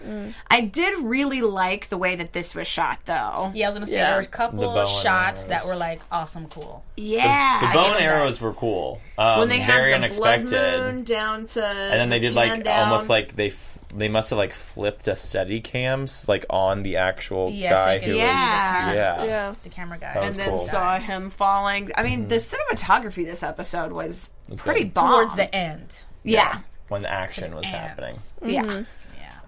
I 0.50 0.62
did 0.62 0.98
really 1.04 1.42
like 1.44 1.90
the 1.90 1.98
way 2.00 2.16
that 2.16 2.34
this 2.34 2.56
was 2.56 2.66
shot, 2.66 3.02
though. 3.06 3.52
Yeah, 3.54 3.68
I 3.68 3.70
was 3.70 3.76
gonna 3.76 3.86
say 3.86 3.98
Yeah. 3.98 4.10
there 4.10 4.18
was 4.18 4.28
a 4.28 4.32
The 4.32 4.36
couple 4.36 4.60
bow 4.74 4.80
and 4.80 4.90
shots 4.90 5.42
arrows. 5.42 5.46
that 5.50 5.68
were 5.68 5.76
like 5.76 6.02
awesome, 6.12 6.48
cool. 6.48 6.84
Yeah, 6.98 7.60
The 7.60 7.68
I 7.68 7.74
bow 7.76 7.84
and 7.84 7.94
them 7.94 8.00
that. 8.00 8.16
arrows 8.16 8.42
were 8.42 8.54
cool. 8.54 9.00
Um, 9.16 9.40
when 9.42 9.50
they 9.50 9.64
very 9.64 9.92
had 9.92 10.02
the 10.02 10.06
unexpected. 10.06 10.50
blood 10.50 10.94
moon 10.96 11.04
down 11.04 11.46
to, 11.46 11.64
and 11.64 12.00
then 12.00 12.10
they 12.10 12.18
the 12.18 12.28
did 12.30 12.34
like 12.34 12.68
almost 12.68 13.10
like 13.10 13.36
they 13.36 13.48
f- 13.50 13.75
they 13.94 14.08
must 14.10 14.30
have 14.32 14.38
like 14.38 14.54
flipped 14.54 15.08
a 15.08 15.16
steady 15.16 15.62
cams 15.62 16.28
like 16.28 16.46
on 16.50 16.84
the 16.84 16.98
actual 16.98 17.50
Yes, 17.52 17.74
guy 17.74 17.94
I 17.94 18.00
who 18.00 18.14
Yeah. 18.14 18.88
was 18.88 18.96
yeah 18.96 19.24
yeah. 19.26 19.56
The 19.64 19.70
camera 19.70 19.98
guy. 19.98 20.14
That 20.14 20.18
and 20.18 20.26
was 20.28 20.38
then 20.38 20.50
cool. 20.50 20.60
saw 20.60 21.00
him 21.00 21.30
falling. 21.30 21.92
I 21.96 22.04
mean, 22.04 22.28
the 22.28 22.36
mm-hmm. 22.36 22.56
cinematography 22.76 23.26
this 23.26 23.44
episode 23.44 23.92
was 23.92 24.32
It's 24.50 24.62
pretty 24.62 24.86
bomb. 24.86 25.12
towards 25.12 25.36
the 25.36 25.54
end. 25.54 25.94
yeah. 26.24 26.60
when 26.88 27.02
the 27.04 27.12
action 27.12 27.56
was 27.56 27.66
And- 27.66 27.76
happening. 27.76 28.16
Yeah. 28.44 28.62
Mm-hmm. 28.64 28.84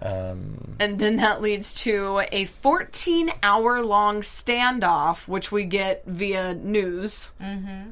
Yeah. 0.02 0.08
Um, 0.30 0.76
And 0.80 0.98
then 0.98 1.16
that 1.16 1.40
leads 1.42 1.74
to 1.82 2.22
a 2.32 2.44
14 2.46 3.30
hour 3.42 3.82
long 3.82 4.20
standoff, 4.22 5.26
which 5.28 5.50
we 5.52 5.64
get 5.64 6.04
via 6.06 6.54
news. 6.54 7.30
Mm-hmm. 7.42 7.90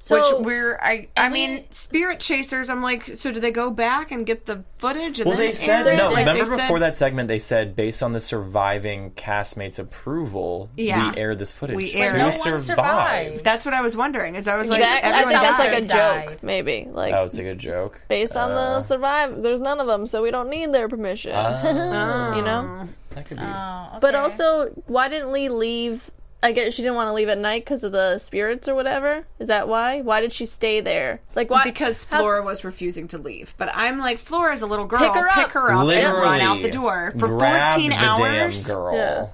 So 0.00 0.38
which 0.38 0.46
we're, 0.46 0.78
I, 0.80 1.08
I 1.16 1.24
And 1.24 1.32
we- 1.32 1.46
mean, 1.48 1.64
Spirit 1.70 2.20
Chasers. 2.20 2.70
I'm 2.70 2.82
like, 2.82 3.04
so 3.16 3.32
do 3.32 3.40
they 3.40 3.50
go 3.50 3.70
back 3.70 4.12
and 4.12 4.24
get 4.24 4.46
the 4.46 4.62
footage? 4.78 5.18
And 5.18 5.28
well, 5.28 5.36
then 5.36 5.46
they 5.48 5.52
said 5.52 5.96
no. 5.96 6.06
Like, 6.06 6.24
they 6.24 6.32
remember 6.32 6.56
said- 6.56 6.62
before 6.66 6.78
that 6.78 6.94
segment, 6.94 7.26
they 7.28 7.40
said 7.40 7.74
based 7.74 8.02
on 8.02 8.12
the 8.12 8.20
surviving 8.20 9.10
castmates' 9.12 9.78
approval, 9.78 10.70
Yeah. 10.76 11.10
we 11.10 11.16
aired 11.18 11.38
this 11.40 11.50
footage. 11.52 11.76
We 11.76 11.92
aired 11.94 12.12
Who 12.12 12.16
it. 12.16 12.20
No 12.20 12.26
one 12.26 12.32
survived? 12.60 12.64
survived. 12.64 13.44
That's 13.44 13.64
what 13.64 13.74
I 13.74 13.80
was 13.80 13.96
wondering. 13.96 14.36
Is 14.36 14.46
I 14.46 14.56
was 14.56 14.68
like, 14.68 14.78
Exactly. 14.80 15.10
I 15.10 15.18
everyone 15.20 15.32
think 15.42 15.56
that's 15.56 15.58
like 15.58 15.78
a 15.78 15.80
died. 15.80 15.88
died. 15.88 16.28
joke, 16.28 16.42
maybe. 16.44 16.88
Like 16.90 17.12
Oh, 17.14 17.24
it's 17.24 17.36
like 17.36 17.46
a 17.46 17.54
joke. 17.56 18.00
based 18.08 18.36
on 18.36 18.52
Uh, 18.52 18.54
the 18.54 18.82
survive. 18.84 19.42
There's 19.42 19.60
none 19.60 19.80
of 19.80 19.88
them, 19.88 20.06
so 20.06 20.22
we 20.22 20.30
don't 20.30 20.48
need 20.48 20.72
their 20.72 20.88
permission. 20.88 21.32
Ah, 21.34 22.34
you 22.36 22.42
know. 22.42 22.88
that 23.10 23.26
could 23.26 23.36
be. 23.38 23.42
Oh, 23.44 23.98
But 24.00 24.14
also, 24.14 24.68
why 24.86 25.08
didn't 25.08 25.32
Lee 25.32 25.48
leave? 25.48 26.08
I 26.42 26.52
guess 26.52 26.72
she 26.74 26.82
didn't 26.82 26.94
want 26.94 27.08
to 27.08 27.14
leave 27.14 27.28
at 27.28 27.38
night 27.38 27.64
because 27.64 27.82
of 27.82 27.90
the 27.92 28.18
spirits 28.18 28.68
or 28.68 28.74
whatever. 28.76 29.26
Is 29.40 29.48
that 29.48 29.66
why? 29.66 30.02
Why 30.02 30.20
did 30.20 30.32
she 30.32 30.46
stay 30.46 30.80
there? 30.80 31.20
Like 31.34 31.50
why? 31.50 31.64
because 31.64 32.04
how- 32.04 32.20
Flora 32.20 32.42
was 32.44 32.62
refusing 32.62 33.08
to 33.08 33.18
leave. 33.18 33.54
But 33.56 33.70
I'm 33.74 33.98
like, 33.98 34.18
Flora's 34.18 34.62
a 34.62 34.66
little 34.66 34.86
girl. 34.86 35.00
Pick 35.00 35.14
her 35.14 35.28
up. 35.28 35.34
Pick 35.34 35.48
her 35.50 35.72
up 35.72 35.78
and 35.80 35.88
Literally 35.88 36.20
run 36.20 36.40
out 36.40 36.62
the 36.62 36.70
door 36.70 37.12
for 37.18 37.26
grabbed 37.26 37.74
14 37.74 37.90
the 37.90 37.96
hours. 37.96 38.66
Damn 38.66 38.76
girl. 38.76 38.94
Yeah. 38.94 39.26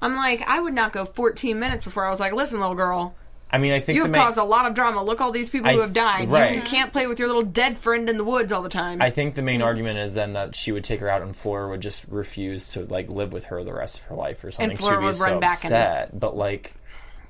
I'm 0.00 0.14
like, 0.14 0.42
I 0.46 0.60
would 0.60 0.74
not 0.74 0.92
go 0.92 1.04
14 1.04 1.58
minutes 1.58 1.82
before 1.82 2.04
I 2.04 2.10
was 2.10 2.20
like, 2.20 2.32
listen, 2.32 2.60
little 2.60 2.74
girl, 2.76 3.14
I 3.54 3.58
mean, 3.58 3.72
I 3.72 3.80
think 3.80 3.96
you've 3.96 4.10
main- 4.10 4.20
caused 4.22 4.36
a 4.38 4.44
lot 4.44 4.66
of 4.66 4.74
drama. 4.74 5.02
Look, 5.02 5.20
all 5.20 5.30
these 5.30 5.48
people 5.48 5.70
I- 5.70 5.74
who 5.74 5.80
have 5.80 5.92
died. 5.92 6.28
right. 6.28 6.56
You 6.56 6.62
can't 6.62 6.92
play 6.92 7.06
with 7.06 7.18
your 7.18 7.28
little 7.28 7.42
dead 7.44 7.78
friend 7.78 8.08
in 8.10 8.18
the 8.18 8.24
woods 8.24 8.52
all 8.52 8.62
the 8.62 8.68
time. 8.68 9.00
I 9.00 9.10
think 9.10 9.34
the 9.34 9.42
main 9.42 9.62
argument 9.62 9.98
is 10.00 10.14
then 10.14 10.32
that 10.34 10.56
she 10.56 10.72
would 10.72 10.84
take 10.84 11.00
her 11.00 11.08
out, 11.08 11.22
and 11.22 11.34
Flora 11.36 11.68
would 11.70 11.80
just 11.80 12.04
refuse 12.08 12.70
to 12.72 12.84
like 12.86 13.08
live 13.08 13.32
with 13.32 13.46
her 13.46 13.62
the 13.64 13.72
rest 13.74 13.98
of 14.00 14.04
her 14.06 14.14
life 14.14 14.42
or 14.44 14.50
something. 14.50 14.70
And 14.70 14.78
Flora 14.78 14.96
She'd 14.96 15.00
be 15.00 15.04
would 15.06 15.14
so 15.16 15.24
run 15.24 15.40
back 15.40 15.64
and- 15.64 15.72
upset. 15.72 16.18
But 16.18 16.36
like, 16.36 16.74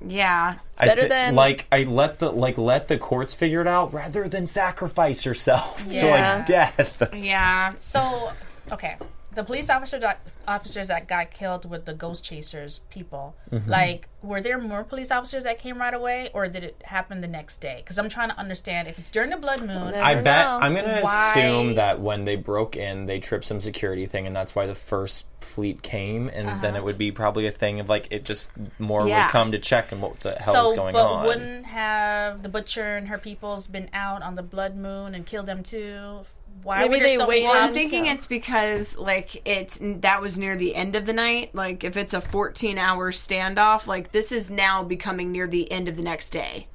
yeah. 0.05 0.55
I 0.79 0.85
better 0.87 1.03
thi- 1.03 1.07
than- 1.09 1.35
like 1.35 1.65
I 1.71 1.83
let 1.83 2.19
the 2.19 2.31
like 2.31 2.57
let 2.57 2.87
the 2.87 2.97
courts 2.97 3.33
figure 3.33 3.61
it 3.61 3.67
out 3.67 3.93
rather 3.93 4.27
than 4.27 4.45
sacrifice 4.47 5.25
yourself 5.25 5.87
to 5.89 6.09
like 6.09 6.45
death. 6.45 7.01
Yeah. 7.15 7.73
So, 7.79 8.31
okay, 8.71 8.95
the 9.35 9.43
police 9.43 9.69
officer 9.69 9.99
that, 9.99 10.19
officers 10.47 10.87
that 10.87 11.07
got 11.07 11.31
killed 11.31 11.69
with 11.69 11.85
the 11.85 11.93
ghost 11.93 12.23
chasers 12.23 12.81
people, 12.89 13.35
Mm-hmm. 13.51 13.69
like, 13.69 14.09
were 14.23 14.41
there 14.41 14.57
more 14.57 14.83
police 14.83 15.11
officers 15.11 15.43
that 15.43 15.59
came 15.59 15.77
right 15.79 15.93
away, 15.93 16.31
or 16.33 16.47
did 16.47 16.63
it 16.63 16.81
happen 16.83 17.21
the 17.21 17.27
next 17.27 17.57
day? 17.61 17.75
Because 17.77 17.99
I'm 17.99 18.09
trying 18.09 18.29
to 18.29 18.37
understand 18.39 18.87
if 18.87 18.97
it's 18.97 19.11
during 19.11 19.29
the 19.29 19.37
blood 19.37 19.59
moon. 19.61 19.91
Never 19.91 19.97
I 20.01 20.15
bet 20.15 20.45
know. 20.45 20.59
I'm 20.61 20.73
gonna 20.73 21.01
Why- 21.01 21.31
assume 21.31 21.75
that 21.75 22.01
when 22.01 22.25
they 22.25 22.35
broke 22.35 22.75
in, 22.75 23.05
they 23.05 23.19
tripped 23.19 23.45
some 23.45 23.61
security 23.61 24.07
thing, 24.07 24.25
and 24.25 24.35
that's 24.35 24.55
why 24.55 24.65
the 24.65 24.73
first 24.75 25.25
fleet 25.41 25.83
came, 25.83 26.27
and 26.29 26.47
Uh-huh. 26.49 26.61
then 26.61 26.75
it 26.75 26.83
would 26.83 26.97
be 26.97 27.11
probably 27.11 27.45
a 27.45 27.51
thing 27.51 27.79
of 27.79 27.87
like 27.87 28.07
it 28.09 28.25
just 28.25 28.49
more 28.79 29.07
Yeah. 29.07 29.25
would 29.25 29.31
come 29.31 29.51
to 29.51 29.59
check 29.59 29.91
and 29.91 30.01
what 30.01 30.19
the 30.21 30.31
hell 30.39 30.53
so, 30.53 30.69
is 30.71 30.75
going 30.75 30.93
but 30.93 31.05
on. 31.05 31.25
wouldn't 31.25 31.65
have 31.67 32.41
the 32.41 32.49
butcher 32.49 32.97
and 32.97 33.07
her 33.09 33.19
peoples 33.19 33.67
been 33.67 33.89
out 33.93 34.23
on 34.23 34.33
the 34.35 34.41
blood 34.43 34.75
moon 34.75 35.13
and 35.13 35.23
killed 35.25 35.45
them 35.45 35.61
too? 35.61 36.25
Why 36.65 36.79
Maybe 36.79 36.95
were 36.95 36.99
they 37.03 37.15
so 37.15 37.27
many 37.27 37.41
waited. 37.43 37.47
Well, 37.49 37.63
I'm 37.67 37.73
thinking 37.75 38.05
So- 38.05 38.11
it's 38.13 38.25
because 38.25 38.97
like 38.97 39.47
it's 39.47 39.79
that 39.81 40.19
was 40.19 40.39
near 40.39 40.55
the 40.55 40.73
end 40.75 40.95
of 40.95 41.05
the 41.05 41.13
night. 41.13 41.53
Like 41.53 41.83
if 41.83 41.95
it's 41.95 42.15
a 42.15 42.21
14 42.21 42.79
hour 42.79 43.11
standoff, 43.11 43.85
like 43.85 44.11
this 44.11 44.31
is 44.31 44.49
now 44.49 44.81
becoming 44.81 45.31
near 45.31 45.45
the 45.45 45.71
end 45.71 45.87
of 45.87 45.95
the 45.95 46.01
next 46.01 46.31
day, 46.31 46.65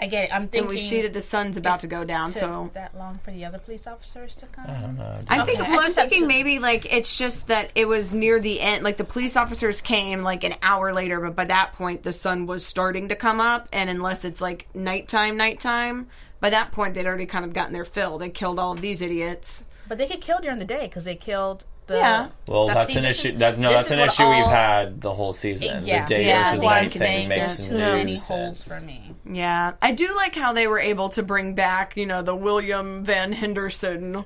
I 0.00 0.06
get 0.06 0.24
it. 0.24 0.30
I'm 0.34 0.48
thinking 0.48 0.60
and 0.60 0.68
we 0.70 0.78
see 0.78 1.02
that 1.02 1.12
the 1.12 1.20
sun's 1.20 1.58
about 1.58 1.80
to 1.80 1.86
go 1.86 2.02
down. 2.02 2.28
took 2.28 2.38
So 2.38 2.70
that 2.72 2.96
long 2.96 3.18
for 3.22 3.30
the 3.30 3.44
other 3.44 3.58
police 3.58 3.86
officers 3.86 4.34
to 4.36 4.46
come. 4.46 4.64
I 4.68 4.80
don't 4.80 4.96
know. 4.96 5.18
I 5.28 5.44
think 5.44 5.60
Okay, 5.60 5.70
well, 5.70 5.80
I 5.80 5.84
I'm 5.84 5.90
thinking 5.90 6.22
to- 6.22 6.26
maybe 6.28 6.58
like 6.58 6.90
it's 6.90 7.18
just 7.18 7.48
that 7.48 7.72
it 7.74 7.86
was 7.86 8.14
near 8.14 8.40
the 8.40 8.58
end. 8.62 8.84
Like 8.84 8.96
the 8.96 9.04
police 9.04 9.36
officers 9.36 9.82
came 9.82 10.22
like 10.22 10.44
an 10.44 10.54
hour 10.62 10.94
later, 10.94 11.20
but 11.20 11.36
by 11.36 11.44
that 11.44 11.74
point 11.74 12.04
the 12.04 12.14
sun 12.14 12.46
was 12.46 12.64
starting 12.64 13.08
to 13.10 13.14
come 13.14 13.40
up, 13.40 13.68
and 13.70 13.90
unless 13.90 14.24
it's 14.24 14.40
like 14.40 14.66
nighttime, 14.74 15.36
nighttime, 15.36 16.06
by 16.40 16.50
that 16.50 16.72
point 16.72 16.94
they'd 16.94 17.06
already 17.06 17.26
kind 17.26 17.44
of 17.44 17.52
gotten 17.52 17.72
their 17.72 17.84
fill. 17.84 18.18
They 18.18 18.28
killed 18.30 18.58
all 18.58 18.72
of 18.72 18.80
these 18.80 19.00
idiots. 19.00 19.64
But 19.88 19.98
they 19.98 20.06
get 20.08 20.20
killed 20.20 20.42
during 20.42 20.58
the 20.58 20.64
day 20.64 20.82
because 20.86 21.04
they 21.04 21.14
killed 21.16 21.64
the. 21.86 21.96
Yeah. 21.96 22.28
Well, 22.48 22.66
that's, 22.66 22.92
see, 22.92 22.98
an 22.98 23.04
issue. 23.04 23.28
is- 23.28 23.38
That, 23.38 23.58
no, 23.58 23.70
that's 23.70 23.86
is 23.86 23.92
an 23.92 23.98
what 24.00 24.08
issue 24.08 24.28
we've 24.28 24.46
had 24.46 25.00
the 25.00 25.14
whole 25.14 25.32
season. 25.32 25.86
Yeah, 25.86 26.04
the 26.04 26.08
day 26.14 26.26
yeah, 26.26 26.36
versus 26.50 26.50
that's 26.52 26.64
why 26.64 26.80
night 26.82 26.92
thing 26.92 27.28
makes 27.28 27.56
too 27.68 27.72
no 27.78 27.94
many 27.96 28.16
sense. 28.16 28.28
holes 28.68 28.80
for 28.80 28.84
me. 28.86 29.14
Yeah, 29.28 29.72
I 29.80 29.92
do 29.92 30.14
like 30.16 30.34
how 30.34 30.52
they 30.52 30.66
were 30.66 30.78
able 30.80 31.08
to 31.10 31.22
bring 31.22 31.54
back, 31.54 31.96
you 31.96 32.06
know, 32.06 32.22
the 32.22 32.34
William 32.34 33.04
Van 33.04 33.32
Henderson 33.32 34.24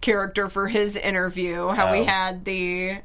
character 0.00 0.48
for 0.48 0.68
his 0.68 0.94
interview. 0.96 1.68
How 1.68 1.92
we 1.92 2.00
Oh. 2.00 2.04
had 2.04 2.44
the 2.44 2.98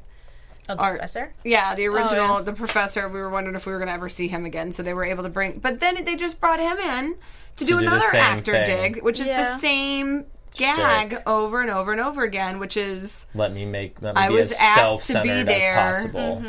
Oh, 0.68 0.74
the 0.76 0.80
Art. 0.80 0.92
professor. 0.98 1.32
yeah, 1.44 1.74
the 1.74 1.86
original 1.86 2.36
yeah. 2.36 2.42
the 2.42 2.52
professor. 2.54 3.08
We 3.08 3.20
were 3.20 3.30
wondering 3.30 3.54
if 3.56 3.66
we 3.66 3.72
were 3.72 3.78
going 3.78 3.88
to 3.88 3.94
ever 3.94 4.08
see 4.08 4.28
him 4.28 4.44
again, 4.46 4.72
so 4.72 4.82
they 4.82 4.94
were 4.94 5.04
able 5.04 5.22
to 5.24 5.28
bring. 5.28 5.58
But 5.58 5.80
then 5.80 6.04
they 6.04 6.16
just 6.16 6.40
brought 6.40 6.60
him 6.60 6.78
in 6.78 7.16
to 7.56 7.64
do 7.64 7.78
do 7.78 7.78
another 7.86 8.00
same 8.10 8.20
actor 8.22 8.52
thing. 8.52 8.92
dig, 8.94 9.02
which 9.02 9.20
is 9.20 9.26
Yeah. 9.26 9.54
the 9.54 9.58
same 9.60 10.26
gag 10.56 11.10
Shtick. 11.10 11.22
over 11.28 11.60
and 11.60 11.70
over 11.70 11.90
and 11.92 12.00
over 12.00 12.22
again, 12.22 12.60
which 12.60 12.76
is 12.76 13.26
Let 13.34 13.52
me 13.52 13.66
make 13.66 14.00
let 14.00 14.14
me 14.14 14.22
I 14.22 14.28
be 14.28 14.34
was 14.34 14.52
as 14.52 14.58
asked 14.60 14.76
to 15.08 15.22
be 15.22 15.28
self-centered 15.28 15.48
there. 15.48 15.76
as 15.76 15.96
possible. 16.06 16.42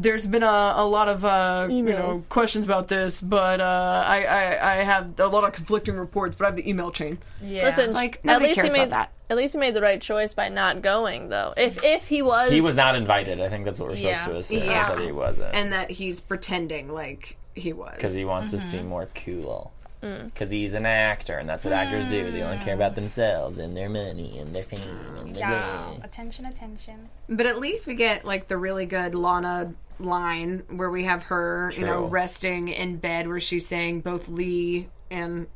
there's 0.00 0.26
been 0.26 0.42
a, 0.44 0.74
a 0.76 0.86
lot 0.86 1.08
of 1.08 1.24
uh, 1.24 1.66
you 1.70 1.82
know 1.82 2.22
questions 2.28 2.64
about 2.64 2.88
this, 2.88 3.20
but 3.20 3.60
uh, 3.60 4.04
I, 4.06 4.22
I 4.24 4.72
I 4.72 4.74
have 4.84 5.18
a 5.20 5.26
lot 5.26 5.44
of 5.44 5.52
conflicting 5.52 5.96
reports, 5.98 6.36
but 6.38 6.44
I 6.44 6.48
have 6.48 6.56
the 6.56 6.68
email 6.68 6.90
chain. 6.92 7.18
Yeah. 7.42 7.64
Listen, 7.64 7.92
Like, 7.92 8.16
at 8.16 8.24
nobody 8.24 8.46
least 8.46 8.54
cares 8.60 8.72
he 8.72 8.78
made 8.78 8.86
about 8.88 9.10
that. 9.10 9.10
At 9.30 9.36
least 9.36 9.54
he 9.54 9.58
made 9.58 9.74
the 9.74 9.80
right 9.80 10.00
choice 10.00 10.34
by 10.34 10.48
not 10.50 10.82
going, 10.82 11.28
though. 11.30 11.54
If 11.56 11.82
if 11.82 12.08
he 12.08 12.20
was, 12.22 12.50
He 12.50 12.60
was 12.60 12.76
not 12.76 12.94
invited. 12.94 13.40
I 13.40 13.48
think 13.48 13.64
that's 13.64 13.78
what 13.78 13.88
we're 13.90 13.96
supposed 13.96 14.26
Yeah. 14.26 14.32
to 14.32 14.36
assume. 14.36 14.64
Yeah. 14.64 14.88
That 14.88 15.00
he 15.00 15.12
wasn't. 15.12 15.54
And 15.54 15.72
that 15.72 15.90
he's 15.90 16.20
pretending 16.20 16.92
like 16.92 17.36
he 17.54 17.72
was. 17.72 17.92
because 17.96 18.14
he 18.14 18.24
wants 18.24 18.50
to 18.50 18.56
Mm-hmm. 18.58 18.70
seem 18.70 18.86
more 18.86 19.08
cool. 19.14 19.72
Mm. 20.02 20.26
Because 20.26 20.50
he's 20.50 20.74
an 20.74 20.84
actor, 20.84 21.38
and 21.38 21.48
that's 21.48 21.64
what 21.64 21.72
actors 21.72 22.04
do. 22.04 22.30
They 22.30 22.42
only 22.42 22.62
care 22.62 22.74
about 22.74 22.94
themselves 22.94 23.56
and 23.56 23.74
their 23.74 23.88
money 23.88 24.36
and 24.38 24.54
their 24.54 24.62
fame. 24.62 24.80
And 25.18 25.34
their 25.34 25.48
Yeah. 25.48 25.92
Attention, 26.02 26.44
attention. 26.44 27.08
But 27.26 27.46
at 27.46 27.58
least 27.58 27.86
we 27.86 27.94
get 27.94 28.26
like 28.26 28.48
the 28.48 28.58
really 28.58 28.84
good 28.84 29.14
Lana 29.14 29.72
line 29.98 30.64
where 30.68 30.90
we 30.90 31.04
have 31.04 31.22
her, 31.24 31.72
you 31.74 31.86
know, 31.86 32.00
True. 32.00 32.06
resting 32.08 32.68
in 32.68 32.96
bed 32.98 33.28
where 33.28 33.40
she's 33.40 33.66
saying 33.66 34.00
both 34.02 34.28
Lee 34.28 34.88
and 35.10 35.46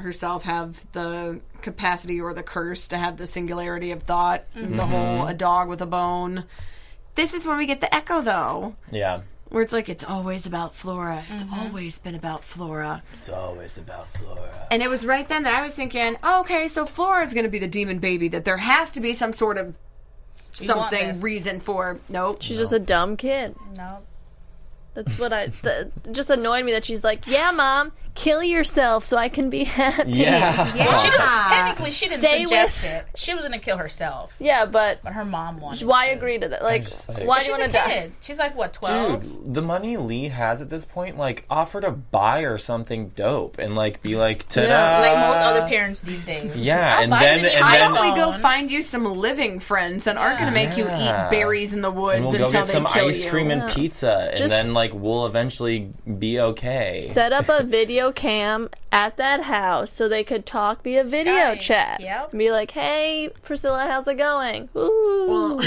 herself 0.00 0.44
have 0.44 0.84
the 0.92 1.40
capacity 1.62 2.20
or 2.20 2.34
the 2.34 2.42
curse 2.42 2.88
to 2.88 2.96
have 2.96 3.16
the 3.16 3.26
singularity 3.26 3.90
of 3.90 4.02
thought, 4.02 4.44
mm-hmm. 4.56 4.76
the 4.76 4.86
whole 4.86 5.20
mm-hmm. 5.20 5.28
a 5.28 5.34
dog 5.34 5.68
with 5.68 5.80
a 5.82 5.86
bone. 5.86 6.44
This 7.14 7.34
is 7.34 7.46
when 7.46 7.58
we 7.58 7.66
get 7.66 7.80
the 7.80 7.92
echo 7.94 8.20
though, 8.20 8.76
Yeah. 8.90 9.22
where 9.48 9.62
it's 9.62 9.72
like 9.72 9.88
it's 9.88 10.04
always 10.04 10.46
about 10.46 10.74
Flora. 10.74 11.24
It's 11.30 11.44
always 11.52 11.98
been 11.98 12.14
about 12.14 12.44
Flora. 12.44 13.02
It's 13.14 13.28
always 13.28 13.76
about 13.76 14.08
Flora. 14.08 14.68
And 14.70 14.82
it 14.82 14.88
was 14.88 15.04
right 15.04 15.28
then 15.28 15.42
that 15.42 15.54
I 15.54 15.64
was 15.64 15.74
thinking, 15.74 16.16
oh, 16.22 16.40
okay, 16.40 16.68
so 16.68 16.86
Flora 16.86 17.26
is 17.26 17.34
going 17.34 17.44
to 17.44 17.50
be 17.50 17.58
the 17.58 17.68
demon 17.68 17.98
baby. 17.98 18.28
That 18.28 18.44
there 18.44 18.58
has 18.58 18.92
to 18.92 19.00
be 19.00 19.14
some 19.14 19.32
sort 19.32 19.58
of 19.58 19.74
something 20.52 21.20
reason 21.20 21.60
for. 21.60 21.98
Nope. 22.08 22.42
she's 22.42 22.58
just 22.58 22.72
a 22.72 22.78
dumb 22.78 23.16
kid. 23.16 23.56
No. 23.76 23.98
That's 25.04 25.18
what 25.18 25.32
I. 25.32 25.46
That 25.62 26.12
just 26.12 26.28
annoyed 26.30 26.64
me 26.64 26.72
that 26.72 26.84
she's 26.84 27.04
like, 27.04 27.26
"Yeah, 27.26 27.52
mom, 27.52 27.92
kill 28.16 28.42
yourself 28.42 29.04
so 29.04 29.16
I 29.16 29.28
can 29.28 29.48
be 29.48 29.62
happy." 29.64 30.10
Yeah. 30.10 30.74
Yeah. 30.74 30.92
She 30.98 31.08
didn't, 31.10 31.20
technically, 31.46 31.90
she 31.92 32.08
didn't 32.08 32.20
Stay 32.22 32.44
suggest 32.44 32.82
with- 32.82 32.92
it. 32.92 33.06
She 33.14 33.32
was 33.34 33.44
gonna 33.44 33.58
kill 33.60 33.76
herself, 33.76 34.32
Yeah, 34.40 34.66
but 34.66 34.98
but 35.04 35.12
her 35.12 35.24
mom 35.24 35.60
wanted. 35.60 35.86
why 35.86 36.08
to. 36.08 36.14
agree 36.16 36.38
to 36.38 36.48
that? 36.48 36.62
Like, 36.64 36.82
like- 37.08 37.26
why 37.28 37.36
But 37.36 37.40
do 37.40 37.46
you 37.46 37.52
she's 37.52 37.60
want 37.60 37.62
to 37.72 37.78
die? 37.78 38.10
She's 38.20 38.38
like 38.38 38.56
what 38.56 38.72
twelve? 38.72 39.22
Dude, 39.22 39.54
the 39.54 39.62
money 39.62 39.96
Lee 39.96 40.28
has 40.28 40.60
at 40.60 40.68
this 40.70 40.84
point, 40.84 41.16
like, 41.16 41.44
offer 41.48 41.80
to 41.80 41.90
buy 41.92 42.42
her 42.42 42.58
something 42.58 43.10
dope 43.10 43.58
and, 43.58 43.76
like, 43.76 44.02
be 44.02 44.16
like, 44.16 44.48
ta 44.48 44.62
Yeah, 44.62 44.98
Like 44.98 45.16
most 45.28 45.36
other 45.44 45.68
parents 45.68 46.00
these 46.00 46.22
days. 46.24 46.56
Yeah, 46.56 46.96
I'll 46.96 47.02
and 47.04 47.10
buy 47.10 47.20
then- 47.20 47.36
the 47.36 47.42
new 47.42 47.48
and 47.54 47.60
Why 47.64 47.78
then- 47.78 47.94
don't 47.94 48.10
we 48.10 48.16
go 48.16 48.32
find 48.32 48.70
you 48.70 48.82
some 48.82 49.04
living 49.04 49.60
friends 49.60 50.04
that 50.04 50.16
aren't 50.16 50.38
going 50.40 50.52
to 50.52 50.54
make 50.54 50.76
you 50.76 50.84
eat 50.86 51.30
berries 51.30 51.72
in 51.72 51.82
the 51.82 51.90
woods 51.90 52.16
And 52.16 52.24
we'll 52.26 52.32
go 52.38 52.44
until 52.44 52.60
get 52.62 52.66
they 52.66 52.72
some 52.72 52.86
kill 52.86 53.08
ice 53.08 53.24
you? 53.24 53.30
cream 53.30 53.50
and 53.52 53.70
pizza, 53.70 54.32
and 54.36 54.50
then, 54.50 54.74
like, 54.74 54.87
we'll 54.92 55.26
eventually 55.26 55.92
be 56.18 56.38
okay. 56.40 57.00
Set 57.12 57.32
up 57.32 57.48
a 57.48 57.62
video 57.62 58.12
cam 58.12 58.68
at 58.92 59.16
that 59.16 59.42
house 59.44 59.92
so 59.92 60.08
they 60.08 60.24
could 60.24 60.44
talk 60.46 60.82
via 60.84 61.04
video 61.04 61.32
Skype, 61.54 61.60
chat. 61.60 62.00
yep. 62.00 62.30
And 62.30 62.38
be 62.38 62.50
like, 62.50 62.70
"Hey, 62.72 63.30
Priscilla, 63.42 63.86
how's 63.88 64.06
it 64.08 64.16
going?" 64.16 64.68
Ooh. 64.76 65.60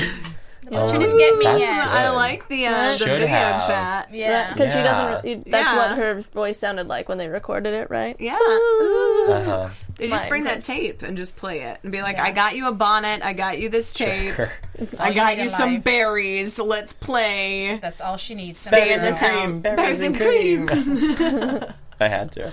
But 0.69 0.93
you 0.93 0.99
didn't 0.99 1.17
get 1.17 1.38
me 1.38 1.45
That's 1.45 1.59
yet. 1.59 1.88
I 1.88 2.09
like 2.11 2.47
the, 2.47 2.67
uh, 2.67 2.91
the 2.97 3.05
video 3.05 3.28
have. 3.28 3.67
chat. 3.67 4.13
Yeah. 4.13 4.53
Because 4.53 4.72
she 4.72 4.78
doesn't. 4.80 5.49
That's 5.49 5.72
Yeah. 5.74 5.76
what 5.78 5.97
her 5.97 6.22
voice 6.34 6.59
sounded 6.59 6.88
like 6.88 7.09
when 7.09 7.17
they 7.17 7.28
recorded 7.28 7.74
it, 7.74 7.89
right? 7.89 8.15
Yeah. 8.19 8.34
Uh-huh. 8.36 9.69
They 9.97 10.07
just 10.07 10.27
bring 10.27 10.43
that 10.45 10.63
tape 10.63 11.01
and 11.03 11.15
just 11.17 11.35
play 11.35 11.61
it 11.61 11.79
and 11.83 11.91
be 11.91 12.01
like, 12.01 12.17
I 12.19 12.31
got 12.31 12.55
you 12.55 12.67
a 12.67 12.71
bonnet, 12.71 13.23
I 13.23 13.33
got 13.33 13.59
you 13.59 13.69
this 13.69 13.91
tape, 13.91 14.33
Sure. 14.35 14.51
I 14.99 15.11
got 15.13 15.35
need 15.35 15.43
you 15.43 15.49
in 15.49 15.49
some 15.51 15.73
life. 15.75 15.83
berries, 15.83 16.57
let's 16.59 16.93
play. 16.93 17.77
That's 17.81 18.01
all 18.01 18.17
she 18.17 18.35
needs. 18.35 18.59
Stay 18.59 18.81
in 18.81 18.87
Berries 18.87 19.01
this 19.03 19.21
and 19.21 19.25
house. 19.25 19.43
cream, 19.43 19.59
Berries 19.61 20.01
and 20.01 20.15
cream. 20.17 21.63
I 21.99 22.07
had 22.07 22.31
to. 22.33 22.51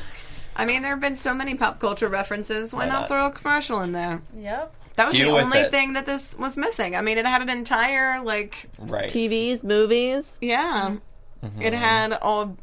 I 0.56 0.64
mean, 0.66 0.82
there 0.82 0.90
have 0.90 1.00
been 1.00 1.16
so 1.16 1.32
many 1.34 1.54
pop 1.54 1.78
culture 1.80 2.08
references. 2.08 2.72
Why, 2.72 2.80
Why 2.80 2.86
not, 2.86 3.00
not? 3.02 3.08
throw 3.08 3.26
a 3.26 3.30
commercial 3.30 3.80
in 3.82 3.92
there? 3.92 4.20
Yep. 4.36 4.74
That 4.96 5.04
was 5.06 5.14
Deal 5.14 5.28
the 5.28 5.34
with 5.34 5.44
only 5.44 5.58
it. 5.60 5.70
thing 5.70 5.92
that 5.92 6.04
this 6.06 6.36
was 6.36 6.56
missing. 6.56 6.96
I 6.96 7.00
mean, 7.02 7.18
it 7.18 7.24
had 7.24 7.40
an 7.40 7.48
entire 7.48 8.20
like, 8.22 8.68
Right. 8.80 9.08
TVs, 9.10 9.62
movies. 9.62 10.36
yeah, 10.40 10.96
mm-hmm. 11.44 11.62
it 11.62 11.72
had 11.72 12.12
all 12.14 12.56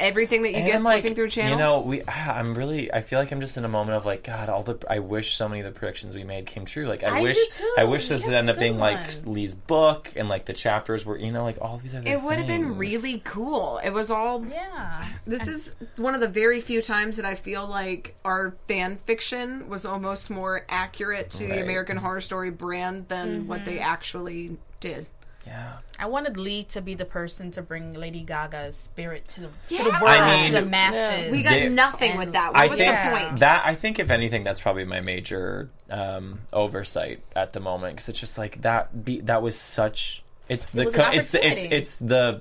everything 0.00 0.42
that 0.42 0.50
you 0.50 0.56
And 0.56 0.66
get 0.66 0.76
I'm 0.76 0.82
like, 0.82 1.02
flipping 1.02 1.14
through 1.16 1.28
channels. 1.30 1.52
You 1.52 1.56
know, 1.58 1.80
we. 1.80 2.02
I'm 2.08 2.54
really. 2.54 2.92
I 2.92 3.00
feel 3.00 3.18
like 3.18 3.32
I'm 3.32 3.40
just 3.40 3.56
in 3.56 3.64
a 3.64 3.68
moment 3.68 3.96
of 3.96 4.06
like, 4.06 4.24
God, 4.24 4.48
all 4.48 4.62
the. 4.62 4.78
I 4.88 4.98
wish 5.00 5.36
so 5.36 5.48
many 5.48 5.60
of 5.60 5.72
the 5.72 5.78
predictions 5.78 6.14
we 6.14 6.24
made 6.24 6.46
came 6.46 6.64
true. 6.64 6.86
Like, 6.86 7.02
I, 7.04 7.18
I 7.18 7.22
wish. 7.22 7.34
do 7.36 7.46
too. 7.50 7.74
I 7.78 7.84
wish 7.84 8.08
this 8.08 8.22
had 8.22 8.30
would 8.30 8.36
end 8.36 8.50
up 8.50 8.58
being 8.58 8.74
good 8.74 8.80
like. 8.80 9.26
Lee's 9.26 9.54
book 9.54 10.12
and 10.16 10.28
like 10.28 10.44
the 10.46 10.52
chapters 10.52 11.04
were, 11.04 11.18
you 11.18 11.32
know, 11.32 11.42
like 11.44 11.58
all 11.60 11.78
these 11.78 11.94
other. 11.94 12.08
it 12.08 12.22
would 12.22 12.38
have 12.38 12.46
been 12.46 12.76
really 12.78 13.20
cool. 13.24 13.78
It 13.82 13.90
was 13.90 14.10
all. 14.10 14.44
Yeah. 14.46 15.08
This 15.26 15.46
is 15.46 15.74
one 15.96 16.14
of 16.14 16.20
the 16.20 16.28
very 16.28 16.60
few 16.60 16.80
times 16.82 17.16
that 17.16 17.26
I 17.26 17.34
feel 17.34 17.66
like 17.66 18.14
our 18.24 18.54
fan 18.66 18.96
fiction 19.04 19.68
was 19.68 19.84
almost 19.84 20.30
more 20.30 20.64
accurate 20.68 21.30
to 21.30 21.46
the 21.46 21.62
American 21.62 21.96
Horror 21.96 22.20
Story 22.20 22.50
brand 22.50 23.08
than 23.08 23.46
what 23.46 23.58
Mm-hmm. 23.58 23.70
they 23.70 23.78
actually 23.80 24.56
did. 24.80 25.06
Yeah. 25.48 25.78
I 25.98 26.06
wanted 26.08 26.36
Lee 26.36 26.62
to 26.64 26.82
be 26.82 26.94
the 26.94 27.06
person 27.06 27.50
to 27.52 27.62
bring 27.62 27.94
Lady 27.94 28.20
Gaga's 28.20 28.76
spirit 28.76 29.26
to 29.30 29.40
the 29.40 29.48
to 29.76 29.82
the 29.84 29.90
world, 29.90 30.04
I 30.04 30.46
to 30.46 30.52
the 30.52 30.62
masses. 30.62 31.32
We 31.32 31.42
got 31.42 31.50
They- 31.54 31.68
nothing 31.70 32.18
with 32.18 32.32
that. 32.32 32.52
What 32.52 32.60
I 32.62 32.66
was 32.66 32.78
think 32.78 32.94
the 33.02 33.10
point? 33.10 33.40
that 33.40 33.62
I 33.64 33.74
think 33.74 33.98
if 33.98 34.10
anything, 34.10 34.44
that's 34.44 34.60
probably 34.60 34.84
my 34.84 35.00
major 35.00 35.70
um, 35.90 36.40
oversight 36.52 37.22
at 37.34 37.54
the 37.54 37.60
moment 37.60 37.96
because 37.96 38.08
it's 38.10 38.20
just 38.20 38.36
like 38.36 38.60
that. 38.62 39.04
Be, 39.04 39.20
that 39.22 39.40
was 39.42 39.56
such. 39.58 40.22
It's 40.50 40.68
the 40.70 40.84
was 40.84 40.94
an 40.94 41.00
co- 41.00 41.10
it's 41.18 41.32
the 41.32 41.46
it's 41.46 41.62
it's 41.62 41.96
the 41.96 42.40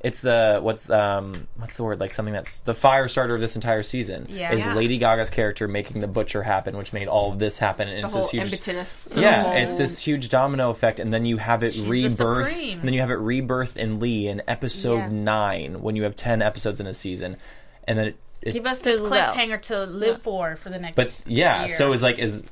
it's 0.00 0.20
the 0.20 0.60
what's 0.62 0.88
um 0.90 1.32
what's 1.56 1.76
the 1.76 1.82
word 1.82 1.98
like 1.98 2.12
something 2.12 2.32
that's 2.32 2.58
the 2.58 2.72
fire 2.74 3.08
starter 3.08 3.34
of 3.34 3.40
this 3.40 3.56
entire 3.56 3.82
season 3.82 4.26
Yeah. 4.28 4.52
is 4.52 4.60
Yeah. 4.60 4.74
Lady 4.74 4.96
Gaga's 4.98 5.28
character 5.28 5.66
making 5.66 6.00
the 6.00 6.06
butcher 6.06 6.42
happen, 6.44 6.76
which 6.76 6.92
made 6.92 7.08
all 7.08 7.32
of 7.32 7.38
this 7.40 7.58
happen, 7.58 7.88
and 7.88 8.02
the 8.02 8.06
it's 8.06 8.14
whole 8.14 8.22
this 8.22 8.30
huge 8.30 8.44
impetus. 8.52 9.04
to 9.06 9.14
the 9.16 9.20
yeah, 9.22 9.42
whole- 9.42 9.52
it's 9.56 9.74
this 9.74 10.00
huge 10.04 10.28
domino 10.28 10.70
effect, 10.70 11.00
and 11.00 11.12
then 11.12 11.24
you 11.24 11.38
have 11.38 11.62
it 11.64 11.74
the 11.74 11.88
rebirth, 11.88 12.48
supreme. 12.52 12.78
and 12.78 12.82
then 12.86 12.94
you 12.94 13.00
have 13.00 13.10
it 13.10 13.18
rebirthed 13.18 13.76
in 13.76 13.98
Lee 13.98 14.28
in 14.28 14.40
episode 14.46 14.98
Yeah. 14.98 15.08
nine 15.10 15.82
when 15.82 15.96
you 15.96 16.04
have 16.04 16.14
ten 16.14 16.42
episodes 16.42 16.78
in 16.78 16.86
a 16.86 16.94
season, 16.94 17.36
and 17.88 17.98
then 17.98 18.06
it, 18.08 18.16
it 18.40 18.52
Give 18.52 18.66
us 18.66 18.80
this 18.82 19.00
Fizzles 19.00 19.08
cliffhanger 19.34 19.60
to 19.62 19.82
live 19.86 20.22
for 20.22 20.54
for 20.54 20.70
the 20.70 20.78
next. 20.78 20.96
Season. 20.96 21.22
But 21.24 21.32
yeah, 21.32 21.64
year. 21.66 21.76
so 21.76 21.92
it's 21.92 22.04
like 22.04 22.20
is 22.20 22.44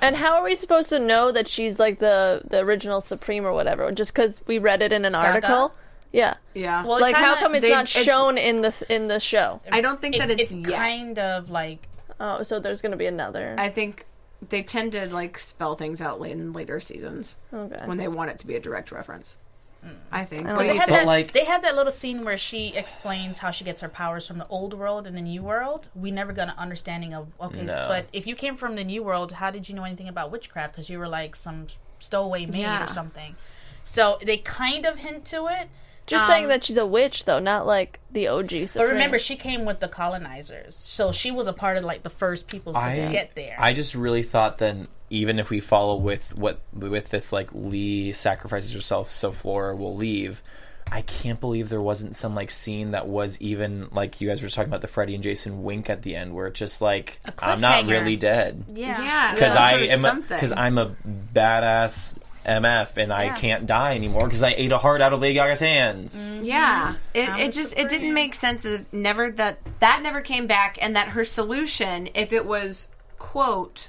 And 0.00 0.16
how 0.16 0.36
are 0.36 0.42
we 0.44 0.54
supposed 0.54 0.88
to 0.88 0.98
know 0.98 1.32
that 1.32 1.48
she's 1.48 1.78
like 1.78 1.98
the 1.98 2.40
the 2.48 2.60
original 2.60 3.02
Supreme 3.02 3.44
or 3.44 3.52
whatever? 3.52 3.92
Just 3.92 4.14
because 4.14 4.40
we 4.46 4.56
read 4.56 4.80
it 4.80 4.90
in 4.90 5.04
an 5.04 5.14
article? 5.14 5.74
Yeah. 6.14 6.34
yeah. 6.54 6.84
Well, 6.84 7.00
Like, 7.00 7.16
how 7.16 7.34
kinda- 7.34 7.40
come 7.40 7.54
it's 7.56 7.62
they- 7.62 7.70
not 7.72 7.84
it's- 7.90 8.04
shown 8.04 8.38
in 8.38 8.60
the 8.62 8.72
in 8.88 9.08
the 9.08 9.18
show? 9.20 9.60
I 9.70 9.80
don't 9.80 10.00
think 10.00 10.16
that 10.18 10.30
it's, 10.30 10.52
it's 10.52 10.54
yet. 10.54 10.72
kind 10.78 11.18
of 11.18 11.50
like 11.50 11.88
Oh, 12.20 12.42
so 12.44 12.60
there's 12.60 12.80
gonna 12.80 12.96
be 12.96 13.06
another. 13.06 13.56
I 13.58 13.68
think 13.68 14.06
they 14.48 14.62
tend 14.62 14.92
to 14.92 15.06
like 15.06 15.38
spell 15.38 15.74
things 15.74 16.00
out 16.00 16.20
late 16.20 16.32
in 16.32 16.52
later 16.52 16.78
seasons 16.78 17.36
okay. 17.52 17.80
when 17.86 17.96
they 17.98 18.06
want 18.08 18.30
it 18.30 18.38
to 18.38 18.46
be 18.46 18.54
a 18.54 18.60
direct 18.60 18.92
reference. 18.92 19.36
Mm. 19.84 19.96
I 20.12 20.24
think. 20.24 20.46
don't 20.46 20.56
they 20.58 20.72
you 20.74 20.78
had 20.80 20.88
that. 20.88 21.06
like- 21.06 21.32
they 21.32 21.44
had 21.44 21.62
that 21.62 21.74
little 21.74 21.90
scene 21.92 22.24
where 22.24 22.36
she 22.38 22.68
explains 22.76 23.38
how 23.38 23.50
she 23.50 23.64
gets 23.64 23.80
her 23.80 23.88
powers 23.88 24.26
from 24.28 24.38
the 24.38 24.46
old 24.48 24.72
world 24.72 25.06
and 25.08 25.16
the 25.16 25.20
new 25.22 25.42
world. 25.42 25.88
We 25.94 26.10
never 26.12 26.32
got 26.32 26.48
an 26.48 26.54
understanding 26.56 27.12
of 27.12 27.28
okay, 27.40 27.62
No. 27.62 27.86
but 27.88 28.06
if 28.12 28.26
you 28.26 28.36
came 28.36 28.56
from 28.56 28.76
the 28.76 28.84
new 28.84 29.02
world, 29.02 29.32
how 29.32 29.50
did 29.50 29.68
you 29.68 29.74
know 29.74 29.84
anything 29.84 30.08
about 30.08 30.30
witchcraft? 30.30 30.74
Because 30.74 30.88
you 30.88 30.98
were 31.00 31.08
like 31.08 31.34
some 31.34 31.66
stowaway 31.98 32.46
maid 32.46 32.60
Yeah. 32.60 32.84
or 32.84 32.88
something. 32.88 33.34
So 33.82 34.18
they 34.24 34.36
kind 34.38 34.86
of 34.86 34.98
hint 34.98 35.24
to 35.26 35.46
it. 35.48 35.68
Just 36.06 36.24
Um, 36.24 36.30
saying 36.30 36.48
that 36.48 36.64
she's 36.64 36.76
a 36.76 36.86
witch, 36.86 37.24
though, 37.24 37.38
not 37.38 37.66
like 37.66 38.00
the 38.10 38.28
OG. 38.28 38.68
But 38.74 38.86
remember, 38.88 39.18
she 39.18 39.36
came 39.36 39.64
with 39.64 39.80
the 39.80 39.88
colonizers, 39.88 40.76
so 40.76 41.12
she 41.12 41.30
was 41.30 41.46
a 41.46 41.52
part 41.52 41.76
of 41.76 41.84
like 41.84 42.02
the 42.02 42.10
first 42.10 42.46
people 42.46 42.74
to 42.74 42.78
I 42.78 43.08
get 43.10 43.34
there. 43.34 43.56
I 43.58 43.72
just 43.72 43.94
really 43.94 44.22
thought 44.22 44.58
then 44.58 44.88
even 45.10 45.38
if 45.38 45.50
we 45.50 45.60
follow 45.60 45.96
with 45.96 46.36
what 46.36 46.60
with 46.72 47.10
this 47.10 47.32
like 47.32 47.48
Lee 47.52 48.12
sacrifices 48.12 48.72
herself 48.72 49.10
so 49.10 49.30
Flora 49.32 49.76
will 49.76 49.96
leave. 49.96 50.42
I 50.90 51.00
can't 51.00 51.40
believe 51.40 51.70
there 51.70 51.80
wasn't 51.80 52.14
some 52.14 52.34
like 52.34 52.50
scene 52.50 52.90
that 52.90 53.06
was 53.08 53.40
even 53.40 53.88
like 53.92 54.20
you 54.20 54.28
guys 54.28 54.42
were 54.42 54.50
talking 54.50 54.68
about 54.68 54.82
the 54.82 54.88
Freddy 54.88 55.14
and 55.14 55.24
Jason 55.24 55.62
wink 55.62 55.88
at 55.88 56.02
the 56.02 56.14
end 56.14 56.34
where 56.34 56.48
it's 56.48 56.58
just 56.58 56.82
like 56.82 57.20
I'm 57.38 57.60
not 57.60 57.86
really 57.86 58.16
dead 58.16 58.64
yeah, 58.74 59.02
yeah, 59.02 59.34
because 59.34 59.54
some 59.54 59.62
I 59.62 59.72
am 59.86 60.00
something. 60.00 60.36
because 60.36 60.52
I'm 60.52 60.76
a 60.76 60.94
badass 61.32 62.16
MF 62.44 62.96
and 62.96 63.12
I 63.12 63.24
Yeah. 63.24 63.34
can't 63.36 63.66
die 63.66 63.94
anymore 63.94 64.24
because 64.24 64.42
I 64.42 64.50
ate 64.56 64.70
a 64.72 64.78
heart 64.78 65.00
out 65.00 65.12
of 65.12 65.20
Lady 65.20 65.34
Gaga's 65.34 65.60
hands. 65.60 66.24
Yeah, 66.42 66.94
it, 67.14 67.28
it 67.40 67.52
just 67.52 67.76
it 67.76 67.88
didn't 67.88 68.12
make 68.14 68.34
sense 68.34 68.62
that 68.62 68.92
never 68.92 69.30
that 69.32 69.58
that 69.80 70.00
never 70.02 70.20
came 70.20 70.46
back, 70.46 70.78
and 70.80 70.94
that 70.96 71.08
her 71.08 71.24
solution, 71.24 72.08
if 72.14 72.32
it 72.32 72.44
was 72.46 72.88
quote 73.18 73.88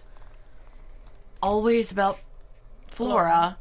always 1.42 1.92
about 1.92 2.20
Flora, 2.88 3.58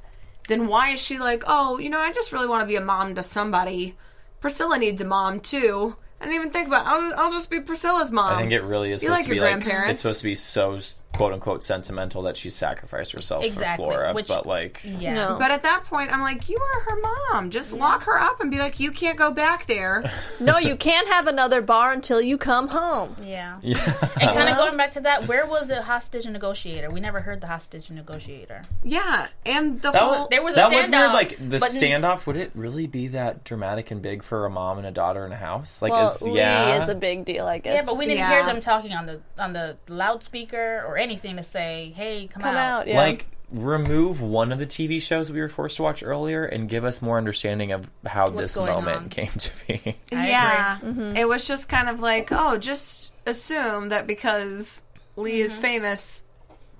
then 0.48 0.68
why 0.68 0.90
is 0.90 1.00
she 1.00 1.18
like, 1.18 1.42
oh, 1.46 1.78
you 1.78 1.90
know, 1.90 1.98
I 1.98 2.12
just 2.12 2.32
really 2.32 2.46
want 2.46 2.62
to 2.62 2.66
be 2.66 2.76
a 2.76 2.80
mom 2.80 3.14
to 3.16 3.22
somebody. 3.22 3.96
Priscilla 4.40 4.78
needs 4.78 5.00
a 5.00 5.04
mom 5.04 5.40
too. 5.40 5.96
I 6.20 6.24
didn't 6.26 6.36
even 6.40 6.50
think 6.52 6.68
about. 6.68 6.86
I'll, 6.86 7.14
I'll 7.26 7.32
just 7.32 7.50
be 7.50 7.60
Priscilla's 7.60 8.10
mom. 8.10 8.34
I 8.34 8.40
think 8.40 8.52
it 8.52 8.62
really 8.62 8.92
is 8.92 9.02
You 9.02 9.08
supposed 9.08 9.20
like 9.20 9.24
to 9.24 9.30
be 9.30 9.36
your 9.36 9.50
like 9.50 9.90
it's 9.90 10.00
supposed 10.00 10.20
to 10.20 10.24
be 10.24 10.34
so 10.34 10.74
s- 10.74 10.94
quote 11.14 11.32
unquote 11.32 11.64
sentimental 11.64 12.22
that 12.22 12.36
she 12.36 12.50
sacrificed 12.50 13.12
herself 13.12 13.44
Exactly, 13.44 13.84
for 13.84 13.90
Flora, 13.92 14.12
which- 14.12 14.28
but 14.28 14.46
like 14.46 14.80
Yeah. 14.84 15.14
No. 15.14 15.36
But 15.38 15.50
at 15.50 15.62
that 15.62 15.84
point, 15.84 16.12
I'm 16.12 16.20
like, 16.20 16.48
you 16.48 16.58
are 16.60 16.80
her 16.80 17.00
mom. 17.32 17.50
Just 17.50 17.72
lock 17.72 18.04
her 18.04 18.18
up 18.18 18.40
and 18.40 18.50
be 18.50 18.58
like, 18.58 18.80
you 18.80 18.90
can't 18.90 19.16
go 19.18 19.30
back 19.30 19.66
there. 19.66 20.10
no, 20.40 20.58
you 20.58 20.76
can't 20.76 21.08
have 21.08 21.26
another 21.26 21.62
bar 21.62 21.92
until 21.92 22.20
you 22.20 22.36
come 22.38 22.68
home. 22.68 23.16
Yeah. 23.24 23.58
yeah. 23.62 23.76
And 24.20 24.30
kind 24.30 24.48
of 24.48 24.56
going 24.56 24.76
back 24.76 24.90
to 24.92 25.00
that, 25.02 25.26
where 25.28 25.46
was 25.46 25.68
the 25.68 25.82
hostage 25.82 26.26
negotiator? 26.26 26.90
We 26.90 27.00
never 27.00 27.20
heard 27.20 27.40
the 27.40 27.46
hostage 27.46 27.90
negotiator. 27.90 28.62
yeah, 28.82 29.28
and 29.46 29.80
the 29.82 29.90
That 29.90 30.02
whole 30.02 30.18
was, 30.20 30.28
There 30.30 30.42
was 30.42 30.54
a 30.54 30.56
that 30.56 30.66
was 30.66 30.74
weird. 30.74 30.86
standoff, 30.92 31.12
Like 31.12 31.36
the 31.38 31.58
but- 31.58 31.70
standoff, 31.70 32.26
would 32.26 32.36
it 32.36 32.50
really 32.54 32.86
be 32.86 33.08
that 33.08 33.44
dramatic 33.44 33.90
and 33.90 34.02
big 34.02 34.22
for 34.22 34.46
a 34.46 34.50
mom 34.50 34.78
and 34.78 34.86
a 34.86 34.90
daughter 34.90 35.24
in 35.26 35.32
a 35.32 35.36
house? 35.36 35.80
Like, 35.82 35.92
Well, 35.92 36.10
is, 36.12 36.22
Lee 36.22 36.36
yeah, 36.36 36.82
is 36.82 36.88
a 36.88 36.94
big 36.94 37.24
deal, 37.24 37.46
I 37.46 37.58
guess. 37.58 37.74
Yeah, 37.76 37.82
but 37.84 37.96
we 37.96 38.06
didn't 38.06 38.18
Yeah. 38.18 38.30
hear 38.30 38.44
them 38.44 38.60
talking 38.60 38.92
on 38.92 39.06
the 39.06 39.20
on 39.38 39.52
the 39.52 39.76
loudspeaker 39.88 40.84
or 40.86 40.96
anything 41.04 41.36
to 41.36 41.44
say, 41.44 41.92
"Hey, 41.94 42.28
come, 42.32 42.42
come 42.42 42.56
out. 42.56 42.88
Yeah. 42.88 42.96
like 42.96 43.26
remove 43.52 44.20
one 44.20 44.50
of 44.50 44.58
the 44.58 44.66
TV 44.66 45.00
shows 45.00 45.30
we 45.30 45.40
were 45.40 45.48
forced 45.48 45.76
to 45.76 45.82
watch 45.82 46.02
earlier 46.02 46.44
and 46.44 46.68
give 46.68 46.84
us 46.84 47.00
more 47.00 47.18
understanding 47.18 47.70
of 47.70 47.88
how 48.04 48.26
this 48.26 48.56
moment 48.56 48.96
on. 48.96 49.08
came 49.10 49.28
to 49.30 49.50
be. 49.68 49.96
I 50.12 50.28
yeah, 50.28 50.78
Mm-hmm. 50.82 51.16
it 51.16 51.28
was 51.28 51.46
just 51.46 51.68
kind 51.68 51.88
of 51.88 52.00
like, 52.00 52.32
oh, 52.32 52.58
just 52.58 53.12
assume 53.26 53.90
that 53.90 54.08
because 54.08 54.82
Lee 55.16 55.40
is 55.40 55.56
famous 55.56 56.24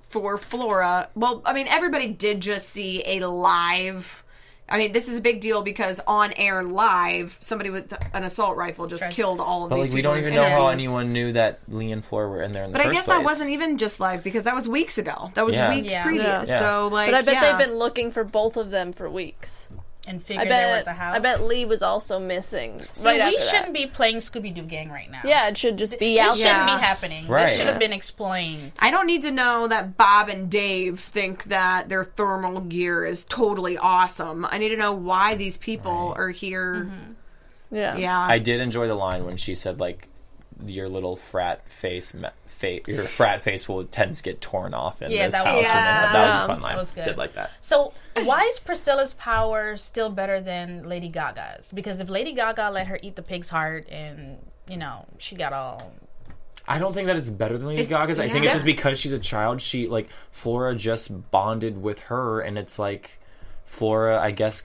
for 0.09 0.37
Flora. 0.37 1.09
Well, 1.15 1.41
I 1.45 1.53
mean, 1.53 1.67
everybody 1.69 2.07
did 2.09 2.41
just 2.41 2.69
see 2.69 3.03
a 3.05 3.25
live. 3.25 4.23
I 4.67 4.79
mean, 4.79 4.93
this 4.93 5.07
is 5.07 5.17
a 5.17 5.21
big 5.21 5.41
deal 5.41 5.61
because 5.61 5.99
on 6.07 6.33
air 6.37 6.63
live, 6.63 7.37
somebody 7.39 7.69
with 7.69 7.93
an 8.13 8.23
assault 8.23 8.57
rifle 8.57 8.87
just 8.87 9.03
Tried- 9.03 9.13
killed 9.13 9.39
all 9.39 9.63
of 9.65 9.69
But 9.69 9.75
these 9.75 9.83
like, 9.89 9.91
we 9.93 9.97
people. 9.99 10.11
don't 10.13 10.21
even 10.21 10.33
know 10.33 10.49
how 10.49 10.67
anyone 10.69 11.13
knew 11.13 11.33
that 11.33 11.59
Lee 11.67 11.91
and 11.91 12.03
Flora 12.03 12.27
were 12.29 12.41
in 12.41 12.51
there 12.51 12.63
in 12.63 12.71
the 12.71 12.77
But 12.79 12.87
I 12.87 12.91
guess 12.91 13.05
place. 13.05 13.17
that 13.19 13.23
wasn't 13.23 13.51
even 13.51 13.77
just 13.77 13.99
live 13.99 14.23
because 14.23 14.43
that 14.43 14.55
was 14.55 14.67
weeks 14.67 14.97
ago. 14.97 15.29
That 15.35 15.45
was 15.45 15.53
Yeah. 15.55 15.69
weeks 15.69 15.91
Yeah. 15.91 16.03
previous. 16.03 16.49
Yeah. 16.49 16.59
So 16.59 16.87
like, 16.87 17.11
but 17.11 17.13
I 17.15 17.21
bet 17.21 17.35
yeah. 17.35 17.57
they've 17.57 17.67
been 17.67 17.77
looking 17.77 18.09
for 18.09 18.23
both 18.23 18.57
of 18.57 18.71
them 18.71 18.91
for 18.91 19.07
weeks. 19.07 19.67
And 20.07 20.19
I 20.19 20.23
figured 20.23 20.47
they 20.47 20.51
were 20.51 20.55
at 20.55 20.85
bet. 20.85 20.85
the 20.85 20.93
house. 20.93 21.15
I 21.15 21.19
bet 21.19 21.41
Lee 21.41 21.65
was 21.65 21.81
also 21.81 22.19
missing. 22.19 22.79
See, 22.93 23.07
right 23.07 23.15
we 23.29 23.37
after 23.37 23.47
shouldn't 23.47 23.65
that. 23.67 23.73
be 23.73 23.85
playing 23.87 24.17
Scooby 24.17 24.53
Doo 24.53 24.63
Gang 24.63 24.89
right 24.89 25.09
now. 25.11 25.21
Yeah, 25.25 25.47
it 25.47 25.57
should 25.57 25.77
just 25.77 25.97
be 25.99 26.15
This 26.15 26.19
out 26.21 26.37
shouldn't 26.37 26.67
Yeah. 26.67 26.77
be 26.77 26.81
happening. 26.83 27.27
Right. 27.27 27.47
This 27.47 27.57
should 27.57 27.65
Yeah. 27.65 27.71
have 27.71 27.79
been 27.79 27.93
explained. 27.93 28.73
I 28.79 28.91
don't 28.91 29.07
need 29.07 29.23
to 29.23 29.31
know 29.31 29.67
that 29.67 29.97
Bob 29.97 30.29
and 30.29 30.49
Dave 30.49 30.99
think 30.99 31.45
that 31.45 31.89
their 31.89 32.03
thermal 32.03 32.61
gear 32.61 33.05
is 33.05 33.23
totally 33.23 33.77
awesome. 33.77 34.45
I 34.49 34.57
need 34.57 34.69
to 34.69 34.77
know 34.77 34.93
why 34.93 35.35
these 35.35 35.57
people 35.57 36.13
are 36.17 36.29
here. 36.29 36.85
Mm-hmm. 36.89 37.11
Yeah. 37.75 37.97
Yeah. 37.97 38.19
I 38.19 38.39
did 38.39 38.61
enjoy 38.61 38.87
the 38.87 38.95
line 38.95 39.25
when 39.25 39.37
she 39.37 39.55
said 39.55 39.79
like 39.79 40.07
your 40.65 40.87
little 40.87 41.15
frat 41.15 41.67
face, 41.69 42.13
me- 42.13 42.29
fa- 42.55 42.79
your 42.89 43.03
frat 43.03 43.41
face 43.41 43.67
will 43.69 43.83
tends 43.85 44.19
to 44.19 44.23
get 44.23 44.41
torn 44.41 44.73
off 44.73 45.01
in 45.01 45.11
Yeah, 45.11 45.25
this 45.27 45.33
that 45.33 45.45
house. 45.45 45.55
was- 45.57 45.63
when 45.67 45.73
they- 45.73 45.79
Yeah. 45.79 46.11
that 46.13 46.27
was 46.29 46.39
a 46.39 46.47
fun 46.47 46.61
line. 46.61 46.71
That 46.73 46.79
was 46.79 46.91
good. 46.91 47.05
Did 47.05 47.17
like 47.17 47.33
that. 47.35 47.51
So 47.61 47.93
why 48.23 48.43
is 48.43 48.59
Priscilla's 48.59 49.13
power 49.13 49.77
still 49.77 50.09
better 50.09 50.39
than 50.41 50.87
Lady 50.89 51.09
Gaga's? 51.09 51.71
Because 51.73 51.99
if 51.99 52.09
Lady 52.09 52.33
Gaga 52.33 52.69
let 52.71 52.87
her 52.87 52.99
eat 53.01 53.15
the 53.15 53.21
pig's 53.23 53.49
heart 53.49 53.87
and 53.89 54.37
you 54.67 54.77
know 54.77 55.05
she 55.19 55.35
got 55.35 55.53
all 55.53 55.91
I 56.67 56.79
don't 56.79 56.93
think 56.93 57.05
that 57.05 57.15
it's 57.15 57.29
better 57.29 57.57
than 57.59 57.67
Lady 57.67 57.83
It's- 57.83 57.89
Gaga's. 57.99 58.19
I 58.19 58.27
think 58.27 58.43
it's 58.45 58.53
just 58.53 58.65
because 58.65 58.97
she's 58.99 59.11
a 59.11 59.19
child. 59.19 59.61
She 59.61 59.87
like 59.87 60.09
Flora 60.31 60.73
just 60.75 61.29
bonded 61.29 61.79
with 61.79 61.99
her, 62.03 62.41
and 62.41 62.57
it's 62.57 62.79
like 62.79 63.19
Flora, 63.65 64.19
I 64.19 64.31
guess. 64.31 64.63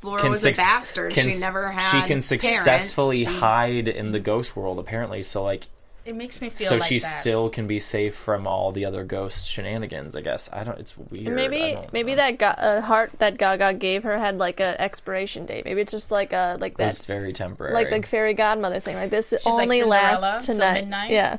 Flora 0.00 0.20
Can 0.22 0.30
was 0.30 0.40
suc- 0.42 0.54
a 0.54 0.56
bastard. 0.56 1.12
can- 1.12 1.28
she 1.28 1.38
never 1.38 1.70
had. 1.70 1.90
She 1.90 1.98
can 1.98 2.06
parents. 2.06 2.26
successfully 2.28 3.18
She- 3.18 3.24
hide 3.24 3.88
in 3.88 4.12
the 4.12 4.20
ghost 4.20 4.54
world, 4.56 4.78
apparently. 4.78 5.22
So 5.22 5.42
like, 5.44 5.66
it 6.04 6.14
makes 6.14 6.40
me 6.40 6.50
feel 6.50 6.68
so 6.68 6.76
like 6.76 6.88
she 6.88 6.98
that. 6.98 7.06
still 7.06 7.48
can 7.48 7.66
be 7.66 7.80
safe 7.80 8.14
from 8.14 8.46
all 8.46 8.72
the 8.72 8.84
other 8.84 9.04
ghost 9.04 9.46
shenanigans. 9.48 10.14
I 10.14 10.20
guess 10.20 10.50
I 10.52 10.64
don't. 10.64 10.78
It's 10.78 10.96
weird. 10.98 11.28
I 11.28 11.30
Maybe 11.30 11.78
maybe 11.92 12.12
know. 12.12 12.16
that 12.16 12.38
ga- 12.38 12.56
uh, 12.58 12.80
heart 12.82 13.12
that 13.18 13.38
Gaga 13.38 13.74
gave 13.74 14.02
her 14.04 14.18
had 14.18 14.38
like 14.38 14.60
an 14.60 14.76
expiration 14.78 15.46
date. 15.46 15.64
Maybe 15.64 15.80
it's 15.80 15.92
just 15.92 16.10
like 16.10 16.32
a 16.32 16.56
like 16.60 16.76
that 16.78 16.90
It's 16.90 17.06
very 17.06 17.32
temporary. 17.32 17.74
like 17.74 17.90
the 17.90 18.02
fairy 18.06 18.34
godmother 18.34 18.80
thing. 18.80 18.96
Like 18.96 19.10
this 19.10 19.32
like 19.32 19.46
only 19.46 19.80
Cinderella 19.80 20.18
lasts 20.20 20.46
tonight. 20.46 20.80
midnight? 20.82 21.10
Yeah. 21.10 21.38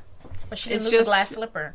but 0.49 0.57
she 0.57 0.69
didn't 0.69 0.81
It's 0.83 0.91
lose 0.91 0.99
just- 0.99 1.07
a 1.09 1.11
glass 1.11 1.29
slipper. 1.29 1.73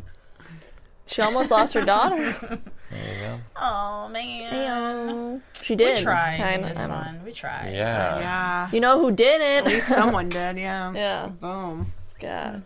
She 1.07 1.23
almost 1.23 1.51
lost 1.51 1.75
her 1.75 1.83
daughter. 1.83 2.61
There 2.91 3.15
you 3.15 3.21
go. 3.21 3.41
Oh 3.55 4.09
man, 4.09 5.43
She 5.63 5.77
did. 5.77 5.99
we 5.99 6.03
tried 6.03 6.41
I 6.41 6.53
in 6.55 6.63
know- 6.63 6.69
this 6.71 6.89
one. 6.89 7.21
We 7.25 7.31
tried. 7.31 7.71
yeah. 7.73 8.19
Yeah. 8.19 8.71
You 8.73 8.81
know 8.81 8.99
who 9.01 9.13
didn't? 9.13 9.43
At 9.59 9.65
least 9.73 9.87
someone 9.87 10.29
did. 10.29 10.59
Yeah. 10.59 10.93
yeah. 10.97 11.29
Boom. 11.29 11.93
God. 12.21 12.63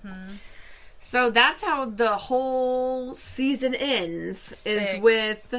So 1.00 1.30
that's 1.30 1.62
how 1.62 1.84
the 1.86 2.16
whole 2.16 3.14
season 3.14 3.74
ends. 3.74 4.64
Is 4.66 5.00
with 5.00 5.54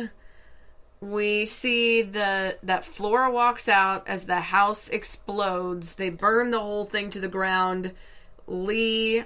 we 1.01 1.45
see 1.45 2.01
the 2.01 2.57
that 2.63 2.85
Flora 2.85 3.29
walks 3.31 3.67
out 3.67 4.07
as 4.07 4.23
the 4.23 4.39
house 4.39 4.89
explodes. 4.89 5.93
They 5.93 6.09
burn 6.09 6.51
the 6.51 6.59
whole 6.59 6.85
thing 6.85 7.09
to 7.11 7.19
the 7.19 7.27
ground. 7.27 7.93
Lee 8.47 9.23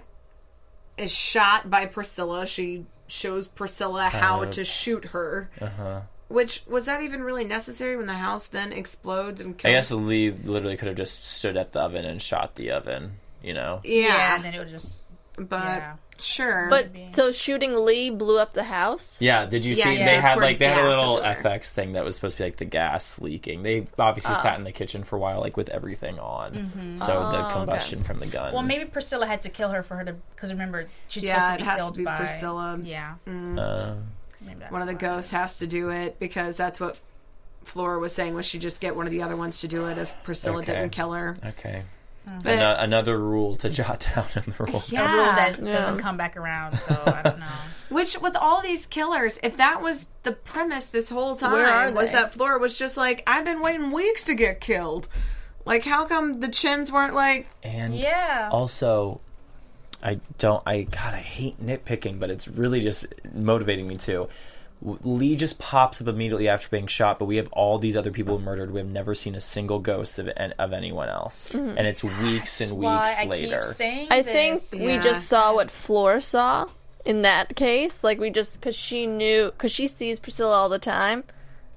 is 0.97 1.11
shot 1.11 1.70
by 1.70 1.86
Priscilla. 1.86 2.45
She 2.45 2.86
shows 3.07 3.47
Priscilla 3.47 4.09
how 4.09 4.43
Uh, 4.43 4.51
to 4.51 4.63
shoot 4.63 5.05
her. 5.05 5.49
Uh-huh. 5.59 6.01
Which 6.28 6.63
was 6.67 6.86
that 6.86 7.01
even 7.01 7.24
really 7.24 7.43
necessary 7.43 7.97
when 7.97 8.05
the 8.05 8.13
house 8.13 8.45
then 8.45 8.72
explodes 8.72 9.41
and 9.41 9.57
kills? 9.57 9.70
I 9.72 9.74
guess 9.76 9.91
Lee 9.91 10.30
literally 10.30 10.78
could 10.78 10.88
have 10.89 10.97
just 10.97 11.26
stood 11.26 11.57
at 11.57 11.72
the 11.72 11.80
oven 11.80 12.05
and 12.05 12.22
shot 12.22 12.55
the 12.55 12.70
oven. 12.72 13.13
You 13.44 13.54
know. 13.54 13.82
yeah, 13.84 14.08
Yeah, 14.08 14.36
and 14.36 14.44
then 14.44 14.54
it 14.54 14.60
would 14.60 14.70
just 14.70 15.04
but 15.38 15.64
yeah. 15.64 15.94
sure. 16.18 16.68
But 16.70 16.90
so 17.14 17.32
shooting 17.32 17.74
Lee 17.74 18.10
blew 18.10 18.38
up 18.40 18.52
the 18.52 18.64
house. 18.66 19.22
Yeah, 19.22 19.46
did 19.46 19.64
you 19.64 19.74
Yeah, 19.74 19.84
see 19.86 19.94
yeah, 19.94 20.06
they 20.06 20.12
they 20.16 20.20
had 20.20 20.38
like 20.40 20.60
they 20.60 20.68
had 20.68 20.84
a 20.84 20.88
little 20.90 21.22
everywhere. 21.24 21.60
FX 21.60 21.72
thing 21.72 21.94
that 21.94 22.04
was 22.04 22.16
supposed 22.16 22.36
to 22.36 22.44
be 22.44 22.48
like 22.48 22.58
the 22.58 22.66
gas 22.66 23.22
leaking. 23.22 23.64
They 23.64 23.88
obviously 23.98 24.34
Oh. 24.36 24.42
sat 24.44 24.58
in 24.58 24.66
the 24.66 24.74
kitchen 24.74 25.06
for 25.06 25.16
a 25.16 25.20
while 25.20 25.40
like 25.40 25.56
with 25.56 25.70
everything 25.70 26.20
on. 26.20 26.98
So 26.98 27.32
the 27.32 27.48
combustion 27.54 28.04
from 28.04 28.20
the 28.20 28.26
gun. 28.28 28.48
Mm-hmm. 28.48 28.54
Well, 28.56 28.64
maybe 28.64 28.84
Priscilla 28.84 29.26
had 29.28 29.42
to 29.44 29.50
kill 29.50 29.70
her 29.70 29.82
for 29.82 29.96
her 29.96 30.04
to 30.04 30.16
because 30.36 30.52
remember 30.52 30.88
she's 31.08 31.24
Yeah, 31.24 31.40
supposed 31.40 31.54
it 31.54 31.58
to 31.60 31.64
be 31.64 31.70
has 31.80 31.88
to 31.92 31.98
be 32.00 32.04
by 32.04 32.18
Priscilla. 32.18 32.80
Yeah, 32.84 33.16
Uh, 33.26 33.96
maybe 34.42 34.60
one 34.68 34.82
of 34.82 34.88
the 34.88 34.94
why. 34.96 35.00
ghosts 35.00 35.32
has 35.32 35.60
to 35.60 35.68
do 35.68 35.88
it 35.90 36.20
because 36.20 36.58
that's 36.58 36.82
what 36.82 37.00
Flora 37.64 37.98
was 37.98 38.12
saying 38.14 38.34
was 38.34 38.46
she 38.46 38.60
just 38.60 38.82
get 38.82 38.94
one 38.96 39.06
of 39.06 39.12
the 39.12 39.22
other 39.22 39.38
ones 39.38 39.62
to 39.62 39.70
do 39.70 39.86
it 39.88 39.98
if 39.98 40.14
Priscilla 40.24 40.58
Okay. 40.58 40.74
didn't 40.74 40.90
kill 40.90 41.14
her. 41.14 41.38
okay. 41.46 41.84
Mm. 42.30 42.43
But 42.43 42.51
Ano- 42.53 42.80
another 42.80 43.17
rule 43.19 43.55
to 43.57 43.69
jot 43.69 44.07
down 44.15 44.25
in 44.36 44.43
the 44.57 44.63
rule. 44.63 44.84
a 44.91 45.15
rule 45.15 45.25
that 45.36 45.59
Yeah. 45.61 45.71
doesn't 45.71 45.97
come 45.97 46.17
back 46.17 46.38
around. 46.38 46.80
So 46.80 47.01
I 47.05 47.21
don't 47.23 47.39
know. 47.39 47.45
which 47.89 48.19
with 48.21 48.36
all 48.36 48.61
these 48.61 48.86
killers, 48.86 49.39
if 49.43 49.57
that 49.57 49.82
was 49.82 50.05
the 50.23 50.32
premise 50.34 50.86
this 50.86 51.09
whole 51.09 51.36
time 51.36 51.53
Where 51.53 51.67
are 51.67 51.91
was 51.91 52.07
they? 52.07 52.13
that 52.13 52.34
Flora 52.34 52.59
was 52.59 52.77
just 52.77 52.97
like, 52.97 53.23
I've 53.27 53.45
been 53.45 53.61
waiting 53.61 53.91
weeks 53.91 54.25
to 54.25 54.36
get 54.36 54.61
killed. 54.61 55.07
Like 55.65 55.84
how 55.84 56.05
come 56.05 56.39
the 56.39 56.49
Chens 56.49 56.91
weren't 56.91 57.13
like 57.15 57.47
And 57.63 57.95
Yeah. 57.95 58.49
also 58.51 59.21
I 60.01 60.19
don't 60.38 60.63
I 60.65 60.84
god 60.84 61.13
I 61.13 61.17
hate 61.19 61.63
nitpicking, 61.63 62.19
but 62.19 62.30
it's 62.30 62.47
really 62.47 62.80
just 62.82 63.07
motivating 63.34 63.88
me 63.88 63.97
too. 63.97 64.30
W- 64.82 64.99
Lee 65.03 65.36
just 65.36 65.59
pops 65.59 66.01
up 66.01 66.07
immediately 66.07 66.47
after 66.47 66.69
being 66.69 66.88
shot, 66.88 67.19
but 67.19 67.25
we 67.25 67.36
have 67.38 67.49
all 67.51 67.77
these 67.80 67.95
other 67.95 68.11
people 68.11 68.39
murdered. 68.39 68.71
We 68.71 68.80
have 68.80 68.88
never 68.89 69.13
seen 69.13 69.36
a 69.36 69.41
single 69.41 69.80
ghost 69.80 70.19
of, 70.19 70.27
of 70.30 70.73
anyone 70.73 71.09
else, 71.09 71.51
mm-hmm. 71.51 71.77
and 71.77 71.86
it's 71.88 72.03
weeks 72.03 72.61
and 72.61 72.77
Why 72.77 73.01
weeks 73.03 73.19
I 73.19 73.25
later. 73.25 73.61
keep 73.67 73.75
saying 73.75 74.07
I 74.11 74.21
this. 74.21 74.69
think 74.69 74.82
we 74.84 74.93
Yeah. 74.93 75.01
just 75.01 75.27
saw 75.27 75.53
what 75.53 75.69
Flora 75.69 76.21
saw 76.21 76.67
in 77.05 77.21
that 77.23 77.55
case. 77.55 78.03
Like 78.03 78.19
we 78.19 78.30
just 78.30 78.53
because 78.59 78.75
she 78.75 79.05
knew 79.05 79.47
because 79.51 79.71
she 79.71 79.88
sees 79.88 80.19
Priscilla 80.19 80.53
all 80.55 80.69
the 80.69 80.80
time, 80.80 81.23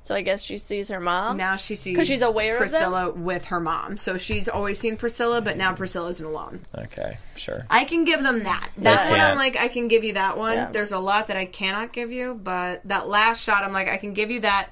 so 0.02 0.14
I 0.14 0.22
guess 0.22 0.42
she 0.42 0.58
sees 0.58 0.88
her 0.88 1.00
mom. 1.00 1.36
now 1.36 1.56
she 1.56 1.74
sees 1.74 1.96
'Cause 1.96 2.06
she's 2.06 2.22
aware 2.22 2.56
of 2.56 2.70
them? 2.70 2.80
Priscilla 2.80 3.10
with 3.10 3.44
her 3.46 3.60
mom. 3.60 3.96
So 3.96 4.18
she's 4.18 4.48
always 4.48 4.78
seen 4.78 4.96
Priscilla, 4.96 5.40
but 5.40 5.56
now 5.56 5.72
Priscilla 5.74 6.08
isn't 6.10 6.24
alone. 6.26 6.60
Okay, 6.76 7.18
sure. 7.36 7.64
I 7.70 7.84
can 7.84 8.04
give 8.04 8.22
them 8.22 8.42
that. 8.44 8.68
That 8.78 9.10
one. 9.10 9.20
I'm 9.20 9.36
like, 9.36 9.56
I 9.56 9.68
can 9.68 9.88
give 9.88 10.04
you 10.04 10.14
that 10.14 10.36
one. 10.36 10.54
Yeah. 10.54 10.70
There's 10.72 10.92
a 10.92 10.98
lot 10.98 11.28
that 11.28 11.36
I 11.36 11.44
cannot 11.44 11.92
give 11.92 12.10
you, 12.12 12.34
but 12.34 12.80
that 12.86 13.08
last 13.08 13.42
shot, 13.42 13.64
I'm 13.64 13.72
like, 13.72 13.88
I 13.88 13.96
can 13.96 14.12
give 14.12 14.30
you 14.30 14.40
that. 14.40 14.70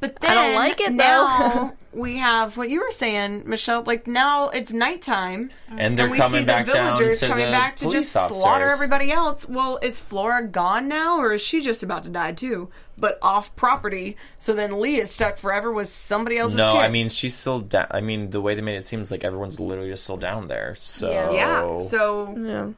But 0.00 0.18
then 0.20 0.32
I 0.32 0.34
don't 0.34 0.54
like 0.56 0.80
it, 0.80 0.90
though. 0.96 0.96
now 0.96 1.72
we 1.92 2.16
have 2.16 2.56
what 2.56 2.68
you 2.68 2.80
were 2.80 2.90
saying, 2.90 3.44
Michelle. 3.48 3.84
Like 3.84 4.08
now 4.08 4.48
it's 4.48 4.72
nighttime, 4.72 5.52
And 5.68 5.96
they're 5.96 6.06
and 6.06 6.10
we 6.12 6.18
coming 6.18 6.40
see 6.40 6.44
back 6.46 6.66
the 6.66 6.72
down 6.72 6.96
villagers 6.96 7.20
to 7.20 7.28
coming 7.28 7.44
the 7.46 7.52
back 7.52 7.76
to 7.76 7.84
police 7.84 8.12
just 8.12 8.28
slaughter 8.28 8.66
everybody 8.66 9.12
else. 9.12 9.48
Well, 9.48 9.78
is 9.80 10.00
Flora 10.00 10.44
gone 10.44 10.88
now, 10.88 11.20
or 11.20 11.34
is 11.34 11.40
she 11.40 11.60
just 11.60 11.84
about 11.84 12.02
to 12.02 12.08
die 12.08 12.32
too? 12.32 12.68
But 13.02 13.18
off 13.20 13.54
property, 13.56 14.16
so 14.38 14.52
then 14.54 14.80
Lee 14.80 15.00
is 15.00 15.10
stuck 15.10 15.36
forever 15.36 15.72
with 15.72 15.88
somebody 15.88 16.38
else's 16.38 16.56
No, 16.56 16.74
kid. 16.74 16.78
I 16.82 16.88
mean 16.88 17.08
she's 17.08 17.34
still. 17.36 17.58
Da- 17.58 17.88
I 17.90 18.00
mean 18.00 18.30
the 18.30 18.40
way 18.40 18.54
they 18.54 18.62
made 18.62 18.76
it 18.76 18.84
seems 18.84 19.10
like 19.10 19.24
everyone's 19.24 19.58
literally 19.58 19.90
just 19.90 20.04
still 20.04 20.16
down 20.16 20.46
there. 20.46 20.76
So 20.78 21.10
Yeah. 21.10 21.30
yeah. 21.32 21.80
So 21.80 22.32
Yeah. 22.38 22.68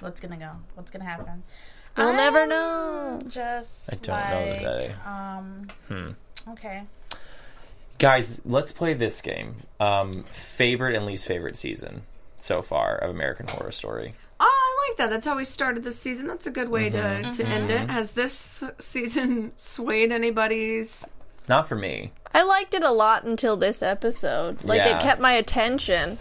what's 0.00 0.20
gonna 0.20 0.38
go? 0.38 0.52
What's 0.74 0.90
gonna 0.90 1.04
happen? 1.04 1.42
We'll 1.98 2.08
I'm 2.08 2.16
never 2.16 2.46
know. 2.46 3.20
Just 3.28 3.92
I 3.92 3.96
don't 3.96 4.30
know 4.30 4.56
today. 4.56 4.94
Um. 5.06 5.68
Hmm. 5.88 6.50
Okay. 6.52 6.84
Guys, 7.98 8.40
let's 8.46 8.72
play 8.72 8.94
this 8.94 9.20
game. 9.20 9.56
Um, 9.78 10.24
favorite 10.30 10.96
and 10.96 11.06
least 11.06 11.26
favorite 11.26 11.56
season 11.56 12.02
so 12.38 12.62
far 12.62 12.96
of 12.96 13.10
American 13.10 13.46
Horror 13.48 13.70
Story. 13.70 14.14
I 14.84 14.90
like 14.90 14.96
that. 14.98 15.10
That's 15.10 15.26
how 15.26 15.36
we 15.36 15.44
started 15.44 15.82
this 15.84 15.98
season. 15.98 16.26
That's 16.26 16.46
a 16.46 16.50
good 16.50 16.68
way 16.68 16.90
Mm-hmm. 16.90 17.30
to, 17.32 17.42
to 17.44 17.48
end 17.48 17.70
it. 17.70 17.88
Has 17.90 18.12
this 18.12 18.62
season 18.78 19.52
swayed 19.56 20.12
anybody's? 20.12 21.04
Not 21.48 21.68
for 21.68 21.76
me. 21.76 22.12
I 22.34 22.42
liked 22.42 22.74
it 22.74 22.82
a 22.82 22.90
lot 22.90 23.24
until 23.24 23.56
this 23.56 23.82
episode. 23.82 24.62
Like 24.64 24.78
Yeah. 24.78 24.98
it 24.98 25.02
kept 25.02 25.20
my 25.20 25.32
attention, 25.32 26.18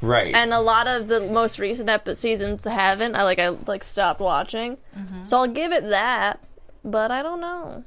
Right. 0.00 0.34
and 0.34 0.52
a 0.52 0.60
lot 0.60 0.86
of 0.86 1.08
the 1.08 1.20
most 1.20 1.58
recent 1.58 1.88
epi- 1.88 2.14
seasons 2.14 2.64
haven't. 2.64 3.16
I 3.16 3.22
like 3.24 3.38
I 3.38 3.48
like 3.48 3.82
stopped 3.84 4.20
watching, 4.20 4.78
so 5.24 5.38
I'll 5.38 5.48
give 5.48 5.72
it 5.72 5.88
that. 5.90 6.40
But 6.84 7.10
I 7.10 7.22
don't 7.22 7.40
know. 7.40 7.84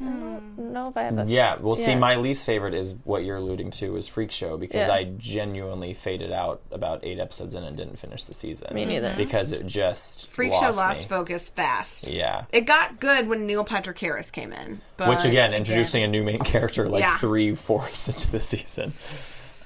I 0.00 0.04
I 0.04 0.08
don't 0.08 0.72
know 0.72 0.88
if 0.88 0.96
I 0.96 1.02
have 1.04 1.18
a 1.18 1.24
yeah, 1.26 1.56
well, 1.60 1.76
see, 1.76 1.92
Yeah. 1.92 1.98
my 1.98 2.16
least 2.16 2.44
favorite 2.44 2.74
is 2.74 2.94
what 3.04 3.24
you're 3.24 3.36
alluding 3.36 3.70
to 3.72 3.96
is 3.96 4.08
Freak 4.08 4.30
Show 4.30 4.56
because 4.56 4.88
Yeah. 4.88 4.94
I 4.94 5.04
genuinely 5.16 5.94
faded 5.94 6.32
out 6.32 6.60
about 6.70 7.04
eight 7.04 7.18
episodes 7.20 7.54
in 7.54 7.62
and 7.64 7.76
didn't 7.76 7.98
finish 7.98 8.24
the 8.24 8.34
season. 8.34 8.74
Me 8.74 8.84
neither. 8.84 9.14
Because 9.16 9.52
it 9.52 9.66
just 9.66 10.28
Freak 10.30 10.52
lost 10.52 10.62
Show 10.62 10.80
lost 10.80 11.02
me. 11.02 11.08
focus 11.16 11.48
fast. 11.48 12.08
Yeah. 12.08 12.44
It 12.52 12.62
got 12.62 13.00
good 13.00 13.28
when 13.28 13.46
Neil 13.46 13.64
Patrick 13.64 13.98
Harris 13.98 14.30
came 14.30 14.52
in. 14.52 14.80
But 14.96 15.08
Which 15.08 15.24
again, 15.24 15.54
introducing 15.54 16.02
a 16.02 16.08
new 16.08 16.22
main 16.22 16.40
character 16.40 16.88
like 16.88 17.00
Yeah. 17.02 17.16
three 17.18 17.54
fourths 17.54 18.08
into 18.08 18.30
the 18.30 18.40
season. 18.40 18.92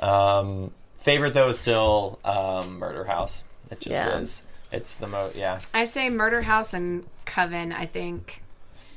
Um, 0.00 0.72
favorite 0.98 1.34
though 1.34 1.48
is 1.48 1.58
still 1.58 2.18
um, 2.24 2.78
Murder 2.78 3.04
House. 3.04 3.44
It 3.70 3.80
just 3.80 3.92
Yeah. 3.94 4.18
is. 4.18 4.42
It's 4.72 4.94
the 4.96 5.06
most. 5.06 5.36
Yeah. 5.36 5.60
I 5.72 5.84
say 5.86 6.10
Murder 6.10 6.42
House 6.42 6.74
and 6.74 7.06
Coven. 7.24 7.72
I 7.72 7.86
think. 7.86 8.42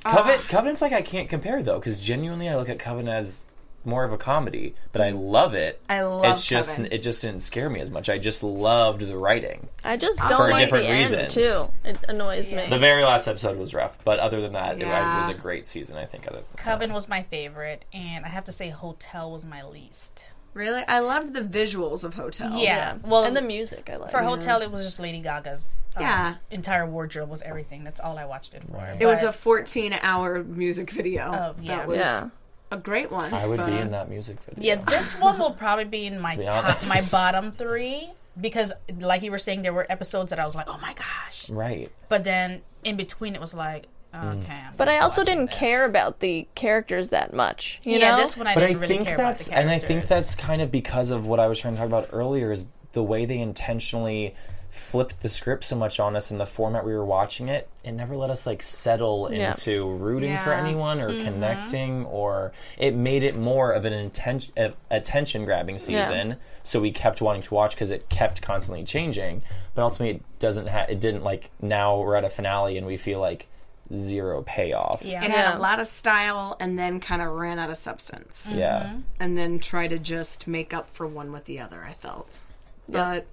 Uh, 0.05 0.15
Coven, 0.15 0.39
Covenant's 0.47 0.81
like 0.81 0.93
I 0.93 1.01
can't 1.01 1.29
compare 1.29 1.61
though 1.63 1.79
because 1.79 1.97
genuinely 1.99 2.47
I 2.49 2.55
look 2.55 2.69
at 2.69 2.79
Coven 2.79 3.07
as 3.07 3.43
more 3.85 4.03
of 4.03 4.11
a 4.11 4.17
comedy, 4.17 4.75
but 4.91 5.01
I 5.01 5.11
love 5.11 5.53
it. 5.53 5.81
I 5.89 6.01
love 6.01 6.25
It's 6.25 6.45
just 6.45 6.75
Coven. 6.75 6.91
it 6.91 7.01
just 7.01 7.21
didn't 7.21 7.39
scare 7.41 7.69
me 7.69 7.79
as 7.79 7.89
much. 7.89 8.09
I 8.09 8.17
just 8.17 8.43
loved 8.43 9.01
the 9.01 9.15
writing. 9.17 9.69
I 9.85 9.95
just 9.97 10.19
don't 10.19 10.35
for 10.37 10.49
like 10.49 10.65
different 10.65 10.85
the 10.85 10.91
end 10.91 11.29
too. 11.29 11.69
It 11.85 11.97
annoys 12.09 12.51
me. 12.51 12.67
The 12.69 12.77
very 12.77 13.03
last 13.03 13.27
episode 13.27 13.57
was 13.57 13.73
rough, 13.73 13.97
but 14.03 14.19
other 14.19 14.41
than 14.41 14.51
that, 14.53 14.75
it, 14.75 14.81
Yeah. 14.81 15.15
it 15.15 15.17
was 15.19 15.29
a 15.29 15.33
great 15.33 15.65
season. 15.65 15.97
I 15.97 16.05
think. 16.05 16.27
Other 16.27 16.37
than 16.41 16.45
Coven 16.57 16.93
was 16.93 17.07
my 17.07 17.23
favorite, 17.23 17.85
and 17.93 18.25
I 18.25 18.29
have 18.29 18.43
to 18.45 18.51
say 18.51 18.69
Hotel 18.69 19.31
was 19.31 19.45
my 19.45 19.63
least. 19.63 20.23
Really, 20.53 20.81
I 20.87 20.99
loved 20.99 21.33
the 21.33 21.41
visuals 21.41 22.03
of 22.03 22.15
Hotel. 22.15 22.57
Yeah, 22.57 22.97
well, 23.03 23.23
and 23.23 23.35
the 23.35 23.41
music 23.41 23.89
I 23.91 23.97
like. 23.97 24.11
for 24.11 24.21
Hotel, 24.23 24.61
it 24.61 24.71
was 24.71 24.83
just 24.85 24.99
Lady 24.99 25.19
Gaga's. 25.19 25.75
um, 25.95 26.01
Yeah. 26.03 26.35
entire 26.51 26.85
wardrobe 26.85 27.29
was 27.29 27.41
everything. 27.43 27.83
That's 27.83 27.99
all 27.99 28.17
I 28.17 28.25
watched 28.25 28.53
it 28.55 28.63
for. 28.69 28.97
It 28.99 29.05
was 29.05 29.21
a 29.23 29.27
14-hour 29.31 30.43
music 30.43 30.89
video. 30.91 31.31
Oh, 31.31 31.61
yeah. 31.61 31.77
That 31.77 31.87
was 31.87 31.97
yeah. 31.99 32.29
a 32.71 32.77
great 32.77 33.11
one. 33.11 33.33
I 33.33 33.45
would 33.47 33.57
be 33.57 33.63
but- 33.63 33.73
in 33.73 33.91
that 33.91 34.09
music 34.09 34.39
video. 34.41 34.63
Yeah, 34.75 34.83
this 34.89 35.13
one 35.19 35.37
will 35.39 35.53
probably 35.53 35.85
be 35.85 36.05
in 36.05 36.19
my 36.19 36.35
be 36.35 36.45
top, 36.45 36.65
honest. 36.65 36.89
my 36.89 37.01
bottom 37.11 37.51
three 37.51 38.09
because, 38.39 38.71
like 38.99 39.21
you 39.21 39.31
were 39.31 39.37
saying, 39.37 39.61
there 39.61 39.73
were 39.73 39.85
episodes 39.89 40.29
that 40.31 40.39
I 40.39 40.45
was 40.45 40.55
like, 40.55 40.67
"Oh 40.69 40.77
my 40.81 40.93
gosh," 40.93 41.49
Right. 41.49 41.91
but 42.07 42.23
then 42.23 42.61
in 42.83 42.95
between 42.95 43.35
it 43.35 43.41
was 43.41 43.53
like, 43.53 43.87
"Okay." 44.13 44.59
But 44.77 44.87
I 44.89 44.99
also 44.99 45.23
didn't 45.23 45.47
this. 45.47 45.55
care 45.55 45.85
about 45.85 46.19
the 46.19 46.47
characters 46.55 47.09
that 47.09 47.33
much. 47.33 47.79
You 47.83 47.97
yeah, 47.99 48.11
know, 48.11 48.17
this 48.17 48.35
one 48.37 48.47
I 48.47 48.53
but 48.55 48.63
I 48.63 48.67
didn't 48.67 48.81
really 48.81 48.95
think 48.95 49.07
care 49.07 49.15
about 49.15 49.37
that's 49.37 49.47
the 49.49 49.57
and 49.57 49.69
I 49.69 49.79
think 49.79 50.07
that's 50.07 50.35
kind 50.35 50.61
of 50.61 50.71
because 50.71 51.11
of 51.11 51.25
what 51.27 51.39
I 51.39 51.47
was 51.47 51.59
trying 51.59 51.73
to 51.75 51.79
talk 51.79 51.87
about 51.87 52.09
earlier 52.11 52.51
is 52.51 52.65
the 52.93 53.03
way 53.03 53.25
they 53.25 53.39
intentionally 53.39 54.35
flipped 54.71 55.21
the 55.21 55.29
script 55.29 55.63
so 55.63 55.75
much 55.75 55.99
on 55.99 56.15
us 56.15 56.29
in 56.29 56.37
the 56.37 56.45
format 56.45 56.85
we 56.85 56.93
were 56.93 57.03
watching 57.05 57.49
it 57.49 57.67
it 57.83 57.91
never 57.91 58.15
let 58.15 58.29
us 58.29 58.45
like 58.45 58.61
settle 58.61 59.27
Yeah. 59.31 59.49
into 59.49 59.89
rooting 59.95 60.37
for 60.39 60.53
anyone 60.53 60.99
or 61.01 61.09
Mm-hmm. 61.09 61.23
connecting 61.23 62.05
or 62.05 62.51
it 62.77 62.93
made 62.93 63.23
it 63.23 63.35
more 63.35 63.71
of 63.71 63.85
an 63.85 63.93
intention 63.93 64.53
attention 64.91 65.43
grabbing 65.45 65.79
season 65.79 66.35
so 66.61 66.79
we 66.79 66.91
kept 66.91 67.19
wanting 67.19 67.41
to 67.41 67.53
watch 67.53 67.73
because 67.73 67.89
it 67.89 68.09
kept 68.09 68.43
constantly 68.43 68.83
changing 68.83 69.41
but 69.73 69.81
ultimately 69.81 70.17
it 70.17 70.23
doesn't 70.39 70.67
ha- 70.67 70.85
it 70.87 70.99
didn't 70.99 71.23
like 71.23 71.49
now 71.61 71.99
we're 71.99 72.15
at 72.15 72.23
a 72.23 72.29
finale 72.29 72.77
and 72.77 72.85
we 72.85 72.95
feel 72.95 73.19
like 73.19 73.47
zero 73.93 74.43
payoff 74.43 75.01
yeah, 75.03 75.23
It 75.23 75.29
Yeah. 75.29 75.35
had 75.51 75.55
a 75.55 75.59
lot 75.59 75.79
of 75.79 75.87
style 75.87 76.55
and 76.59 76.77
then 76.77 76.99
kind 76.99 77.21
of 77.21 77.29
ran 77.29 77.57
out 77.59 77.69
of 77.69 77.77
substance. 77.77 78.43
yeah 78.51 78.97
And 79.19 79.37
then 79.37 79.59
try 79.59 79.87
to 79.87 79.97
just 79.99 80.47
make 80.47 80.73
up 80.73 80.89
for 80.91 81.07
one 81.07 81.31
with 81.31 81.45
the 81.45 81.59
other, 81.59 81.83
I 81.83 81.93
felt. 81.93 82.39
But 82.87 83.25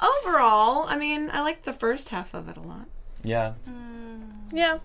overall, 0.00 0.84
I 0.88 0.96
mean, 0.96 1.30
I 1.32 1.40
liked 1.42 1.64
the 1.64 1.72
first 1.72 2.08
half 2.10 2.34
of 2.34 2.48
it 2.48 2.56
a 2.56 2.60
lot. 2.60 2.86
yeah 3.22 3.54
yeah. 4.52 4.78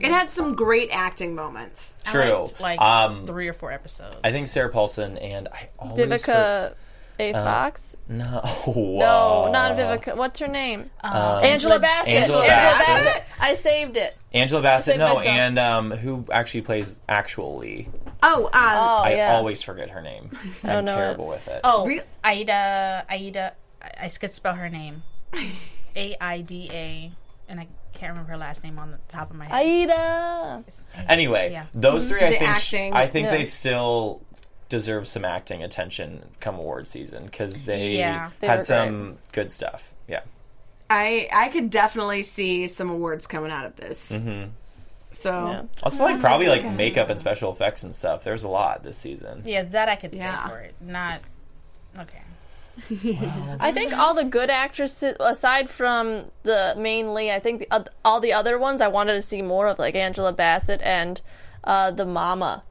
It 0.00 0.10
had 0.12 0.30
some 0.30 0.54
great 0.54 0.90
acting 0.92 1.34
moments. 1.34 1.94
I 2.06 2.10
true 2.12 2.22
liked, 2.44 2.60
like 2.60 2.80
um 2.80 3.26
three 3.26 3.48
or 3.48 3.52
four 3.52 3.72
episodes. 3.72 4.16
I 4.22 4.30
think 4.32 4.48
Sarah 4.48 4.70
Paulson 4.70 5.18
and 5.18 5.48
I 5.48 5.68
always 5.78 6.06
Vivica 6.06 6.74
A. 7.18 7.32
Fox. 7.32 7.96
no, 8.08 8.24
no, 8.66 8.72
Whoa. 8.72 9.50
not 9.52 9.72
Vivica. 9.76 10.16
What's 10.16 10.40
her 10.40 10.48
name? 10.48 10.90
Um, 11.02 11.44
Angela 11.44 11.78
Bassett. 11.78 12.12
Angela 12.14 12.42
Bassett. 12.42 13.24
I 13.40 13.54
saved 13.54 13.96
it. 13.96 14.16
Angela 14.32 14.62
Bassett. 14.62 14.98
No, 14.98 15.08
myself. 15.14 15.26
and 15.26 15.58
um, 15.58 15.90
who 15.92 16.24
actually 16.32 16.62
plays 16.62 17.00
actually? 17.08 17.88
Oh, 18.22 18.46
um, 18.46 18.50
Oh 18.54 19.02
I 19.04 19.14
yeah. 19.16 19.34
always 19.36 19.62
forget 19.62 19.90
her 19.90 20.00
name. 20.02 20.30
I'm 20.64 20.84
don't 20.84 20.86
terrible 20.86 21.26
with 21.28 21.46
it. 21.48 21.60
Oh, 21.62 21.86
Re- 21.86 22.00
Aida, 22.24 23.04
Aida. 23.08 23.52
I, 23.82 24.06
I 24.06 24.08
could 24.08 24.34
spell 24.34 24.54
her 24.54 24.68
name. 24.68 25.02
A 25.96 26.16
I 26.20 26.40
D 26.40 26.68
A, 26.72 27.12
and 27.48 27.60
I 27.60 27.68
can't 27.92 28.10
remember 28.12 28.32
her 28.32 28.36
last 28.38 28.64
name 28.64 28.78
on 28.80 28.90
the 28.90 28.98
top 29.08 29.30
of 29.30 29.36
my 29.36 29.44
head. 29.44 29.54
Aida. 29.54 30.64
Anyway, 31.08 31.50
Yeah. 31.52 31.66
those 31.74 32.06
three, 32.06 32.20
I 32.22 32.30
The 32.30 32.36
think, 32.38 32.50
acting. 32.50 32.92
I 32.92 33.06
think 33.06 33.26
Yeah. 33.26 33.30
they 33.36 33.44
still 33.44 34.22
deserve 34.68 35.06
some 35.06 35.24
acting 35.24 35.62
attention 35.62 36.30
come 36.40 36.56
award 36.56 36.88
season 36.88 37.24
because 37.26 37.64
they 37.64 37.96
Yeah. 37.98 38.30
They 38.40 38.46
had 38.46 38.58
were 38.60 38.64
some 38.64 39.18
good 39.32 39.52
stuff. 39.52 39.94
Yeah, 40.08 40.20
I 40.90 41.28
I 41.32 41.48
could 41.48 41.70
definitely 41.70 42.22
see 42.22 42.66
some 42.68 42.90
awards 42.90 43.26
coming 43.26 43.50
out 43.50 43.66
of 43.66 43.76
this. 43.76 44.10
Mm-hmm. 44.12 44.50
So 45.12 45.30
Yeah. 45.30 45.62
also 45.82 46.04
like 46.04 46.20
probably 46.20 46.48
like 46.48 46.64
makeup 46.64 47.08
and 47.08 47.20
special 47.20 47.52
effects 47.52 47.82
and 47.84 47.94
stuff. 47.94 48.24
There's 48.24 48.42
a 48.44 48.48
lot 48.48 48.82
this 48.82 48.98
season. 48.98 49.42
Yeah, 49.44 49.62
that 49.62 49.88
I 49.88 49.96
could 49.96 50.12
Yeah. 50.14 50.42
say 50.44 50.48
for 50.50 50.58
it. 50.60 50.74
Not 50.80 51.20
okay. 51.98 52.22
I 53.60 53.70
think 53.70 53.92
all 53.96 54.14
the 54.14 54.24
good 54.24 54.50
actresses, 54.50 55.14
aside 55.20 55.70
from 55.70 56.24
the 56.42 56.74
main 56.76 57.14
lead, 57.14 57.30
I 57.30 57.38
think 57.38 57.60
the, 57.60 57.68
oth- 57.70 57.88
all 58.04 58.18
the 58.18 58.32
other 58.32 58.58
ones 58.58 58.80
I 58.80 58.88
wanted 58.88 59.14
to 59.14 59.22
see 59.22 59.42
more 59.42 59.68
of, 59.68 59.78
like 59.78 59.94
Angela 59.94 60.32
Bassett 60.32 60.80
and 60.82 61.20
uh, 61.62 61.92
the 61.92 62.04
mama, 62.04 62.64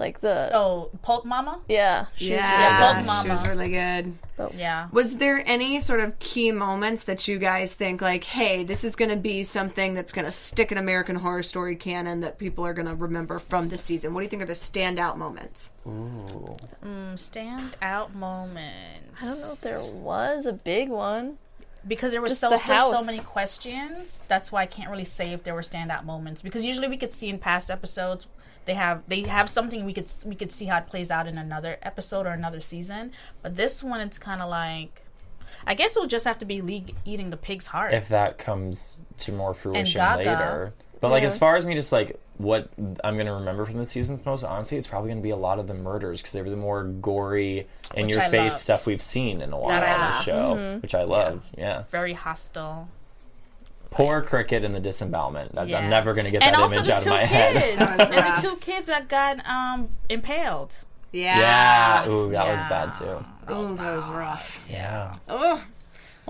like 0.00 0.20
the 0.20 0.50
Oh, 0.52 0.90
Polk 1.02 1.24
Mama. 1.24 1.60
yeah, 1.68 2.06
she's 2.16 2.30
yeah, 2.30 2.94
Gold 2.94 3.06
Mama. 3.06 3.22
she 3.22 3.28
was 3.30 3.46
really 3.46 3.68
good. 3.70 4.18
But, 4.36 4.54
Yeah. 4.54 4.88
Was 4.90 5.18
there 5.18 5.42
any 5.46 5.78
sort 5.80 6.00
of 6.00 6.18
key 6.18 6.50
moments 6.50 7.04
that 7.04 7.28
you 7.28 7.38
guys 7.38 7.74
think 7.74 8.00
like, 8.02 8.24
hey, 8.24 8.64
this 8.64 8.82
is 8.82 8.96
going 8.96 9.10
to 9.10 9.16
be 9.16 9.44
something 9.44 9.94
that's 9.94 10.12
going 10.12 10.24
to 10.24 10.32
stick 10.32 10.72
in 10.72 10.78
American 10.78 11.14
Horror 11.16 11.42
Story 11.44 11.76
canon 11.76 12.20
that 12.22 12.38
people 12.38 12.66
are 12.66 12.72
going 12.74 12.88
to 12.88 12.94
remember 12.96 13.38
from 13.38 13.68
this 13.68 13.84
season? 13.84 14.14
What 14.14 14.20
do 14.20 14.24
you 14.24 14.30
think 14.30 14.42
are 14.42 14.46
the 14.46 14.54
standout 14.54 15.16
moments? 15.18 15.70
Mm, 15.86 17.18
stand 17.18 17.76
out 17.82 18.14
moments. 18.14 19.22
I 19.22 19.26
don't 19.26 19.40
know 19.40 19.52
if 19.52 19.60
there 19.60 19.82
was 19.92 20.46
a 20.46 20.52
big 20.52 20.88
one. 20.88 21.38
because 21.86 22.12
there 22.12 22.20
were 22.20 22.28
Just 22.28 22.40
so 22.40 22.50
the 22.50 22.58
still 22.58 22.98
so 22.98 23.04
many 23.04 23.18
questions. 23.20 24.20
That's 24.28 24.52
why 24.52 24.62
I 24.62 24.66
can't 24.66 24.90
really 24.90 25.04
say 25.06 25.32
if 25.32 25.42
there 25.44 25.54
were 25.54 25.62
standout 25.62 26.04
moments 26.04 26.42
because 26.42 26.62
usually 26.64 26.88
we 26.88 26.96
could 26.98 27.12
see 27.12 27.28
in 27.30 27.38
past 27.38 27.70
episodes 27.70 28.26
they 28.70 28.74
have 28.74 29.02
they 29.08 29.22
have 29.22 29.48
something 29.48 29.84
we 29.84 29.92
could 29.92 30.06
we 30.24 30.36
could 30.36 30.52
see 30.52 30.66
how 30.66 30.78
it 30.78 30.86
plays 30.86 31.10
out 31.10 31.26
in 31.26 31.36
another 31.36 31.76
episode 31.82 32.24
or 32.24 32.30
another 32.30 32.60
season. 32.60 33.10
But 33.42 33.56
this 33.56 33.82
one 33.82 34.00
it's 34.00 34.16
kind 34.16 34.40
of 34.40 34.48
like 34.48 35.02
I 35.66 35.74
guess 35.74 35.96
it'll 35.96 36.06
just 36.06 36.24
have 36.24 36.38
to 36.38 36.44
be 36.44 36.60
League 36.60 36.94
eating 37.04 37.30
the 37.30 37.36
pig's 37.36 37.66
heart. 37.66 37.92
if 37.94 38.08
that 38.10 38.38
comes 38.38 38.96
to 39.18 39.32
more 39.32 39.54
fruition 39.54 39.98
Gaga. 39.98 40.18
later. 40.18 40.72
But 41.00 41.10
like 41.10 41.24
as 41.24 41.36
far 41.36 41.56
as 41.56 41.66
me 41.66 41.74
just 41.74 41.90
like 41.90 42.20
what 42.36 42.70
I'm 43.02 43.16
gonna 43.18 43.34
remember 43.34 43.64
from 43.64 43.78
the 43.78 43.86
seasons 43.86 44.24
most 44.24 44.44
honestly, 44.44 44.78
it's 44.78 44.86
probably 44.86 45.08
gonna 45.10 45.20
be 45.20 45.30
a 45.30 45.36
lot 45.36 45.58
of 45.58 45.66
the 45.66 45.74
murders 45.74 46.20
because 46.20 46.32
they 46.32 46.40
were 46.42 46.50
the 46.50 46.56
more 46.56 46.84
gory 46.84 47.66
in 47.96 48.06
Which 48.06 48.14
your 48.14 48.22
I 48.24 48.28
face 48.30 48.52
loved. 48.52 48.62
stuff 48.62 48.86
we've 48.86 49.02
seen 49.02 49.40
in 49.42 49.52
a 49.52 49.58
while 49.58 49.70
That 49.80 49.82
on 49.82 50.00
the 50.00 50.06
loved. 50.14 50.24
show, 50.24 50.54
mm-hmm. 50.54 50.80
which 50.82 50.94
I 50.94 51.02
love. 51.02 51.44
Yeah. 51.58 51.82
Very 51.90 52.12
hostile. 52.12 52.88
Poor 53.90 54.22
cricket 54.22 54.64
and 54.64 54.74
the 54.74 54.80
disembowelment. 54.80 55.58
I- 55.58 55.64
Yeah. 55.64 55.78
I'm 55.80 55.90
never 55.90 56.14
gonna 56.14 56.30
get 56.30 56.42
and 56.42 56.54
that 56.54 56.72
image 56.72 56.88
out 56.88 56.98
of 56.98 57.04
two 57.04 57.10
my 57.10 57.24
head. 57.24 57.56
kids 57.56 57.80
and 57.80 57.98
the 58.12 58.38
two 58.40 58.56
kids 58.56 58.86
that 58.86 59.08
got 59.08 59.44
um 59.46 59.88
impaled. 60.08 60.74
yeah. 61.12 61.38
Yeah. 62.04 62.08
Ooh, 62.08 62.30
that 62.30 62.46
was 62.46 62.64
bad 62.66 62.94
too. 62.94 63.24
Oh, 63.48 63.74
that 63.74 63.96
was 63.96 64.04
rough. 64.06 64.60
Yeah. 64.70 65.12
Oh. 65.28 65.60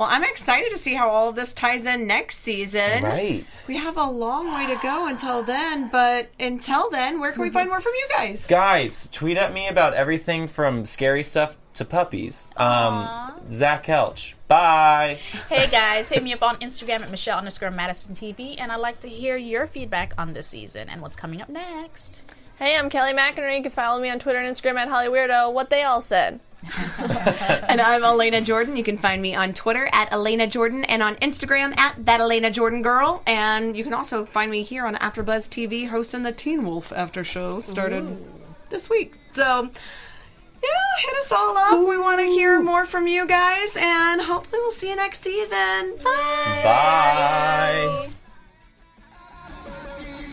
Well, 0.00 0.08
I'm 0.10 0.24
excited 0.24 0.72
to 0.72 0.78
see 0.78 0.94
how 0.94 1.10
all 1.10 1.28
of 1.28 1.36
this 1.36 1.52
ties 1.52 1.84
in 1.84 2.06
next 2.06 2.38
season. 2.38 3.02
Right. 3.02 3.64
We 3.68 3.76
have 3.76 3.98
a 3.98 4.06
long 4.06 4.46
way 4.54 4.74
to 4.74 4.80
go 4.82 5.08
until 5.08 5.42
then, 5.42 5.90
but 5.90 6.30
until 6.40 6.88
then, 6.88 7.20
where 7.20 7.32
can 7.32 7.42
we 7.42 7.50
find 7.50 7.68
more 7.68 7.82
from 7.82 7.92
you 7.92 8.08
guys? 8.08 8.46
Guys, 8.46 9.10
tweet 9.12 9.36
at 9.36 9.52
me 9.52 9.68
about 9.68 9.92
everything 9.92 10.48
from 10.48 10.86
scary 10.86 11.22
stuff 11.22 11.58
to 11.74 11.84
puppies. 11.84 12.48
Um, 12.56 13.42
Zach 13.50 13.84
Kelch. 13.84 14.32
Bye. 14.48 15.18
Hey 15.50 15.66
guys, 15.70 16.08
hit 16.08 16.22
me 16.22 16.32
up 16.32 16.42
on 16.42 16.56
Instagram 16.60 17.02
at 17.02 17.10
Michelle 17.10 17.36
underscore 17.36 17.70
Madison 17.70 18.14
TV, 18.14 18.58
and 18.58 18.72
I'd 18.72 18.76
like 18.76 19.00
to 19.00 19.08
hear 19.08 19.36
your 19.36 19.66
feedback 19.66 20.14
on 20.16 20.32
this 20.32 20.46
season 20.46 20.88
and 20.88 21.02
what's 21.02 21.14
coming 21.14 21.42
up 21.42 21.50
next. 21.50 22.22
Hey, 22.58 22.74
I'm 22.74 22.88
Kelly 22.88 23.12
McInerney. 23.12 23.58
You 23.58 23.62
can 23.64 23.70
follow 23.70 24.00
me 24.00 24.08
on 24.08 24.18
Twitter 24.18 24.38
and 24.38 24.48
Instagram 24.48 24.76
at 24.76 24.88
Holly 24.88 25.08
Weirdo. 25.08 25.52
What 25.52 25.68
they 25.68 25.82
all 25.82 26.00
said. 26.00 26.40
and 26.98 27.80
I'm 27.80 28.02
Alana 28.02 28.44
Jordan. 28.44 28.76
You 28.76 28.84
can 28.84 28.98
find 28.98 29.20
me 29.22 29.34
on 29.34 29.54
Twitter 29.54 29.88
at 29.92 30.10
Alana 30.10 30.48
Jordan 30.48 30.84
and 30.84 31.02
on 31.02 31.16
Instagram 31.16 31.76
at 31.78 32.04
that 32.04 32.20
Alana 32.20 32.52
Jordan 32.52 32.82
girl. 32.82 33.22
And 33.26 33.76
you 33.76 33.84
can 33.84 33.94
also 33.94 34.26
find 34.26 34.50
me 34.50 34.62
here 34.62 34.86
on 34.86 34.94
AfterBuzz 34.96 35.48
TV 35.48 35.88
hosting 35.88 36.22
the 36.22 36.32
Teen 36.32 36.64
Wolf 36.64 36.92
After 36.92 37.24
Show 37.24 37.60
started 37.60 38.18
this 38.68 38.90
week. 38.90 39.14
So 39.32 39.70
yeah, 40.62 40.68
hit 40.98 41.16
us 41.16 41.32
all 41.32 41.56
up. 41.56 41.88
We 41.88 41.98
want 41.98 42.20
to 42.20 42.26
hear 42.26 42.60
more 42.60 42.84
from 42.84 43.06
you 43.06 43.26
guys, 43.26 43.76
and 43.76 44.20
hopefully 44.20 44.60
we'll 44.60 44.72
see 44.72 44.90
you 44.90 44.96
next 44.96 45.22
season. 45.22 45.96
Bye. 46.02 46.60
Bye. 46.64 48.10